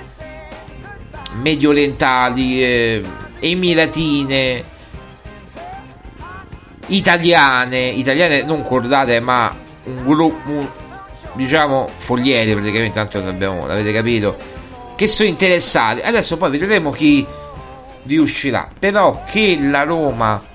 medio 1.35 1.71
orientali, 1.71 2.61
eh, 2.61 3.03
emiratine, 3.39 4.65
italiane, 6.89 7.87
italiane 7.87 8.43
non 8.43 8.65
cordate 8.65 9.21
ma 9.21 9.57
un 9.85 10.05
gruppo, 10.05 10.69
diciamo 11.35 11.89
foglieri 11.97 12.53
praticamente, 12.53 12.95
tanto 12.99 13.23
l'abbiamo, 13.23 13.65
l'avete 13.65 13.93
capito, 13.93 14.37
che 14.97 15.07
sono 15.07 15.29
interessati. 15.29 16.01
Adesso 16.01 16.37
poi 16.37 16.59
vedremo 16.59 16.91
chi 16.91 17.25
riuscirà. 18.07 18.69
Però 18.77 19.23
che 19.25 19.57
la 19.61 19.85
Roma 19.85 20.53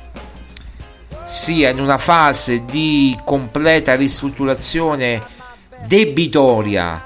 sia 1.29 1.69
in 1.69 1.79
una 1.79 1.99
fase 1.99 2.65
di 2.65 3.15
completa 3.23 3.93
ristrutturazione 3.93 5.21
debitoria, 5.85 7.05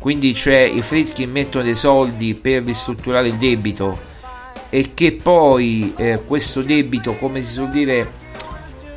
quindi 0.00 0.34
cioè 0.34 0.58
i 0.58 0.82
Fritkin 0.82 1.30
mettono 1.30 1.62
dei 1.62 1.76
soldi 1.76 2.34
per 2.34 2.64
ristrutturare 2.64 3.28
il 3.28 3.36
debito 3.36 3.96
e 4.70 4.92
che 4.92 5.12
poi 5.12 5.94
eh, 5.96 6.20
questo 6.26 6.62
debito, 6.62 7.14
come 7.14 7.42
si 7.42 7.52
suol 7.52 7.68
dire, 7.68 8.12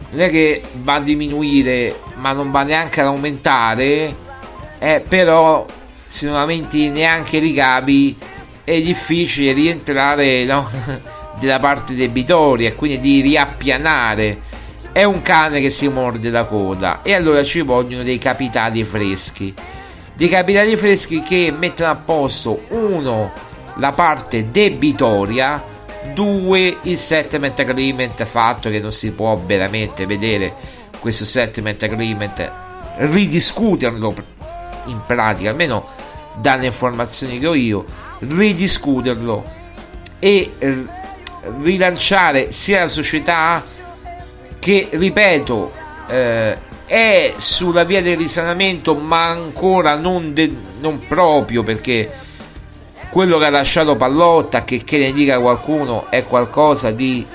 non 0.10 0.22
è 0.22 0.30
che 0.32 0.64
va 0.82 0.96
a 0.96 1.02
diminuire, 1.02 1.96
ma 2.16 2.32
non 2.34 2.50
va 2.50 2.64
neanche 2.64 3.02
ad 3.02 3.08
aumentare, 3.08 4.16
eh, 4.80 5.04
però 5.08 5.68
se 6.04 6.26
non 6.26 6.36
aumenti 6.36 6.90
neanche 6.90 7.38
i 7.38 7.42
ricavi 7.42 8.18
è 8.64 8.82
difficile 8.82 9.54
rientrare 9.54 10.46
no, 10.46 10.68
della 11.40 11.60
parte 11.60 11.96
debitoria 11.96 12.70
e 12.70 12.76
quindi 12.76 13.00
di 13.00 13.22
riappianare. 13.22 14.48
È 14.92 15.04
un 15.04 15.22
cane 15.22 15.62
che 15.62 15.70
si 15.70 15.88
morde 15.88 16.30
la 16.30 16.46
coda 16.46 17.02
e 17.04 17.14
allora 17.14 17.44
ci 17.44 17.62
vogliono 17.62 18.04
dei 18.04 18.18
capitali 18.18 18.84
freschi. 18.84 19.54
Dei 20.14 20.28
capitali 20.28 20.76
freschi 20.76 21.22
che 21.22 21.54
mettono 21.58 21.92
a 21.92 21.96
posto 21.96 22.64
uno 22.70 23.32
la 23.76 23.92
parte 23.94 24.52
debitoria 24.52 25.64
2 26.14 26.78
il 26.84 26.98
settlement 26.98 27.60
agreement 27.60 28.24
fatto 28.26 28.70
che 28.70 28.80
non 28.80 28.92
si 28.92 29.12
può 29.12 29.38
veramente 29.46 30.06
vedere 30.06 30.54
questo 31.00 31.26
settlement 31.26 31.82
agreement 31.84 32.52
ridiscuterlo 32.98 34.14
in 34.86 35.02
pratica 35.06 35.50
almeno 35.50 35.88
dalle 36.36 36.66
informazioni 36.66 37.40
che 37.40 37.48
ho 37.48 37.54
io 37.54 37.86
ridiscuterlo 38.20 39.44
e 40.20 40.52
rilanciare 41.62 42.52
sia 42.52 42.82
la 42.82 42.88
società 42.88 43.64
che 44.60 44.90
ripeto 44.92 45.72
eh, 46.08 46.58
è 46.86 47.34
sulla 47.38 47.84
via 47.84 48.02
del 48.02 48.18
risanamento 48.18 48.96
ma 48.96 49.28
ancora 49.28 49.96
non, 49.96 50.34
de- 50.34 50.54
non 50.80 51.06
proprio 51.08 51.64
perché 51.64 52.28
quello 53.10 53.38
che 53.40 53.46
ha 53.46 53.50
lasciato 53.50 53.96
Pallotta, 53.96 54.64
che, 54.64 54.84
che 54.84 54.98
ne 55.00 55.12
dica 55.12 55.40
qualcuno, 55.40 56.10
è 56.10 56.24
qualcosa 56.24 56.92
di... 56.92 57.26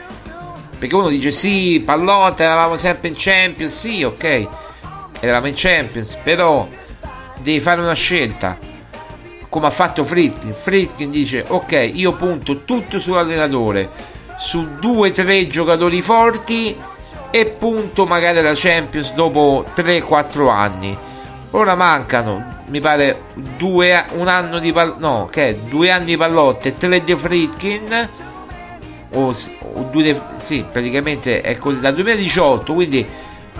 Perché 0.79 0.95
uno 0.95 1.09
dice 1.09 1.31
sì, 1.31 1.83
Pallotta 1.85 2.45
eravamo 2.45 2.77
sempre 2.77 3.09
in 3.09 3.15
Champions, 3.17 3.79
sì, 3.79 4.03
ok, 4.03 4.49
eravamo 5.21 5.49
in 5.49 5.55
Champions, 5.57 6.17
però 6.23 6.69
devi 7.39 7.61
fare 7.61 7.81
una 7.81 7.95
scelta, 7.95 8.59
come 9.55 9.69
ha 9.69 9.71
fatto 9.71 10.03
Fritkin. 10.03 10.53
Fritkin 10.53 11.13
dice 11.13 11.45
ok, 11.47 11.93
io 11.95 12.15
punto 12.15 12.65
tutto 12.65 12.99
sull'allenatore, 12.99 13.89
su 14.37 14.79
due 14.81 15.11
o 15.11 15.13
tre 15.13 15.47
giocatori 15.47 16.03
forti 16.03 16.77
e 17.31 17.47
punto 17.47 18.05
magari 18.05 18.43
la 18.43 18.51
Champions 18.53 19.15
dopo 19.15 19.65
3-4 19.77 20.51
anni. 20.51 20.99
Ora 21.53 21.77
mancano 21.77 22.63
mi 22.67 22.81
pare 22.81 23.27
due, 23.57 24.05
un 24.15 24.27
anno 24.27 24.59
di 24.59 24.73
pal- 24.73 24.97
no, 24.99 25.29
che 25.31 25.57
due 25.69 25.93
anni 25.93 26.07
di 26.07 26.17
pallotte 26.17 26.71
e 26.71 26.77
tre 26.77 27.05
di 27.05 27.15
Fritkin 27.15 28.09
o, 29.13 29.29
o 29.29 29.89
due 29.93 30.03
de, 30.03 30.21
sì, 30.39 30.65
praticamente 30.69 31.43
è 31.43 31.57
così 31.59 31.79
dal 31.79 31.95
2018, 31.95 32.75
quindi 32.75 33.07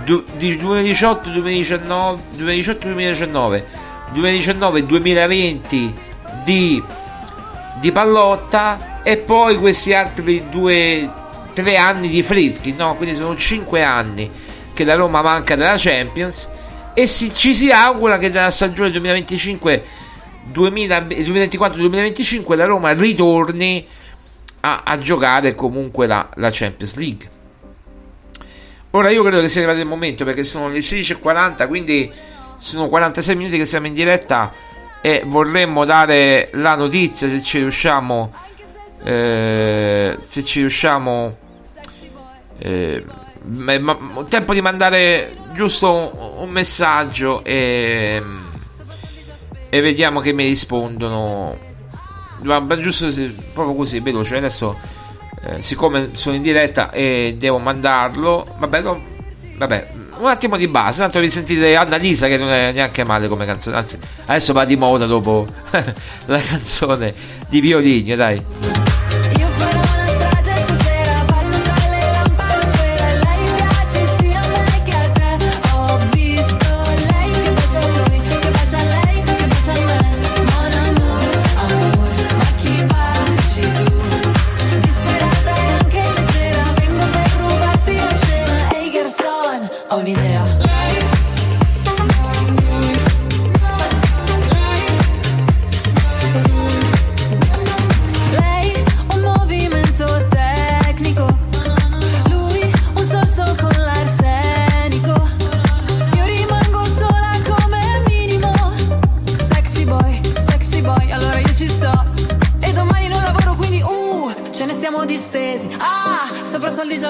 du, 0.03 0.25
di 0.35 0.57
2018 0.57 1.29
2019 1.29 3.84
2018 4.11 4.13
2019 4.13 4.13
2019 4.13 4.85
2020 4.85 5.95
di 6.43 6.83
di 7.79 7.91
pallotta 7.91 9.01
e 9.03 9.17
poi 9.17 9.57
questi 9.57 9.93
altri 9.93 10.45
due 10.49 11.09
tre 11.53 11.77
anni 11.77 12.07
di 12.07 12.23
Fritkin, 12.23 12.75
no? 12.75 12.95
Quindi 12.95 13.15
sono 13.15 13.37
cinque 13.37 13.83
anni 13.83 14.29
che 14.73 14.83
la 14.83 14.95
Roma 14.95 15.21
manca 15.21 15.55
della 15.55 15.75
Champions 15.77 16.49
e 16.93 17.07
si, 17.07 17.33
ci 17.33 17.53
si 17.53 17.71
augura 17.71 18.17
che 18.17 18.29
nella 18.29 18.51
stagione 18.51 18.91
2025 18.91 19.83
2024-2025 20.53 22.55
la 22.55 22.65
Roma 22.65 22.91
ritorni 22.91 23.85
a, 24.61 24.81
a 24.83 24.97
giocare 24.97 25.55
comunque 25.55 26.07
la, 26.07 26.29
la, 26.35 26.49
Champions 26.51 26.95
League. 26.95 27.29
Ora 28.91 29.09
io 29.09 29.23
credo 29.23 29.41
che 29.41 29.49
sia 29.49 29.61
arrivato 29.61 29.81
il 29.81 29.87
momento 29.87 30.23
perché 30.23 30.43
sono 30.43 30.69
le 30.69 30.79
16.40, 30.79 31.67
quindi 31.67 32.11
sono 32.65 32.87
46 32.87 33.35
minuti 33.35 33.57
che 33.57 33.65
siamo 33.65 33.85
in 33.85 33.93
diretta 33.93 34.51
e 34.99 35.21
vorremmo 35.23 35.85
dare 35.85 36.49
la 36.53 36.73
notizia 36.73 37.29
se 37.29 37.39
ci 37.43 37.59
riusciamo. 37.59 38.33
Eh, 39.03 40.17
se 40.19 40.43
ci 40.43 40.61
riusciamo. 40.61 41.37
Eh, 42.57 43.05
ma, 43.43 43.77
ma, 43.77 44.23
tempo 44.27 44.55
di 44.55 44.61
mandare 44.61 45.37
giusto 45.53 46.39
un 46.39 46.49
messaggio 46.49 47.43
e, 47.43 48.19
e 49.69 49.81
vediamo 49.81 50.19
che 50.19 50.33
mi 50.33 50.45
rispondono. 50.45 51.55
Ma, 52.41 52.79
giusto 52.79 53.13
proprio 53.53 53.75
così, 53.75 53.99
veloce. 53.99 54.37
Adesso, 54.37 54.75
eh, 55.43 55.61
siccome 55.61 56.15
sono 56.15 56.35
in 56.35 56.41
diretta 56.41 56.89
e 56.89 57.35
devo 57.37 57.59
mandarlo, 57.59 58.43
vabbè, 58.57 58.81
no, 58.81 58.99
vabbè, 59.57 59.87
un 60.19 60.27
attimo 60.27 60.57
di 60.57 60.67
base. 60.67 60.99
Tanto 60.99 61.19
vi 61.19 61.29
sentite 61.29 61.75
Annalisa 61.75 62.27
che 62.27 62.37
non 62.37 62.49
è 62.49 62.71
neanche 62.71 63.03
male 63.03 63.27
come 63.27 63.45
canzone. 63.45 63.77
Anzi, 63.77 63.97
adesso 64.25 64.53
va 64.53 64.65
di 64.65 64.75
moda 64.75 65.05
dopo 65.05 65.45
la 66.25 66.39
canzone 66.39 67.13
di 67.47 67.59
violini, 67.59 68.15
dai. 68.15 68.94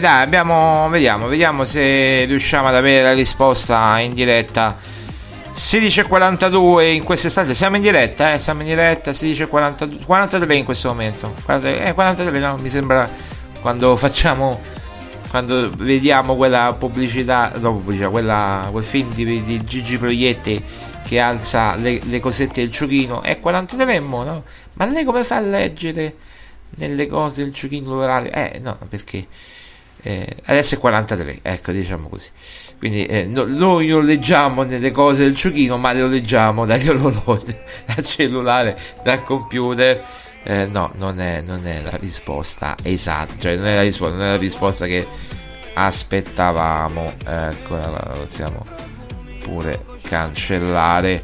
dai, 0.00 0.22
abbiamo, 0.22 0.88
vediamo, 0.88 1.28
vediamo 1.28 1.64
se 1.64 2.24
riusciamo 2.24 2.68
ad 2.68 2.74
avere 2.74 3.02
la 3.02 3.12
risposta 3.12 3.98
in 4.00 4.14
diretta. 4.14 4.76
16.42 5.54 6.94
in 6.94 7.04
quest'estate, 7.04 7.54
siamo 7.54 7.76
in 7.76 7.82
diretta, 7.82 8.32
eh, 8.32 8.38
siamo 8.38 8.62
in 8.62 8.68
diretta, 8.68 9.12
16.42, 9.12 10.04
43 10.04 10.54
in 10.56 10.64
questo 10.64 10.88
momento. 10.88 11.34
43, 11.44 11.84
eh, 11.84 11.94
43 11.94 12.38
no, 12.38 12.56
mi 12.56 12.68
sembra 12.68 13.08
quando 13.60 13.94
facciamo, 13.96 14.58
quando 15.28 15.70
vediamo 15.76 16.34
quella 16.36 16.74
pubblicità, 16.78 17.52
no 17.56 17.74
pubblicità, 17.74 18.08
quella, 18.08 18.68
quel 18.70 18.84
film 18.84 19.12
di, 19.14 19.44
di 19.44 19.64
Gigi 19.64 19.98
Proietti 19.98 20.62
che 21.04 21.20
alza 21.20 21.74
le, 21.76 22.00
le 22.04 22.20
cosette 22.20 22.62
del 22.62 22.72
ciuchino, 22.72 23.22
è 23.22 23.38
43 23.38 24.00
mo, 24.00 24.22
no? 24.24 24.44
Ma 24.74 24.86
lei 24.86 25.04
come 25.04 25.24
fa 25.24 25.36
a 25.36 25.40
leggere? 25.40 26.14
nelle 26.76 27.06
cose 27.06 27.42
del 27.42 27.52
giochino 27.52 27.94
orario. 27.94 28.30
Eh, 28.32 28.58
no, 28.62 28.78
perché 28.88 29.26
eh, 30.02 30.36
adesso 30.44 30.74
è 30.74 30.78
43, 30.78 31.40
ecco, 31.42 31.72
diciamo 31.72 32.08
così. 32.08 32.28
Quindi 32.78 33.04
eh, 33.04 33.24
no, 33.24 33.44
noi 33.44 33.88
lo 33.88 34.00
leggiamo 34.00 34.62
nelle 34.62 34.90
cose 34.90 35.24
del 35.24 35.34
giochino, 35.34 35.76
ma 35.76 35.92
lo 35.92 36.06
leggiamo 36.06 36.64
dagli 36.64 36.88
orologi, 36.90 37.54
dal 37.86 38.04
cellulare, 38.04 38.78
dal 39.02 39.22
computer. 39.22 40.02
Eh, 40.42 40.64
no, 40.64 40.90
non 40.96 41.20
è, 41.20 41.42
non 41.42 41.66
è, 41.66 41.82
la 41.82 41.96
risposta 41.96 42.74
esatta, 42.82 43.34
cioè 43.38 43.56
non 43.56 43.66
è 43.66 43.74
la 43.74 43.82
risposta, 43.82 44.16
non 44.16 44.24
è 44.24 44.30
la 44.30 44.36
risposta 44.36 44.86
che 44.86 45.06
aspettavamo. 45.74 47.12
Ecco, 47.26 47.76
la 47.76 48.14
possiamo 48.18 48.64
pure 49.42 49.84
cancellare. 50.02 51.22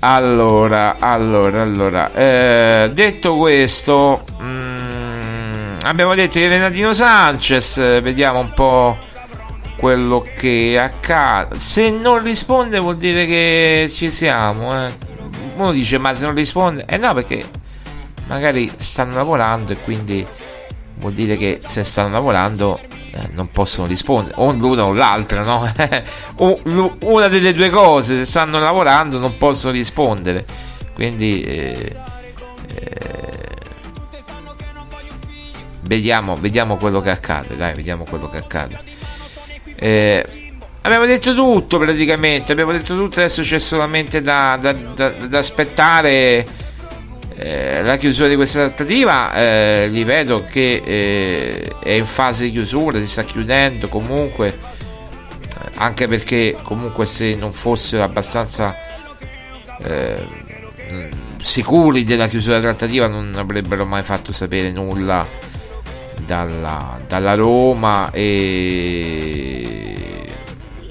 Allora, 0.00 0.96
allora, 0.98 1.60
allora. 1.60 2.10
Eh, 2.14 2.90
detto 2.94 3.36
questo, 3.36 4.24
mh, 4.38 4.44
mm, 4.44 4.79
abbiamo 5.82 6.14
detto 6.14 6.38
di 6.38 6.46
Renatino 6.46 6.92
Sanchez. 6.92 7.78
Vediamo 8.00 8.40
un 8.40 8.52
po' 8.52 8.98
quello 9.76 10.24
che 10.36 10.78
accade. 10.78 11.58
Se 11.58 11.90
non 11.90 12.22
risponde, 12.22 12.78
vuol 12.78 12.96
dire 12.96 13.26
che 13.26 13.88
ci 13.90 14.10
siamo. 14.10 14.86
Eh. 14.86 14.92
Uno 15.56 15.72
dice, 15.72 15.98
ma 15.98 16.14
se 16.14 16.24
non 16.24 16.34
risponde, 16.34 16.84
eh 16.86 16.96
no, 16.96 17.12
perché 17.14 17.44
magari 18.26 18.70
stanno 18.76 19.14
lavorando 19.14 19.72
e 19.72 19.76
quindi 19.82 20.24
vuol 21.00 21.12
dire 21.12 21.36
che 21.36 21.60
se 21.66 21.82
stanno 21.82 22.10
lavorando 22.10 22.78
eh, 22.78 23.28
non 23.32 23.48
possono 23.48 23.88
rispondere 23.88 24.34
o 24.36 24.52
l'una 24.52 24.84
o 24.84 24.92
l'altra 24.92 25.42
no? 25.42 25.68
o, 26.36 26.60
una 27.02 27.26
delle 27.26 27.52
due 27.52 27.70
cose 27.70 28.18
se 28.18 28.24
stanno 28.24 28.60
lavorando 28.60 29.18
non 29.18 29.36
possono 29.36 29.72
rispondere 29.72 30.44
quindi 30.94 31.40
eh, 31.40 31.96
eh, 31.96 31.96
vediamo, 35.90 36.36
vediamo 36.36 36.76
quello 36.76 37.00
che 37.00 37.10
accade 37.10 37.56
dai 37.56 37.74
vediamo 37.74 38.04
quello 38.04 38.30
che 38.30 38.36
accade. 38.36 38.78
Eh, 39.74 40.24
abbiamo 40.82 41.04
detto 41.04 41.34
tutto 41.34 41.78
praticamente 41.78 42.52
abbiamo 42.52 42.70
detto 42.70 42.94
tutto 42.94 43.18
adesso 43.18 43.42
c'è 43.42 43.58
solamente 43.58 44.22
da, 44.22 44.56
da, 44.60 44.72
da, 44.72 45.08
da 45.08 45.38
aspettare 45.38 46.46
eh, 47.34 47.82
la 47.82 47.96
chiusura 47.96 48.28
di 48.28 48.36
questa 48.36 48.66
trattativa. 48.66 49.34
Eh, 49.34 49.90
vedo 50.04 50.44
che 50.48 50.80
eh, 50.84 51.72
è 51.82 51.90
in 51.90 52.06
fase 52.06 52.44
di 52.44 52.52
chiusura, 52.52 53.00
si 53.00 53.08
sta 53.08 53.24
chiudendo 53.24 53.88
comunque, 53.88 54.56
anche 55.74 56.06
perché 56.06 56.56
comunque 56.62 57.04
se 57.04 57.34
non 57.34 57.52
fossero 57.52 58.04
abbastanza 58.04 58.76
eh, 59.82 60.24
sicuri 61.42 62.04
della 62.04 62.28
chiusura 62.28 62.60
della 62.60 62.74
trattativa 62.74 63.08
non 63.08 63.32
avrebbero 63.34 63.86
mai 63.86 64.02
fatto 64.02 64.32
sapere 64.32 64.70
nulla 64.70 65.48
dalla, 66.30 67.00
dalla 67.08 67.34
Roma 67.34 68.12
e 68.12 69.66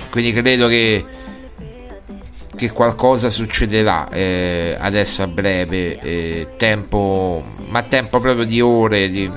quindi 0.10 0.34
credo 0.34 0.68
che 0.68 1.06
che 2.54 2.72
qualcosa 2.72 3.30
succederà 3.30 4.10
eh, 4.10 4.76
adesso 4.78 5.24
a 5.24 5.28
breve, 5.28 5.98
eh, 6.02 6.48
tempo, 6.58 7.42
ma 7.70 7.84
tempo 7.84 8.20
proprio 8.20 8.44
di 8.44 8.60
ore, 8.60 9.10
di... 9.10 9.32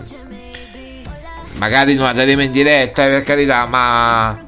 magari 1.59 1.95
non 1.95 2.07
la 2.07 2.13
daremo 2.15 2.43
in 2.43 2.51
diretta 2.51 3.05
per 3.05 3.23
carità, 3.23 3.65
ma 3.67 4.47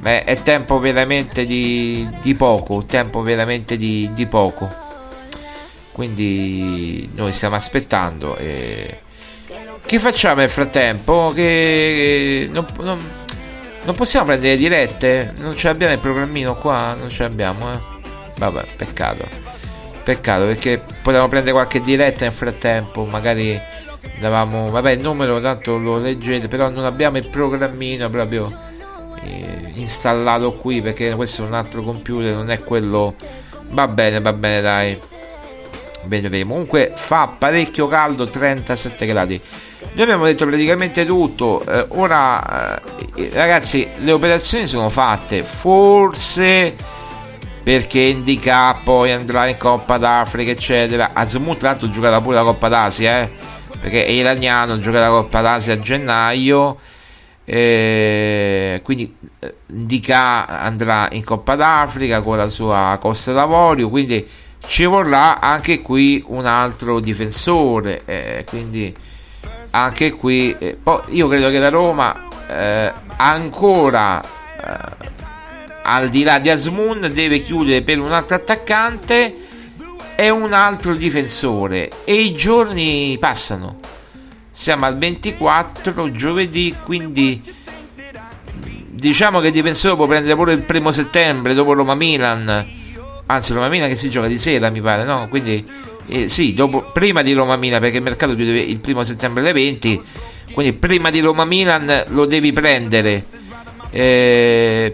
Beh, 0.00 0.24
è 0.24 0.42
tempo 0.42 0.78
veramente 0.78 1.46
di, 1.46 2.06
di, 2.20 2.34
poco, 2.34 2.84
tempo 2.84 3.22
veramente 3.22 3.78
di, 3.78 4.10
di, 4.12 4.26
poco. 4.26 4.68
Quindi 5.92 7.08
noi 7.14 7.32
stiamo 7.32 7.56
aspettando. 7.56 8.36
E... 8.36 9.00
Che 9.90 9.98
facciamo 9.98 10.36
nel 10.36 10.48
frattempo? 10.48 11.32
Che 11.34 12.48
non, 12.52 12.64
non, 12.78 12.96
non 13.82 13.94
possiamo 13.96 14.26
prendere 14.26 14.56
dirette? 14.56 15.34
Non 15.38 15.56
ce 15.56 15.66
l'abbiamo 15.66 15.92
il 15.94 15.98
programmino 15.98 16.54
qua? 16.54 16.94
Non 16.94 17.08
ce 17.08 17.24
l'abbiamo, 17.24 17.72
eh. 17.72 17.78
Vabbè, 18.36 18.66
peccato. 18.76 19.26
Peccato 20.04 20.44
perché 20.44 20.80
potevamo 21.02 21.26
prendere 21.26 21.54
qualche 21.54 21.80
diretta 21.80 22.24
nel 22.24 22.32
frattempo. 22.32 23.04
Magari 23.04 23.60
davamo. 24.20 24.70
Vabbè, 24.70 24.92
il 24.92 25.00
numero 25.00 25.40
tanto 25.40 25.76
lo 25.76 25.98
leggete. 25.98 26.46
Però 26.46 26.68
non 26.68 26.84
abbiamo 26.84 27.16
il 27.16 27.26
programmino 27.26 28.08
proprio 28.10 28.48
eh, 29.24 29.72
installato 29.74 30.52
qui. 30.52 30.80
Perché 30.82 31.16
questo 31.16 31.42
è 31.42 31.46
un 31.48 31.54
altro 31.54 31.82
computer, 31.82 32.32
non 32.32 32.52
è 32.52 32.60
quello. 32.60 33.16
Va 33.70 33.88
bene, 33.88 34.20
va 34.20 34.32
bene, 34.32 34.60
dai. 34.60 35.00
Vedremo. 36.04 36.52
Comunque 36.52 36.92
fa 36.94 37.34
parecchio 37.36 37.88
caldo, 37.88 38.28
37 38.28 39.04
gradi. 39.04 39.42
Noi 39.92 40.02
abbiamo 40.02 40.24
detto 40.24 40.46
praticamente 40.46 41.04
tutto. 41.04 41.64
Eh, 41.66 41.86
ora, 41.88 42.80
eh, 43.16 43.30
ragazzi, 43.32 43.86
le 43.98 44.12
operazioni 44.12 44.68
sono 44.68 44.88
fatte. 44.88 45.42
Forse 45.42 46.74
perché 47.62 48.00
Indica 48.00 48.74
poi 48.84 49.10
andrà 49.10 49.48
in 49.48 49.56
Coppa 49.56 49.98
d'Africa, 49.98 50.52
eccetera. 50.52 51.10
Azmut, 51.12 51.58
tra 51.58 51.70
l'altro, 51.70 51.88
giocherà 51.88 52.20
pure 52.20 52.36
la 52.36 52.44
Coppa 52.44 52.68
d'Asia, 52.68 53.22
eh, 53.22 53.30
perché 53.80 54.04
è 54.04 54.10
iraniano, 54.10 54.78
giocherà 54.78 55.08
la 55.08 55.22
Coppa 55.22 55.40
d'Asia 55.40 55.74
a 55.74 55.80
gennaio. 55.80 56.78
Eh, 57.44 58.80
quindi 58.84 59.12
Indica 59.70 60.46
andrà 60.46 61.08
in 61.10 61.24
Coppa 61.24 61.56
d'Africa 61.56 62.20
con 62.20 62.36
la 62.36 62.48
sua 62.48 62.96
Costa 63.00 63.32
d'Avorio. 63.32 63.88
Quindi 63.88 64.24
ci 64.66 64.84
vorrà 64.84 65.40
anche 65.40 65.82
qui 65.82 66.22
un 66.28 66.46
altro 66.46 67.00
difensore. 67.00 68.02
Eh, 68.04 68.44
quindi 68.46 68.94
anche 69.70 70.10
qui 70.12 70.54
eh, 70.58 70.76
poi 70.82 71.00
io 71.08 71.28
credo 71.28 71.50
che 71.50 71.58
la 71.58 71.68
Roma 71.68 72.14
eh, 72.48 72.92
ancora 73.16 74.22
eh, 74.22 75.08
al 75.82 76.08
di 76.08 76.22
là 76.22 76.38
di 76.38 76.50
Asmun 76.50 77.10
deve 77.12 77.40
chiudere 77.40 77.82
per 77.82 77.98
un 77.98 78.12
altro 78.12 78.36
attaccante 78.36 79.48
e 80.20 80.28
un 80.28 80.52
altro 80.52 80.94
difensore. 80.94 81.88
E 82.04 82.14
i 82.14 82.34
giorni 82.34 83.16
passano. 83.18 83.78
Siamo 84.50 84.84
al 84.84 84.98
24 84.98 86.10
giovedì 86.10 86.76
quindi 86.84 87.40
diciamo 89.00 89.40
che 89.40 89.46
il 89.46 89.52
difensore 89.52 89.96
può 89.96 90.06
prendere 90.06 90.34
pure 90.34 90.52
il 90.52 90.60
primo 90.60 90.90
settembre 90.90 91.54
dopo 91.54 91.72
Roma 91.72 91.94
Milan 91.94 92.66
anzi 93.24 93.52
Roma 93.54 93.68
Milan 93.68 93.88
che 93.88 93.94
si 93.94 94.10
gioca 94.10 94.26
di 94.26 94.36
sera 94.36 94.68
mi 94.68 94.82
pare 94.82 95.04
no? 95.04 95.26
Quindi 95.28 95.66
eh, 96.10 96.28
sì, 96.28 96.54
dopo, 96.54 96.90
prima 96.92 97.22
di 97.22 97.32
Roma 97.32 97.56
Milan, 97.56 97.80
perché 97.80 97.98
il 97.98 98.02
mercato 98.02 98.34
chiude 98.34 98.58
il 98.58 98.80
primo 98.80 99.04
settembre 99.04 99.42
alle 99.42 99.52
20, 99.52 100.00
quindi 100.52 100.72
prima 100.72 101.10
di 101.10 101.20
Roma 101.20 101.44
Milan 101.44 102.04
lo 102.08 102.26
devi 102.26 102.52
prendere. 102.52 103.24
Eh, 103.90 104.92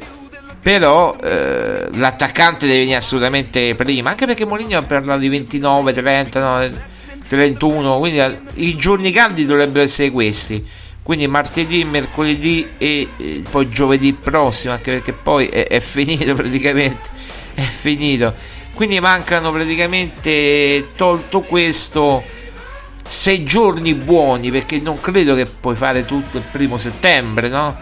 però 0.61 1.17
eh, 1.23 1.89
l'attaccante 1.95 2.67
deve 2.67 2.81
venire 2.81 2.97
assolutamente 2.97 3.75
prima, 3.77 4.11
anche 4.11 4.27
perché 4.27 4.45
Moligno 4.45 4.79
ha 4.79 4.83
parlato 4.83 5.21
di 5.21 5.29
29, 5.29 5.93
30, 5.93 6.41
no, 6.41 6.71
31, 7.29 7.99
quindi 7.99 8.19
eh, 8.19 8.39
i 8.55 8.77
giorni 8.77 9.11
caldi 9.11 9.47
dovrebbero 9.47 9.85
essere 9.85 10.11
questi. 10.11 10.64
Quindi 11.03 11.29
martedì, 11.29 11.85
mercoledì 11.85 12.69
e, 12.79 13.09
e 13.17 13.43
poi 13.49 13.71
giovedì 13.71 14.12
prossimo, 14.12 14.73
anche 14.73 14.91
perché 14.91 15.12
poi 15.12 15.47
è, 15.47 15.67
è 15.69 15.81
finito 15.81 16.35
praticamente. 16.37 17.14
È 17.55 17.62
finito 17.62 18.35
quindi 18.77 19.01
mancano 19.01 19.51
praticamente, 19.53 20.89
tolto 20.97 21.41
questo, 21.41 22.22
sei 23.07 23.43
giorni 23.43 23.95
buoni 23.95 24.51
perché 24.51 24.79
non 24.81 25.01
credo 25.01 25.35
che 25.35 25.47
puoi 25.47 25.74
fare 25.74 26.05
tutto 26.05 26.37
il 26.37 26.45
primo 26.45 26.77
settembre, 26.77 27.49
no? 27.49 27.74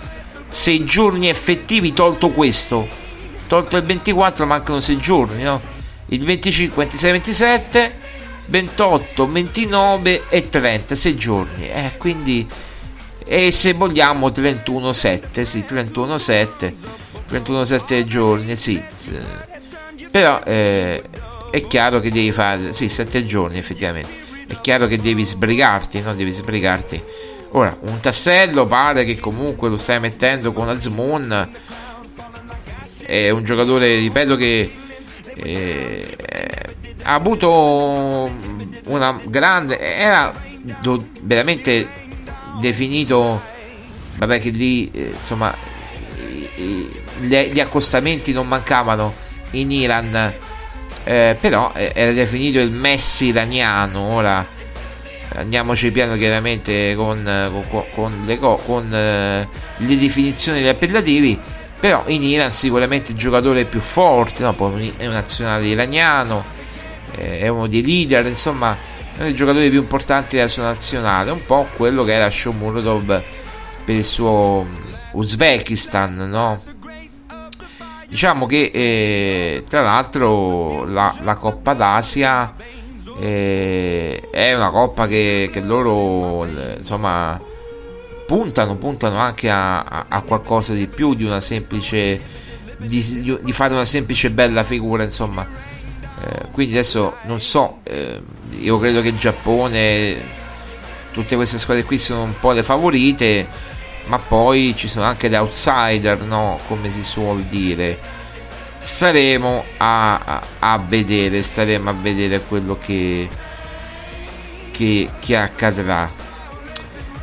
Sei 0.49 0.85
giorni 0.85 1.29
effettivi, 1.29 1.93
tolto 1.93 2.31
questo, 2.31 2.87
tolto 3.49 3.77
il 3.77 3.83
24, 3.83 4.47
mancano 4.47 4.79
sei 4.79 4.99
giorni, 4.99 5.43
no? 5.43 5.61
Il 6.07 6.25
25, 6.25 6.85
26, 6.85 7.11
27, 7.11 7.99
28, 8.47 9.33
29 9.33 10.23
e 10.29 10.49
30, 10.49 10.95
sei 10.95 11.17
giorni, 11.17 11.69
eh, 11.71 11.91
quindi 11.99 12.47
e 13.27 13.51
se 13.51 13.73
vogliamo 13.73 14.31
31 14.31 14.93
7 14.93 15.45
sì 15.47 15.65
31 15.65 16.19
7 16.19 16.75
31 17.27 17.65
7 17.65 18.05
giorni 18.05 18.55
sì 18.55 18.83
però 20.15 20.41
eh, 20.45 21.03
è 21.51 21.67
chiaro 21.67 21.99
che 21.99 22.09
devi 22.09 22.31
fare, 22.31 22.73
sì, 22.73 22.89
sette 22.89 23.25
giorni 23.27 23.59
effettivamente. 23.59 24.23
È 24.47 24.61
chiaro 24.61 24.87
che 24.87 24.97
devi 24.97 25.25
sbrigarti, 25.25 26.03
no? 26.03 26.15
Devi 26.15 26.31
sbrigarti. 26.31 27.03
Ora, 27.51 27.77
un 27.81 27.99
tassello 27.99 28.65
pare 28.65 29.05
che 29.05 29.19
comunque 29.19 29.69
lo 29.69 29.77
stai 29.77 29.99
mettendo 29.99 30.53
con 30.53 30.69
Azmoon. 30.69 31.51
È 33.05 33.29
un 33.31 33.43
giocatore, 33.43 33.99
ripeto, 33.99 34.37
che 34.37 34.73
eh, 35.35 36.17
ha 37.03 37.15
avuto 37.15 38.31
una 38.85 39.21
grande. 39.25 39.81
Era 39.81 40.33
veramente 41.23 41.89
definito. 42.61 43.43
Vabbè, 44.19 44.39
che 44.39 44.51
lì 44.51 44.93
eh, 44.93 45.13
insomma 45.19 45.53
gli 46.55 47.59
accostamenti 47.59 48.33
non 48.33 48.47
mancavano 48.47 49.24
in 49.59 49.71
Iran. 49.71 50.33
Eh, 51.05 51.37
però 51.39 51.73
eh, 51.75 51.93
era 51.95 52.13
definito 52.13 52.61
il 52.61 52.71
Messi 52.71 53.27
iraniano. 53.27 54.01
Ora 54.01 54.47
andiamoci 55.35 55.91
piano 55.91 56.17
chiaramente 56.17 56.95
con, 56.95 57.23
con, 57.69 57.85
con, 57.95 58.23
le, 58.25 58.39
con 58.39 58.93
eh, 58.93 59.49
le, 59.77 59.97
definizioni 59.97 60.61
degli 60.61 60.69
appellativi 60.69 61.39
però 61.81 62.05
in 62.07 62.23
Iran 62.23 62.53
sicuramente 62.53 63.13
il 63.13 63.19
giocatore 63.19 63.65
più 63.65 63.81
forte 63.81 64.43
no? 64.43 64.55
È 64.97 65.07
un 65.07 65.13
nazionale 65.13 65.67
iraniano 65.67 66.45
eh, 67.17 67.41
è 67.41 67.49
uno 67.49 67.67
dei 67.67 67.85
leader 67.85 68.27
insomma 68.27 68.73
è 68.75 69.17
uno 69.17 69.25
dei 69.25 69.35
giocatori 69.35 69.71
più 69.71 69.81
importanti 69.81 70.37
della 70.37 70.49
sua 70.49 70.65
nazionale 70.65 71.31
un 71.31 71.45
po' 71.45 71.69
quello 71.77 72.05
che 72.05 72.13
era 72.13 72.31
Shomurodov 72.31 73.23
per 73.85 73.95
il 73.95 74.05
suo 74.05 74.67
Uzbekistan 75.13 76.15
no? 76.29 76.63
Diciamo 78.15 78.47
che 78.47 78.71
eh, 78.73 79.65
tra 79.69 79.83
l'altro 79.83 80.85
la, 80.85 81.13
la 81.23 81.35
Coppa 81.35 81.75
d'Asia 81.75 82.55
e 83.19 84.29
è 84.31 84.55
una 84.55 84.71
coppa 84.71 85.09
che, 85.09 85.51
che 85.51 85.61
loro 85.61 86.47
insomma 86.79 87.41
puntano, 88.25 88.77
puntano 88.77 89.19
anche 89.19 89.51
a, 89.51 89.83
a, 89.83 90.05
a, 90.09 90.21
qualcosa 90.21 90.75
di 90.75 90.87
più 90.87 91.15
di 91.15 91.25
una 91.25 91.41
semplice 91.41 92.21
di, 92.77 93.37
di 93.43 93.53
fare 93.53 93.75
una 93.75 93.85
semplice 93.85 94.31
bella 94.31 94.63
figura 94.63 95.03
insomma. 95.03 95.45
Eh, 96.23 96.47
quindi 96.53 96.75
adesso 96.75 97.17
non 97.25 97.41
so 97.41 97.81
eh, 97.83 98.23
io 98.61 98.79
credo 98.79 99.01
che 99.01 99.09
il 99.09 99.19
Giappone 99.19 100.23
tutte 101.11 101.35
queste 101.35 101.59
squadre 101.59 101.83
qui 101.83 101.99
sono 101.99 102.23
un 102.23 102.39
po' 102.39 102.53
le 102.53 102.63
favorite 102.63 103.73
ma 104.07 104.19
poi 104.19 104.75
ci 104.77 104.89
sono 104.89 105.07
anche 105.07 105.29
le 105.29 105.39
outsider 105.39 106.21
no? 106.21 106.59
Come 106.67 106.91
si 106.91 107.03
suol 107.03 107.43
dire. 107.43 107.99
Staremo 108.79 109.65
a, 109.79 110.19
a, 110.19 110.43
a, 110.59 110.79
vedere 110.79 111.43
staremo 111.43 111.89
a 111.89 111.95
vedere 111.95 112.41
quello 112.41 112.77
che, 112.79 113.29
che, 114.71 115.09
che 115.21 115.37
accadrà. 115.37 116.23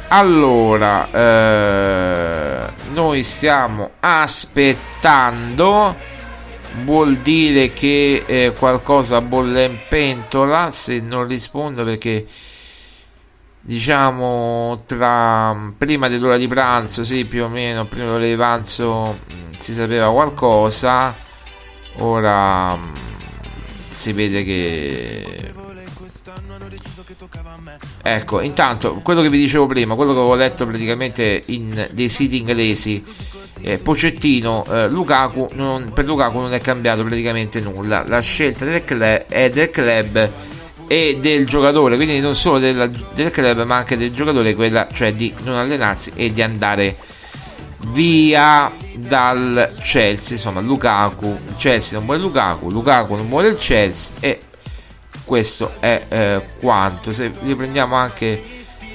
Allora 0.08 1.10
eh, 1.12 2.70
noi 2.94 3.24
stiamo 3.24 3.92
aspettando. 4.00 5.96
Vuol 6.84 7.18
dire 7.18 7.74
che 7.74 8.24
eh, 8.26 8.54
qualcosa 8.58 9.22
bolle 9.22 9.66
in 9.66 9.78
pentola? 9.88 10.72
Se 10.72 11.00
non 11.00 11.28
rispondo 11.28 11.84
perché 11.84 12.26
diciamo 13.62 14.84
tra 14.86 15.56
prima 15.78 16.08
dell'ora 16.08 16.38
di 16.38 16.48
pranzo 16.48 17.04
sì 17.04 17.26
più 17.26 17.44
o 17.44 17.48
meno 17.48 17.86
prima 17.86 18.06
dell'ora 18.06 18.26
di 18.26 18.36
pranzo 18.36 19.20
mm, 19.34 19.54
si 19.58 19.74
sapeva 19.74 20.12
qualcosa. 20.12 21.16
Ora 22.00 22.76
mm, 22.76 22.94
si 23.90 24.14
vede 24.14 24.44
che 24.44 25.54
ecco 28.04 28.42
intanto 28.42 28.96
quello 29.04 29.22
che 29.22 29.30
vi 29.30 29.38
dicevo 29.38 29.68
prima 29.68 29.96
quello 29.96 30.14
che 30.14 30.20
avevo 30.20 30.36
letto 30.36 30.66
praticamente 30.66 31.44
in 31.48 31.88
dei 31.92 32.10
siti 32.10 32.38
inglesi 32.38 33.04
eh, 33.62 33.78
Pocettino 33.78 34.66
eh, 34.66 34.90
Lukaku 34.90 35.48
non, 35.54 35.92
per 35.94 36.06
Lukaku 36.06 36.40
non 36.40 36.54
è 36.54 36.60
cambiato 36.60 37.04
praticamente 37.04 37.60
nulla. 37.60 38.04
La 38.08 38.20
scelta 38.20 38.66
del 38.66 38.84
club 38.84 39.26
è 39.28 39.50
del 39.50 39.70
club 39.70 40.32
e 40.92 41.20
del 41.22 41.48
giocatore 41.48 41.96
quindi 41.96 42.20
non 42.20 42.36
solo 42.36 42.60
della, 42.60 42.86
del 42.86 43.32
club 43.32 43.64
ma 43.64 43.78
anche 43.78 43.96
del 43.96 44.14
giocatore 44.14 44.54
quella 44.56 44.90
cioè 44.92 45.14
di 45.14 45.34
non 45.44 45.56
allenarsi 45.56 46.12
e 46.16 46.34
di 46.34 46.42
andare 46.42 46.98
via 47.94 48.70
dal 48.96 49.74
Chelsea. 49.82 50.36
Insomma, 50.36 50.60
Lukaku, 50.60 51.40
Chelsea 51.56 51.98
non 51.98 52.06
vuole 52.06 52.20
Lukaku, 52.20 52.70
Lukaku 52.70 53.16
non 53.16 53.30
vuole 53.30 53.48
il 53.48 53.58
Chelsea 53.58 54.14
e 54.20 54.40
questo 55.24 55.76
è 55.80 56.04
eh, 56.10 56.42
quanto. 56.60 57.14
Se 57.14 57.32
riprendiamo 57.42 57.96
anche 57.96 58.44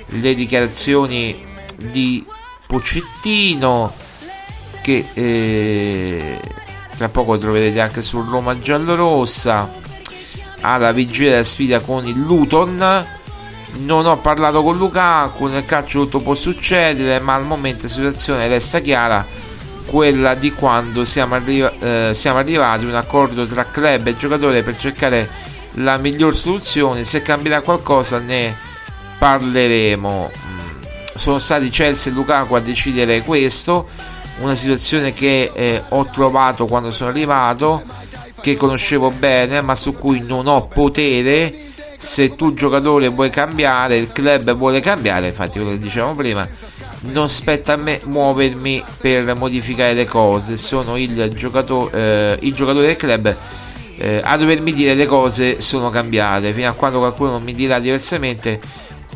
le 0.06 0.34
dichiarazioni 0.34 1.46
di 1.76 2.22
Pocettino 2.66 3.94
che 4.82 5.06
eh, 5.14 6.40
tra 6.94 7.08
poco 7.08 7.38
troverete 7.38 7.80
anche 7.80 8.02
sul 8.02 8.26
Roma 8.26 8.58
giallorossa 8.58 9.84
alla 10.66 10.92
vigilia 10.92 11.30
della 11.30 11.44
sfida 11.44 11.80
con 11.80 12.06
il 12.06 12.18
Luton. 12.18 13.06
Non 13.78 14.06
ho 14.06 14.16
parlato 14.18 14.62
con 14.62 14.76
Lukaku, 14.76 15.46
nel 15.46 15.64
calcio 15.64 16.00
tutto 16.02 16.20
può 16.20 16.34
succedere, 16.34 17.20
ma 17.20 17.34
al 17.34 17.44
momento 17.44 17.84
la 17.84 17.88
situazione 17.88 18.48
resta 18.48 18.80
chiara, 18.80 19.24
quella 19.86 20.34
di 20.34 20.52
quando 20.52 21.04
siamo, 21.04 21.34
arriva- 21.34 21.72
eh, 21.78 22.14
siamo 22.14 22.38
arrivati 22.38 22.84
a 22.84 22.88
un 22.88 22.94
accordo 22.94 23.46
tra 23.46 23.64
club 23.64 24.06
e 24.06 24.16
giocatore 24.16 24.62
per 24.62 24.76
cercare 24.76 25.28
la 25.74 25.98
miglior 25.98 26.34
soluzione, 26.34 27.04
se 27.04 27.20
cambierà 27.22 27.60
qualcosa 27.60 28.18
ne 28.18 28.56
parleremo. 29.18 30.30
Mm, 30.32 30.82
sono 31.14 31.38
stati 31.38 31.68
Chelsea 31.68 32.10
e 32.10 32.14
Lukaku 32.14 32.54
a 32.54 32.60
decidere 32.60 33.20
questo, 33.22 33.88
una 34.40 34.54
situazione 34.54 35.12
che 35.12 35.50
eh, 35.54 35.82
ho 35.90 36.06
trovato 36.06 36.66
quando 36.66 36.90
sono 36.90 37.10
arrivato, 37.10 37.82
che 38.52 38.56
conoscevo 38.56 39.10
bene, 39.10 39.60
ma 39.60 39.74
su 39.74 39.92
cui 39.92 40.20
non 40.20 40.46
ho 40.46 40.66
potere 40.66 41.52
se 41.98 42.34
tu 42.36 42.54
giocatore 42.54 43.08
vuoi 43.08 43.30
cambiare, 43.30 43.96
il 43.96 44.12
club 44.12 44.54
vuole 44.54 44.80
cambiare, 44.80 45.28
infatti 45.28 45.58
quello 45.58 45.72
che 45.72 45.78
dicevamo 45.78 46.14
prima, 46.14 46.46
non 47.00 47.28
spetta 47.28 47.72
a 47.72 47.76
me 47.76 48.00
muovermi 48.04 48.84
per 49.00 49.34
modificare 49.36 49.94
le 49.94 50.04
cose, 50.04 50.56
sono 50.56 50.96
il 50.96 51.32
giocatore, 51.34 52.36
eh, 52.38 52.46
il 52.46 52.54
giocatore 52.54 52.86
del 52.86 52.96
club 52.96 53.36
eh, 53.98 54.20
a 54.22 54.36
dovermi 54.36 54.72
dire 54.72 54.94
le 54.94 55.06
cose 55.06 55.60
sono 55.60 55.90
cambiate, 55.90 56.52
fino 56.52 56.68
a 56.68 56.72
quando 56.72 56.98
qualcuno 56.98 57.32
non 57.32 57.42
mi 57.42 57.54
dirà 57.54 57.78
diversamente 57.78 58.60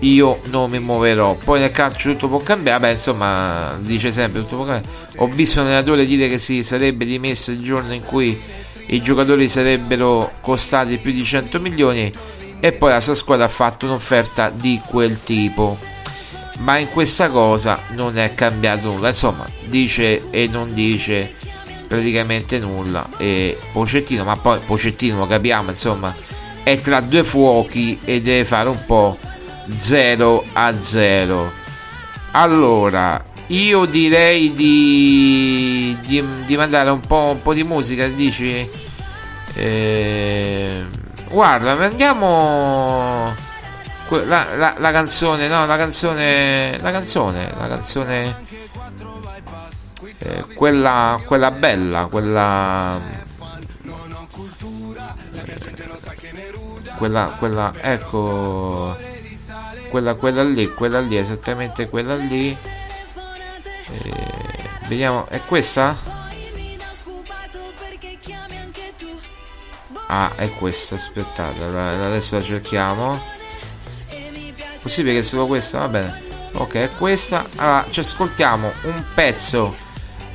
io 0.01 0.41
non 0.45 0.71
mi 0.71 0.79
muoverò. 0.79 1.37
Poi 1.45 1.61
nel 1.61 1.71
calcio 1.71 2.13
tutto 2.13 2.29
può 2.29 2.39
cambiare, 2.39 2.81
beh 2.81 2.91
insomma 2.93 3.79
dice 3.81 4.11
sempre 4.11 4.43
tutto 4.43 4.57
può 4.57 4.65
cambiare. 4.65 4.95
Ho 5.17 5.27
visto 5.27 5.61
un 5.61 5.67
allenatore 5.67 6.07
dire 6.07 6.29
che 6.29 6.39
si 6.39 6.63
sarebbe 6.63 7.05
dimesso 7.05 7.51
il 7.51 7.61
giorno 7.61 7.93
in 7.93 8.05
cui 8.05 8.39
i 8.91 9.03
giocatori 9.03 9.49
sarebbero 9.49 10.33
costati 10.41 10.97
più 10.99 11.13
di 11.13 11.25
100 11.25 11.61
milioni 11.61 12.13
e 12.61 12.73
poi 12.73 12.91
la 12.91 13.01
sua 13.01 13.15
squadra 13.15 13.47
ha 13.47 13.49
fatto 13.49 13.87
un'offerta 13.87 14.51
di 14.51 14.81
quel 14.87 15.23
tipo. 15.23 15.79
Ma 16.59 16.77
in 16.79 16.89
questa 16.89 17.31
cosa 17.31 17.81
non 17.91 18.19
è 18.19 18.35
cambiato 18.35 18.91
nulla. 18.91 19.09
Insomma 19.09 19.47
dice 19.65 20.31
e 20.31 20.47
non 20.49 20.75
dice 20.75 21.35
praticamente 21.87 22.59
nulla. 22.59 23.09
E 23.17 23.57
Pocettino 23.73 24.25
ma 24.25 24.37
poi 24.37 24.61
Pocettino 24.61 25.27
capiamo 25.27 25.71
insomma 25.71 26.15
è 26.63 26.81
tra 26.81 27.01
due 27.01 27.25
fuochi 27.25 27.99
e 28.05 28.21
deve 28.21 28.45
fare 28.45 28.69
un 28.69 28.85
po' 28.85 29.19
0 29.79 30.45
a 30.53 30.75
0 30.79 31.53
allora 32.33 33.23
io 33.51 33.85
direi 33.85 34.53
di, 34.55 35.97
di, 36.03 36.25
di 36.47 36.57
mandare 36.57 36.91
un 36.91 37.01
po', 37.01 37.31
un 37.31 37.43
po' 37.43 37.55
di 37.55 37.63
musica 37.63 38.07
dici 38.09 38.69
eh, 39.55 40.87
Guarda, 41.31 41.73
andiamo. 41.73 43.33
La, 44.09 44.47
la, 44.57 44.75
la, 44.79 44.91
canzone, 44.91 45.47
no, 45.47 45.65
la 45.65 45.77
canzone. 45.77 46.77
La 46.81 46.91
canzone, 46.91 47.53
la 47.57 47.69
canzone. 47.69 48.45
Eh, 50.19 50.45
quella, 50.55 51.21
quella 51.25 51.53
bella, 51.53 52.07
quella. 52.07 52.99
Quella, 56.97 57.35
quella, 57.39 57.73
ecco. 57.81 58.97
Quella, 59.89 60.15
quella 60.15 60.43
lì, 60.43 60.67
quella 60.75 61.01
lì, 61.01 61.17
esattamente 61.17 61.89
quella 61.89 62.17
lì. 62.17 62.57
Eh, 63.93 64.13
vediamo, 64.89 65.27
è 65.29 65.41
questa? 65.47 65.97
Ah, 70.09 70.33
è 70.35 70.51
questa, 70.51 70.97
aspettate, 70.97 71.63
adesso 71.63 72.37
la 72.37 72.43
cerchiamo. 72.43 73.21
Possibile 74.83 75.15
che 75.15 75.23
solo 75.23 75.47
questa? 75.47 75.79
Va 75.81 75.89
bene. 75.89 76.23
Ok, 76.53 76.75
è 76.75 76.89
questa. 76.99 77.47
Allora, 77.57 77.87
ci 77.91 78.01
ascoltiamo 78.01 78.73
un 78.83 79.05
pezzo 79.15 79.77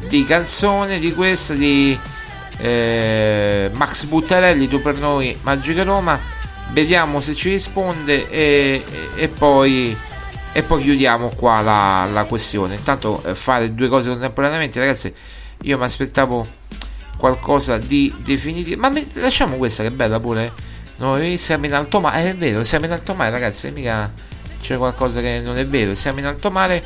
di 0.07 0.25
canzone 0.25 0.99
di 0.99 1.13
questa 1.13 1.53
di 1.53 1.99
eh, 2.57 3.69
Max 3.73 4.05
Buttarelli, 4.05 4.67
tu 4.67 4.81
per 4.81 4.97
noi 4.97 5.37
Magica 5.41 5.83
Roma. 5.83 6.17
Vediamo 6.71 7.21
se 7.21 7.33
ci 7.33 7.49
risponde 7.49 8.29
e, 8.29 8.83
e 9.15 9.27
poi 9.27 9.95
e 10.57 10.63
poi 10.63 10.81
chiudiamo 10.81 11.31
qua 11.35 11.59
la, 11.59 12.07
la 12.09 12.23
questione. 12.23 12.75
Intanto 12.75 13.21
eh, 13.25 13.35
fare 13.35 13.73
due 13.73 13.89
cose 13.89 14.07
contemporaneamente, 14.07 14.79
ragazzi. 14.79 15.13
Io 15.63 15.77
mi 15.77 15.83
aspettavo 15.83 16.47
qualcosa 17.17 17.77
di 17.77 18.15
definitivo. 18.19 18.79
Ma 18.79 18.87
me, 18.87 19.05
lasciamo 19.15 19.57
questa 19.57 19.83
che 19.83 19.89
è 19.89 19.91
bella 19.91 20.17
pure. 20.21 20.53
No, 20.95 21.19
siamo 21.35 21.65
in 21.65 21.73
alto 21.73 21.99
mare, 21.99 22.23
eh, 22.23 22.29
è 22.29 22.35
vero, 22.37 22.63
siamo 22.63 22.85
in 22.85 22.93
alto 22.93 23.13
mare, 23.15 23.31
ragazzi. 23.31 23.69
Mica 23.71 24.13
c'è 24.61 24.77
qualcosa 24.77 25.19
che 25.19 25.41
non 25.43 25.57
è 25.57 25.67
vero. 25.67 25.93
Siamo 25.93 26.19
in 26.19 26.25
alto 26.25 26.49
mare 26.49 26.81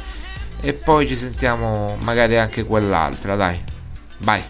e 0.62 0.74
poi 0.74 1.06
ci 1.06 1.16
sentiamo 1.16 1.96
magari 2.02 2.40
anche 2.40 2.64
quell'altra, 2.64 3.36
dai. 3.36 3.62
Vai. 4.22 4.44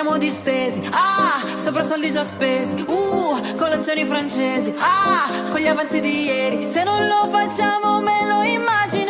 Siamo 0.00 0.16
distesi. 0.16 0.80
Ah, 0.92 1.42
sopra 1.56 1.82
soldi 1.82 2.12
già 2.12 2.22
spesi. 2.22 2.84
Uh, 2.86 3.56
colazioni 3.56 4.04
francesi. 4.04 4.72
Ah, 4.78 5.28
con 5.50 5.58
gli 5.58 5.66
avanzi 5.66 5.98
di 5.98 6.22
ieri. 6.22 6.68
Se 6.68 6.84
non 6.84 7.04
lo 7.04 7.26
facciamo 7.28 8.00
me 8.00 8.24
lo 8.28 8.42
immagino. 8.42 9.07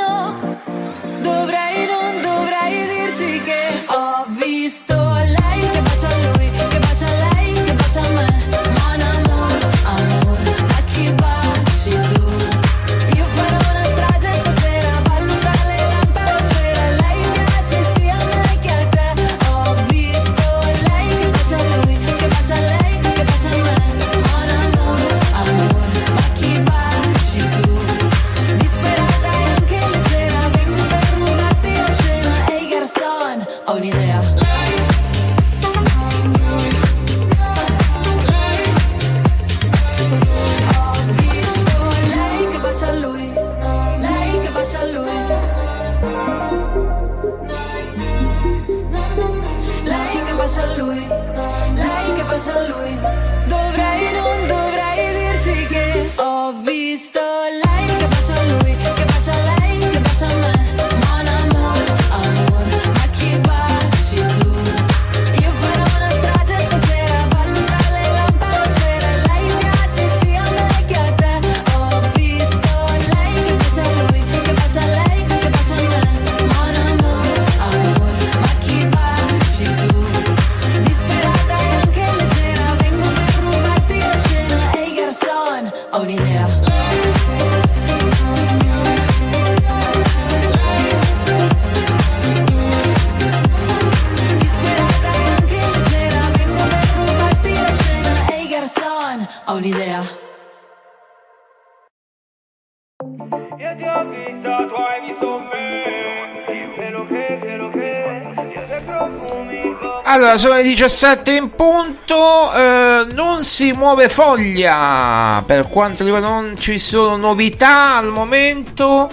Sono 110.38 110.54
le 110.54 110.62
17 110.62 111.32
in 111.32 111.50
punto, 111.54 112.52
eh, 112.52 113.06
non 113.12 113.42
si 113.42 113.72
muove 113.72 114.08
foglia 114.08 115.42
per 115.44 115.68
quanto 115.68 116.04
riguarda, 116.04 116.28
non 116.28 116.56
ci 116.56 116.78
sono 116.78 117.16
novità 117.16 117.96
al 117.96 118.12
momento. 118.12 119.10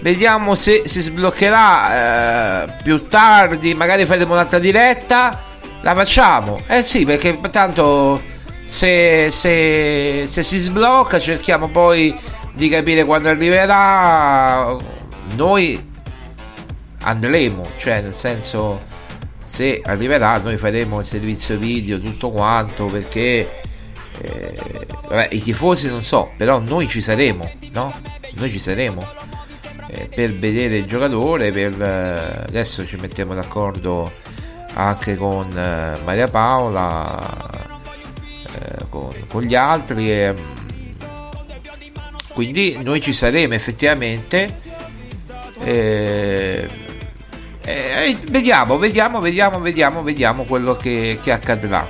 Vediamo 0.00 0.54
se 0.54 0.82
si 0.86 1.00
sbloccherà 1.00 2.64
eh, 2.66 2.72
più 2.82 3.08
tardi, 3.08 3.74
magari 3.74 4.04
faremo 4.04 4.34
un'altra 4.34 4.58
diretta. 4.58 5.44
La 5.80 5.94
facciamo, 5.94 6.60
eh 6.66 6.82
sì, 6.84 7.06
perché 7.06 7.38
tanto 7.50 8.20
se, 8.64 9.30
se, 9.30 10.26
se 10.26 10.42
si 10.42 10.58
sblocca 10.58 11.18
cerchiamo 11.18 11.68
poi 11.68 12.14
di 12.52 12.68
capire 12.68 13.04
quando 13.04 13.30
arriverà. 13.30 14.76
Noi 15.36 15.88
andremo, 17.02 17.66
cioè 17.78 18.02
nel 18.02 18.14
senso 18.14 18.89
se 19.50 19.82
arriverà 19.84 20.38
noi 20.38 20.56
faremo 20.58 21.00
il 21.00 21.04
servizio 21.04 21.58
video 21.58 21.98
tutto 21.98 22.30
quanto 22.30 22.84
perché 22.84 23.62
eh, 24.20 24.54
vabbè, 25.08 25.28
i 25.32 25.42
tifosi 25.42 25.88
non 25.88 26.04
so 26.04 26.30
però 26.36 26.60
noi 26.60 26.86
ci 26.86 27.00
saremo 27.00 27.50
no? 27.72 27.92
noi 28.34 28.52
ci 28.52 28.60
saremo 28.60 29.04
eh, 29.88 30.08
per 30.14 30.34
vedere 30.34 30.76
il 30.76 30.86
giocatore 30.86 31.50
per, 31.50 31.82
eh, 31.82 32.44
adesso 32.46 32.86
ci 32.86 32.94
mettiamo 32.94 33.34
d'accordo 33.34 34.12
anche 34.74 35.16
con 35.16 35.48
eh, 35.58 35.98
Maria 36.04 36.28
Paola 36.28 37.50
eh, 38.54 38.88
con, 38.88 39.10
con 39.26 39.42
gli 39.42 39.56
altri 39.56 40.12
e, 40.12 40.34
quindi 42.28 42.78
noi 42.80 43.00
ci 43.00 43.12
saremo 43.12 43.54
effettivamente 43.54 44.58
eh, 47.64 48.10
eh, 48.10 48.18
vediamo, 48.30 48.78
vediamo, 48.78 49.20
vediamo, 49.20 49.60
vediamo, 49.60 50.02
vediamo 50.02 50.44
quello 50.44 50.76
che, 50.76 51.18
che 51.20 51.32
accadrà. 51.32 51.88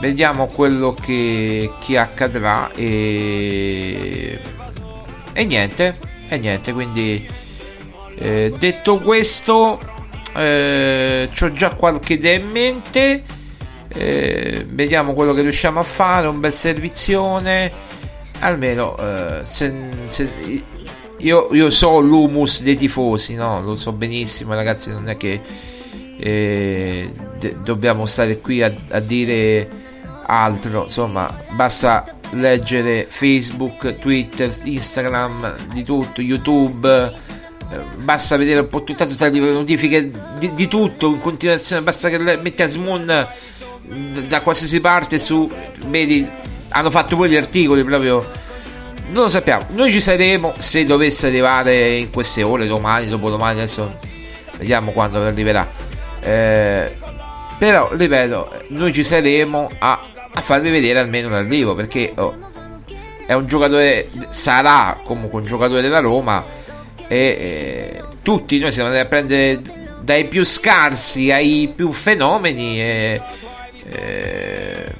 Vediamo 0.00 0.48
quello 0.48 0.92
che, 0.92 1.70
che 1.78 1.96
accadrà 1.96 2.72
e, 2.72 4.36
e 5.32 5.44
niente, 5.44 5.96
e 6.28 6.38
niente, 6.38 6.72
quindi 6.72 7.24
eh, 8.18 8.52
detto 8.58 8.98
questo, 8.98 9.78
eh, 10.34 11.30
ho 11.40 11.52
già 11.52 11.74
qualche 11.76 12.14
idea 12.14 12.36
in 12.36 12.50
mente. 12.50 13.22
eh, 13.94 14.66
vediamo 14.68 15.12
quello 15.14 15.32
che 15.34 15.42
riusciamo 15.42 15.78
a 15.78 15.84
fare, 15.84 16.26
un 16.26 16.40
bel 16.40 16.52
servizione. 16.52 17.70
Almeno 18.40 18.96
eh, 18.98 19.40
se, 19.44 19.72
se- 20.08 20.64
io, 21.22 21.48
io 21.52 21.70
so 21.70 21.98
l'humus 22.00 22.62
dei 22.62 22.76
tifosi, 22.76 23.34
no? 23.34 23.62
Lo 23.62 23.74
so 23.76 23.92
benissimo, 23.92 24.54
ragazzi. 24.54 24.90
Non 24.90 25.08
è 25.08 25.16
che 25.16 25.40
eh, 26.18 27.10
de- 27.38 27.56
dobbiamo 27.62 28.06
stare 28.06 28.38
qui 28.38 28.62
a, 28.62 28.72
a 28.90 29.00
dire 29.00 29.68
altro. 30.26 30.84
Insomma, 30.84 31.42
basta 31.52 32.16
leggere 32.32 33.06
Facebook, 33.08 33.98
Twitter, 33.98 34.50
Instagram, 34.64 35.54
di 35.72 35.82
tutto, 35.82 36.20
YouTube. 36.20 37.12
eh, 37.70 37.78
Basta 37.96 38.36
vedere 38.36 38.60
un 38.60 38.68
po' 38.68 38.82
tutte 38.84 39.04
le 39.04 39.38
notifiche 39.52 40.10
di, 40.38 40.52
di 40.54 40.68
tutto 40.68 41.08
in 41.08 41.20
continuazione. 41.20 41.82
Basta 41.82 42.08
che 42.08 42.18
le- 42.18 42.36
metti 42.42 42.62
a 42.62 42.68
Smoon 42.68 43.26
d- 43.82 44.20
da 44.26 44.40
qualsiasi 44.40 44.80
parte 44.80 45.18
su. 45.18 45.50
Vedi, 45.86 46.26
hanno 46.70 46.90
fatto 46.90 47.16
poi 47.16 47.28
gli 47.30 47.36
articoli 47.36 47.84
proprio 47.84 48.24
non 49.08 49.24
lo 49.24 49.28
sappiamo. 49.28 49.66
Noi 49.70 49.90
ci 49.90 50.00
saremo 50.00 50.54
se 50.58 50.84
dovesse 50.84 51.26
arrivare 51.26 51.96
in 51.96 52.10
queste 52.10 52.42
ore, 52.42 52.66
domani, 52.66 53.08
dopodomani. 53.08 53.58
Adesso 53.58 53.98
vediamo 54.58 54.92
quando 54.92 55.22
arriverà. 55.22 55.68
Eh, 56.20 56.96
però, 57.58 57.90
ripeto, 57.92 58.64
noi 58.68 58.92
ci 58.92 59.04
saremo 59.04 59.70
a, 59.78 60.00
a 60.32 60.40
farvi 60.40 60.70
vedere 60.70 61.00
almeno 61.00 61.28
l'arrivo. 61.28 61.74
Perché 61.74 62.12
oh, 62.16 62.36
è 63.26 63.34
un 63.34 63.46
giocatore, 63.46 64.08
sarà 64.30 65.00
comunque 65.04 65.40
un 65.40 65.46
giocatore 65.46 65.82
della 65.82 66.00
Roma. 66.00 66.44
E 67.08 67.16
eh, 67.18 68.02
tutti 68.22 68.58
noi 68.58 68.72
siamo 68.72 68.88
andati 68.88 69.06
a 69.06 69.08
prendere 69.08 69.60
dai 70.00 70.24
più 70.24 70.44
scarsi 70.44 71.30
ai 71.30 71.70
più 71.74 71.92
fenomeni. 71.92 72.80
E, 72.80 73.20
eh, 73.90 74.94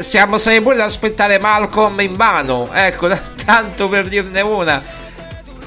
siamo 0.00 0.36
pure 0.36 0.74
ad 0.74 0.80
aspettare 0.80 1.38
Malcolm 1.38 2.00
in 2.00 2.14
vano. 2.14 2.70
Ecco, 2.72 3.08
tanto 3.44 3.88
per 3.88 4.08
dirne 4.08 4.40
una. 4.40 4.82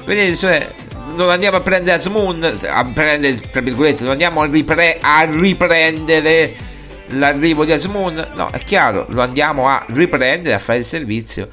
Quindi, 0.04 0.36
cioè, 0.36 0.66
non 1.14 1.30
andiamo 1.30 1.58
a 1.58 1.60
prendere 1.60 1.98
Asmoon, 1.98 2.58
a 2.66 2.84
prendere, 2.86 3.38
tra 3.50 3.60
virgolette, 3.60 4.02
non 4.02 4.12
andiamo 4.12 4.42
a, 4.42 4.46
ripre- 4.46 4.98
a 5.00 5.26
riprendere 5.28 6.54
l'arrivo 7.08 7.64
di 7.64 7.72
Asmoon. 7.72 8.28
No, 8.34 8.48
è 8.50 8.58
chiaro, 8.58 9.06
lo 9.10 9.22
andiamo 9.22 9.68
a 9.68 9.84
riprendere, 9.88 10.54
a 10.54 10.58
fare 10.58 10.78
il 10.78 10.84
servizio. 10.84 11.48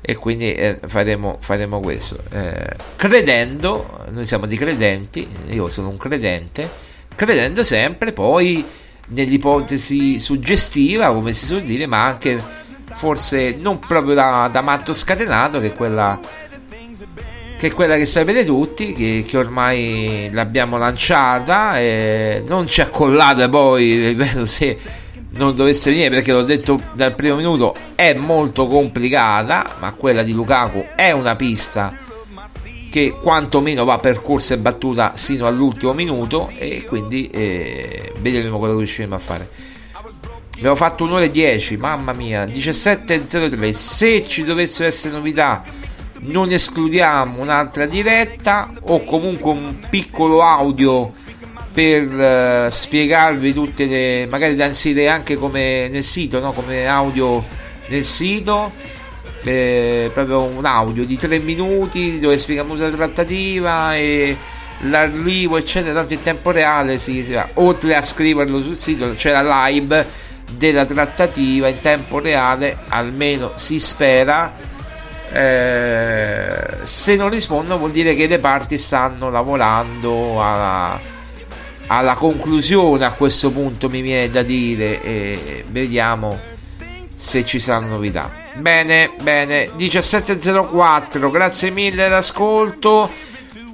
E 0.00 0.14
quindi 0.14 0.52
eh, 0.54 0.78
faremo, 0.86 1.38
faremo 1.40 1.80
questo. 1.80 2.18
Eh, 2.30 2.76
credendo, 2.94 4.04
noi 4.10 4.24
siamo 4.24 4.46
di 4.46 4.56
credenti, 4.56 5.26
io 5.48 5.68
sono 5.68 5.88
un 5.88 5.96
credente, 5.96 6.70
credendo 7.16 7.64
sempre 7.64 8.12
poi 8.12 8.64
nell'ipotesi 9.08 10.18
suggestiva, 10.18 11.12
come 11.12 11.32
si 11.32 11.46
suol 11.46 11.62
dire, 11.62 11.86
ma 11.86 12.04
anche 12.04 12.42
forse 12.94 13.56
non 13.58 13.78
proprio 13.78 14.14
da, 14.14 14.48
da 14.50 14.60
matto 14.62 14.92
scatenato, 14.92 15.60
che 15.60 15.68
è 15.68 15.74
quella 15.74 16.18
che 17.58 17.68
è 17.68 17.72
quella 17.72 17.96
che 17.96 18.04
sapete 18.04 18.44
tutti, 18.44 18.92
che, 18.92 19.24
che 19.26 19.38
ormai 19.38 20.28
l'abbiamo 20.30 20.76
lanciata 20.76 21.80
e 21.80 22.42
non 22.46 22.68
ci 22.68 22.82
accollate 22.82 23.48
poi, 23.48 24.08
ripeto, 24.08 24.44
se 24.44 24.78
non 25.30 25.54
dovesse 25.54 25.90
venire 25.90 26.10
perché 26.10 26.32
l'ho 26.32 26.42
detto 26.42 26.78
dal 26.92 27.14
primo 27.14 27.36
minuto 27.36 27.74
è 27.94 28.12
molto 28.14 28.66
complicata, 28.66 29.76
ma 29.78 29.92
quella 29.92 30.22
di 30.22 30.32
Lukaku 30.32 30.84
è 30.94 31.12
una 31.12 31.34
pista 31.34 32.04
che 32.96 33.10
quantomeno 33.10 33.84
va 33.84 33.98
percorsa 33.98 34.54
e 34.54 34.56
battuta 34.56 35.18
sino 35.18 35.46
all'ultimo 35.46 35.92
minuto 35.92 36.50
e 36.56 36.82
quindi 36.88 37.28
eh, 37.28 38.14
vedremo 38.20 38.58
cosa 38.58 38.74
riusciremo 38.74 39.14
a 39.14 39.18
fare. 39.18 39.50
Abbiamo 40.56 40.76
fatto 40.76 41.04
un'ora 41.04 41.24
e 41.24 41.30
10, 41.30 41.76
mamma 41.76 42.14
mia, 42.14 42.46
17.03. 42.46 43.72
Se 43.72 44.26
ci 44.26 44.44
dovessero 44.44 44.88
essere 44.88 45.12
novità 45.12 45.62
non 46.20 46.50
escludiamo 46.50 47.42
un'altra 47.42 47.84
diretta 47.84 48.72
o 48.84 49.04
comunque 49.04 49.50
un 49.50 49.76
piccolo 49.90 50.40
audio 50.40 51.12
per 51.74 52.66
uh, 52.66 52.70
spiegarvi 52.70 53.52
tutte 53.52 53.84
le 53.84 54.26
magari 54.30 54.54
da 54.54 54.64
inserire 54.64 55.08
anche 55.10 55.36
come 55.36 55.88
nel 55.88 56.02
sito 56.02 56.40
no? 56.40 56.52
come 56.52 56.86
audio 56.86 57.44
nel 57.88 58.04
sito 58.04 58.72
eh, 59.42 60.10
proprio 60.12 60.42
un 60.42 60.64
audio 60.64 61.04
di 61.04 61.16
3 61.16 61.38
minuti 61.38 62.18
dove 62.18 62.38
spieghiamo 62.38 62.74
la 62.74 62.90
trattativa 62.90 63.94
e 63.94 64.36
l'arrivo 64.80 65.56
eccetera 65.56 65.94
tanto 65.94 66.14
in 66.14 66.22
tempo 66.22 66.50
reale 66.50 66.98
sì, 66.98 67.22
sì, 67.24 67.38
oltre 67.54 67.94
a 67.94 68.02
scriverlo 68.02 68.62
sul 68.62 68.76
sito 68.76 69.14
c'è 69.14 69.30
la 69.30 69.66
live 69.66 70.24
della 70.52 70.84
trattativa 70.84 71.68
in 71.68 71.80
tempo 71.80 72.20
reale 72.20 72.76
almeno 72.88 73.52
si 73.56 73.80
spera. 73.80 74.74
Eh, 75.32 76.56
se 76.84 77.16
non 77.16 77.28
rispondono 77.30 77.78
vuol 77.78 77.90
dire 77.90 78.14
che 78.14 78.26
le 78.28 78.38
parti 78.38 78.78
stanno 78.78 79.28
lavorando 79.28 80.40
alla, 80.40 81.00
alla 81.88 82.14
conclusione 82.14 83.04
a 83.04 83.12
questo 83.12 83.50
punto 83.50 83.88
mi 83.88 84.02
viene 84.02 84.30
da 84.30 84.42
dire 84.42 85.02
e 85.02 85.64
vediamo 85.68 86.54
se 87.26 87.44
ci 87.44 87.58
saranno 87.58 87.88
novità. 87.88 88.30
Bene 88.54 89.10
bene. 89.20 89.70
17.04 89.76 91.28
grazie 91.28 91.70
mille 91.70 92.08
l'ascolto 92.08 93.10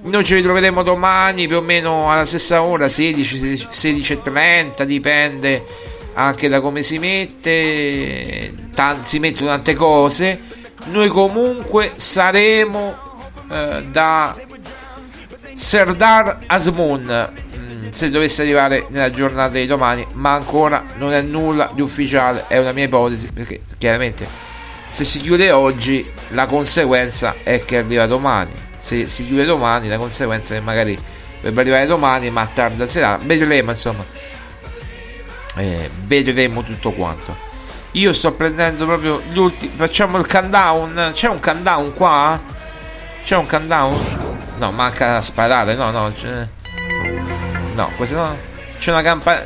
noi 0.04 0.24
ci 0.24 0.34
ritroveremo 0.34 0.82
domani 0.82 1.46
più 1.46 1.58
o 1.58 1.60
meno 1.60 2.10
alla 2.10 2.24
stessa 2.24 2.62
ora 2.62 2.88
16 2.88 3.68
16.30 3.70 4.84
dipende 4.84 5.64
anche 6.14 6.48
da 6.48 6.62
come 6.62 6.80
si 6.82 6.98
mette 6.98 8.54
Tanti, 8.74 9.08
si 9.08 9.18
mettono 9.18 9.50
tante 9.50 9.74
cose. 9.74 10.40
Noi 10.86 11.08
comunque 11.08 11.92
saremo 11.96 12.96
eh, 13.50 13.84
da 13.90 14.34
Serdar 15.54 16.38
Azmoun 16.46 17.30
se 17.90 18.10
dovesse 18.10 18.42
arrivare 18.42 18.86
nella 18.88 19.10
giornata 19.10 19.52
di 19.54 19.66
domani 19.66 20.06
ma 20.14 20.32
ancora 20.32 20.84
non 20.96 21.12
è 21.12 21.20
nulla 21.22 21.70
di 21.72 21.80
ufficiale 21.80 22.44
è 22.48 22.58
una 22.58 22.72
mia 22.72 22.84
ipotesi 22.84 23.30
perché 23.32 23.62
chiaramente 23.78 24.26
se 24.90 25.04
si 25.04 25.20
chiude 25.20 25.50
oggi 25.50 26.10
la 26.28 26.46
conseguenza 26.46 27.36
è 27.42 27.64
che 27.64 27.78
arriva 27.78 28.06
domani 28.06 28.52
se 28.76 29.06
si 29.06 29.26
chiude 29.26 29.44
domani 29.44 29.88
la 29.88 29.96
conseguenza 29.96 30.54
è 30.54 30.58
che 30.58 30.62
magari 30.62 30.98
dovrebbe 31.36 31.60
arrivare 31.60 31.86
domani 31.86 32.30
ma 32.30 32.46
tarda 32.52 32.86
serata 32.86 33.24
vedremo 33.24 33.70
insomma 33.70 34.04
eh, 35.56 35.90
vedremo 36.06 36.62
tutto 36.62 36.92
quanto 36.92 37.50
io 37.92 38.12
sto 38.14 38.32
prendendo 38.32 38.86
proprio 38.86 39.20
gli 39.30 39.36
ultimi. 39.36 39.72
Facciamo 39.76 40.16
il 40.16 40.26
countdown. 40.26 41.10
C'è 41.12 41.28
un 41.28 41.38
countdown 41.40 41.92
qua? 41.92 42.40
C'è 43.22 43.36
un 43.36 43.46
countdown? 43.46 44.54
No, 44.56 44.70
manca 44.70 45.12
da 45.12 45.20
sparare. 45.20 45.74
No, 45.74 45.90
no. 45.90 46.10
C'è... 46.10 46.48
No, 47.74 47.90
questo 47.96 48.16
no. 48.16 48.36
C'è 48.78 48.90
una 48.90 49.02
campana. 49.02 49.44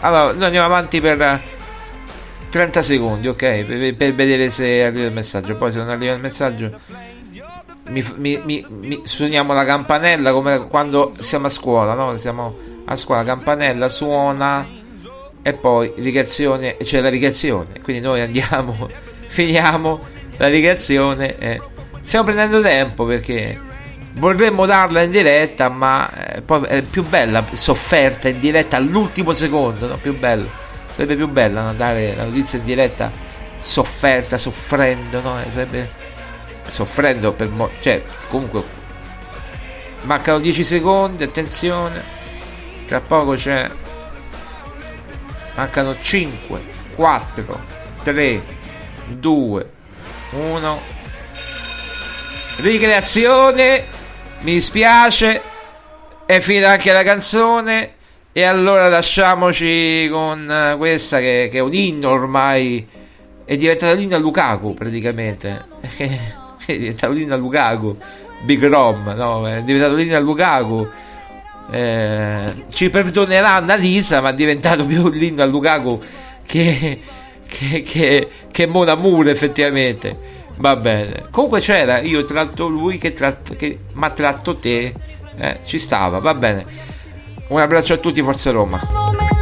Allora, 0.00 0.32
noi 0.32 0.44
andiamo 0.44 0.66
avanti 0.66 1.00
per 1.00 1.40
30 2.50 2.82
secondi, 2.82 3.28
ok? 3.28 3.64
Per, 3.64 3.94
per, 3.94 4.14
vedere 4.14 4.50
se 4.50 4.82
arriva 4.82 5.06
il 5.06 5.12
messaggio. 5.12 5.56
Poi, 5.56 5.70
se 5.70 5.78
non 5.78 5.88
arriva 5.88 6.12
il 6.12 6.20
messaggio, 6.20 6.78
mi, 7.88 8.04
mi, 8.16 8.40
mi, 8.44 8.66
mi 8.68 9.00
suoniamo 9.04 9.52
la 9.52 9.64
campanella 9.64 10.32
come 10.32 10.66
quando 10.66 11.14
siamo 11.18 11.46
a 11.46 11.50
scuola, 11.50 11.94
no? 11.94 12.16
Siamo 12.16 12.56
a 12.84 12.96
scuola, 12.96 13.24
campanella 13.24 13.88
suona 13.88 14.66
e 15.42 15.52
poi 15.52 15.92
rigazione, 15.96 16.76
c'è 16.76 17.00
la 17.00 17.08
rigazione, 17.08 17.80
quindi 17.82 18.02
noi 18.02 18.20
andiamo, 18.20 18.74
finiamo 19.28 20.00
la 20.38 20.48
rigazione 20.48 21.38
e 21.38 21.60
stiamo 22.00 22.24
prendendo 22.24 22.60
tempo 22.60 23.04
perché 23.04 23.56
vorremmo 24.18 24.66
darla 24.66 25.02
in 25.02 25.10
diretta, 25.10 25.68
ma 25.68 26.10
eh, 26.10 26.40
poi 26.42 26.64
è 26.66 26.82
più 26.82 27.04
bella 27.04 27.44
sofferta 27.52 28.28
in 28.28 28.40
diretta 28.40 28.76
all'ultimo 28.76 29.32
secondo, 29.32 29.86
no? 29.86 29.96
più 29.96 30.18
bello, 30.18 30.48
sarebbe 30.92 31.16
più 31.16 31.28
bella 31.28 31.62
no? 31.62 31.74
dare 31.74 32.14
la 32.14 32.24
notizia 32.24 32.58
in 32.58 32.64
diretta 32.64 33.10
sofferta, 33.58 34.38
soffrendo, 34.38 35.20
no? 35.20 35.38
sarebbe 35.52 35.90
soffrendo 36.68 37.32
per 37.32 37.48
mo- 37.48 37.70
cioè 37.80 38.02
comunque 38.28 38.62
mancano 40.02 40.38
10 40.38 40.64
secondi, 40.64 41.22
attenzione, 41.22 42.02
tra 42.86 43.00
poco 43.00 43.34
c'è 43.34 43.68
mancano 45.54 45.98
5 45.98 46.64
4 46.94 47.60
3 48.02 48.42
2 49.08 49.70
1 50.30 50.80
ricreazione 52.58 53.95
mi 54.46 54.52
dispiace 54.52 55.42
è 56.24 56.38
finita 56.38 56.70
anche 56.70 56.92
la 56.92 57.02
canzone 57.02 57.94
e 58.30 58.44
allora 58.44 58.88
lasciamoci 58.88 60.06
con 60.08 60.76
questa 60.78 61.18
che, 61.18 61.48
che 61.50 61.58
è 61.58 61.60
un 61.60 61.74
inno 61.74 62.10
ormai 62.10 62.86
è 63.44 63.56
diventata 63.56 63.92
l'inno 63.92 64.14
a 64.14 64.18
Lukaku 64.20 64.72
praticamente 64.74 65.64
è 66.64 66.78
diventato 66.78 67.12
l'inno 67.12 67.34
a 67.34 67.36
Lukaku 67.36 67.98
Big 68.44 68.64
Rom 68.64 69.12
no? 69.16 69.48
è 69.48 69.62
diventato 69.62 69.96
l'inno 69.96 70.16
a 70.16 70.20
Lukaku 70.20 70.88
eh, 71.72 72.52
ci 72.70 72.88
perdonerà 72.88 73.54
Annalisa 73.54 74.20
ma 74.20 74.30
è 74.30 74.34
diventato 74.34 74.86
più 74.86 75.10
lindo 75.10 75.42
a 75.42 75.46
Lukaku 75.46 76.00
che, 76.46 77.00
che, 77.48 77.82
che, 77.82 78.28
che 78.48 78.66
Mona 78.68 78.94
Moore 78.94 79.32
effettivamente 79.32 80.34
va 80.56 80.76
bene. 80.76 81.24
Comunque 81.30 81.60
c'era 81.60 82.00
io 82.00 82.24
tratto 82.24 82.68
lui 82.68 82.98
che, 82.98 83.12
tratto, 83.12 83.54
che 83.54 83.78
ma 83.92 84.10
tratto 84.10 84.56
te. 84.56 84.92
Eh, 85.38 85.58
ci 85.64 85.78
stava 85.78 86.18
va 86.18 86.34
bene. 86.34 86.64
Un 87.48 87.60
abbraccio 87.60 87.94
a 87.94 87.98
tutti 87.98 88.22
Forza 88.22 88.50
Roma 88.50 89.35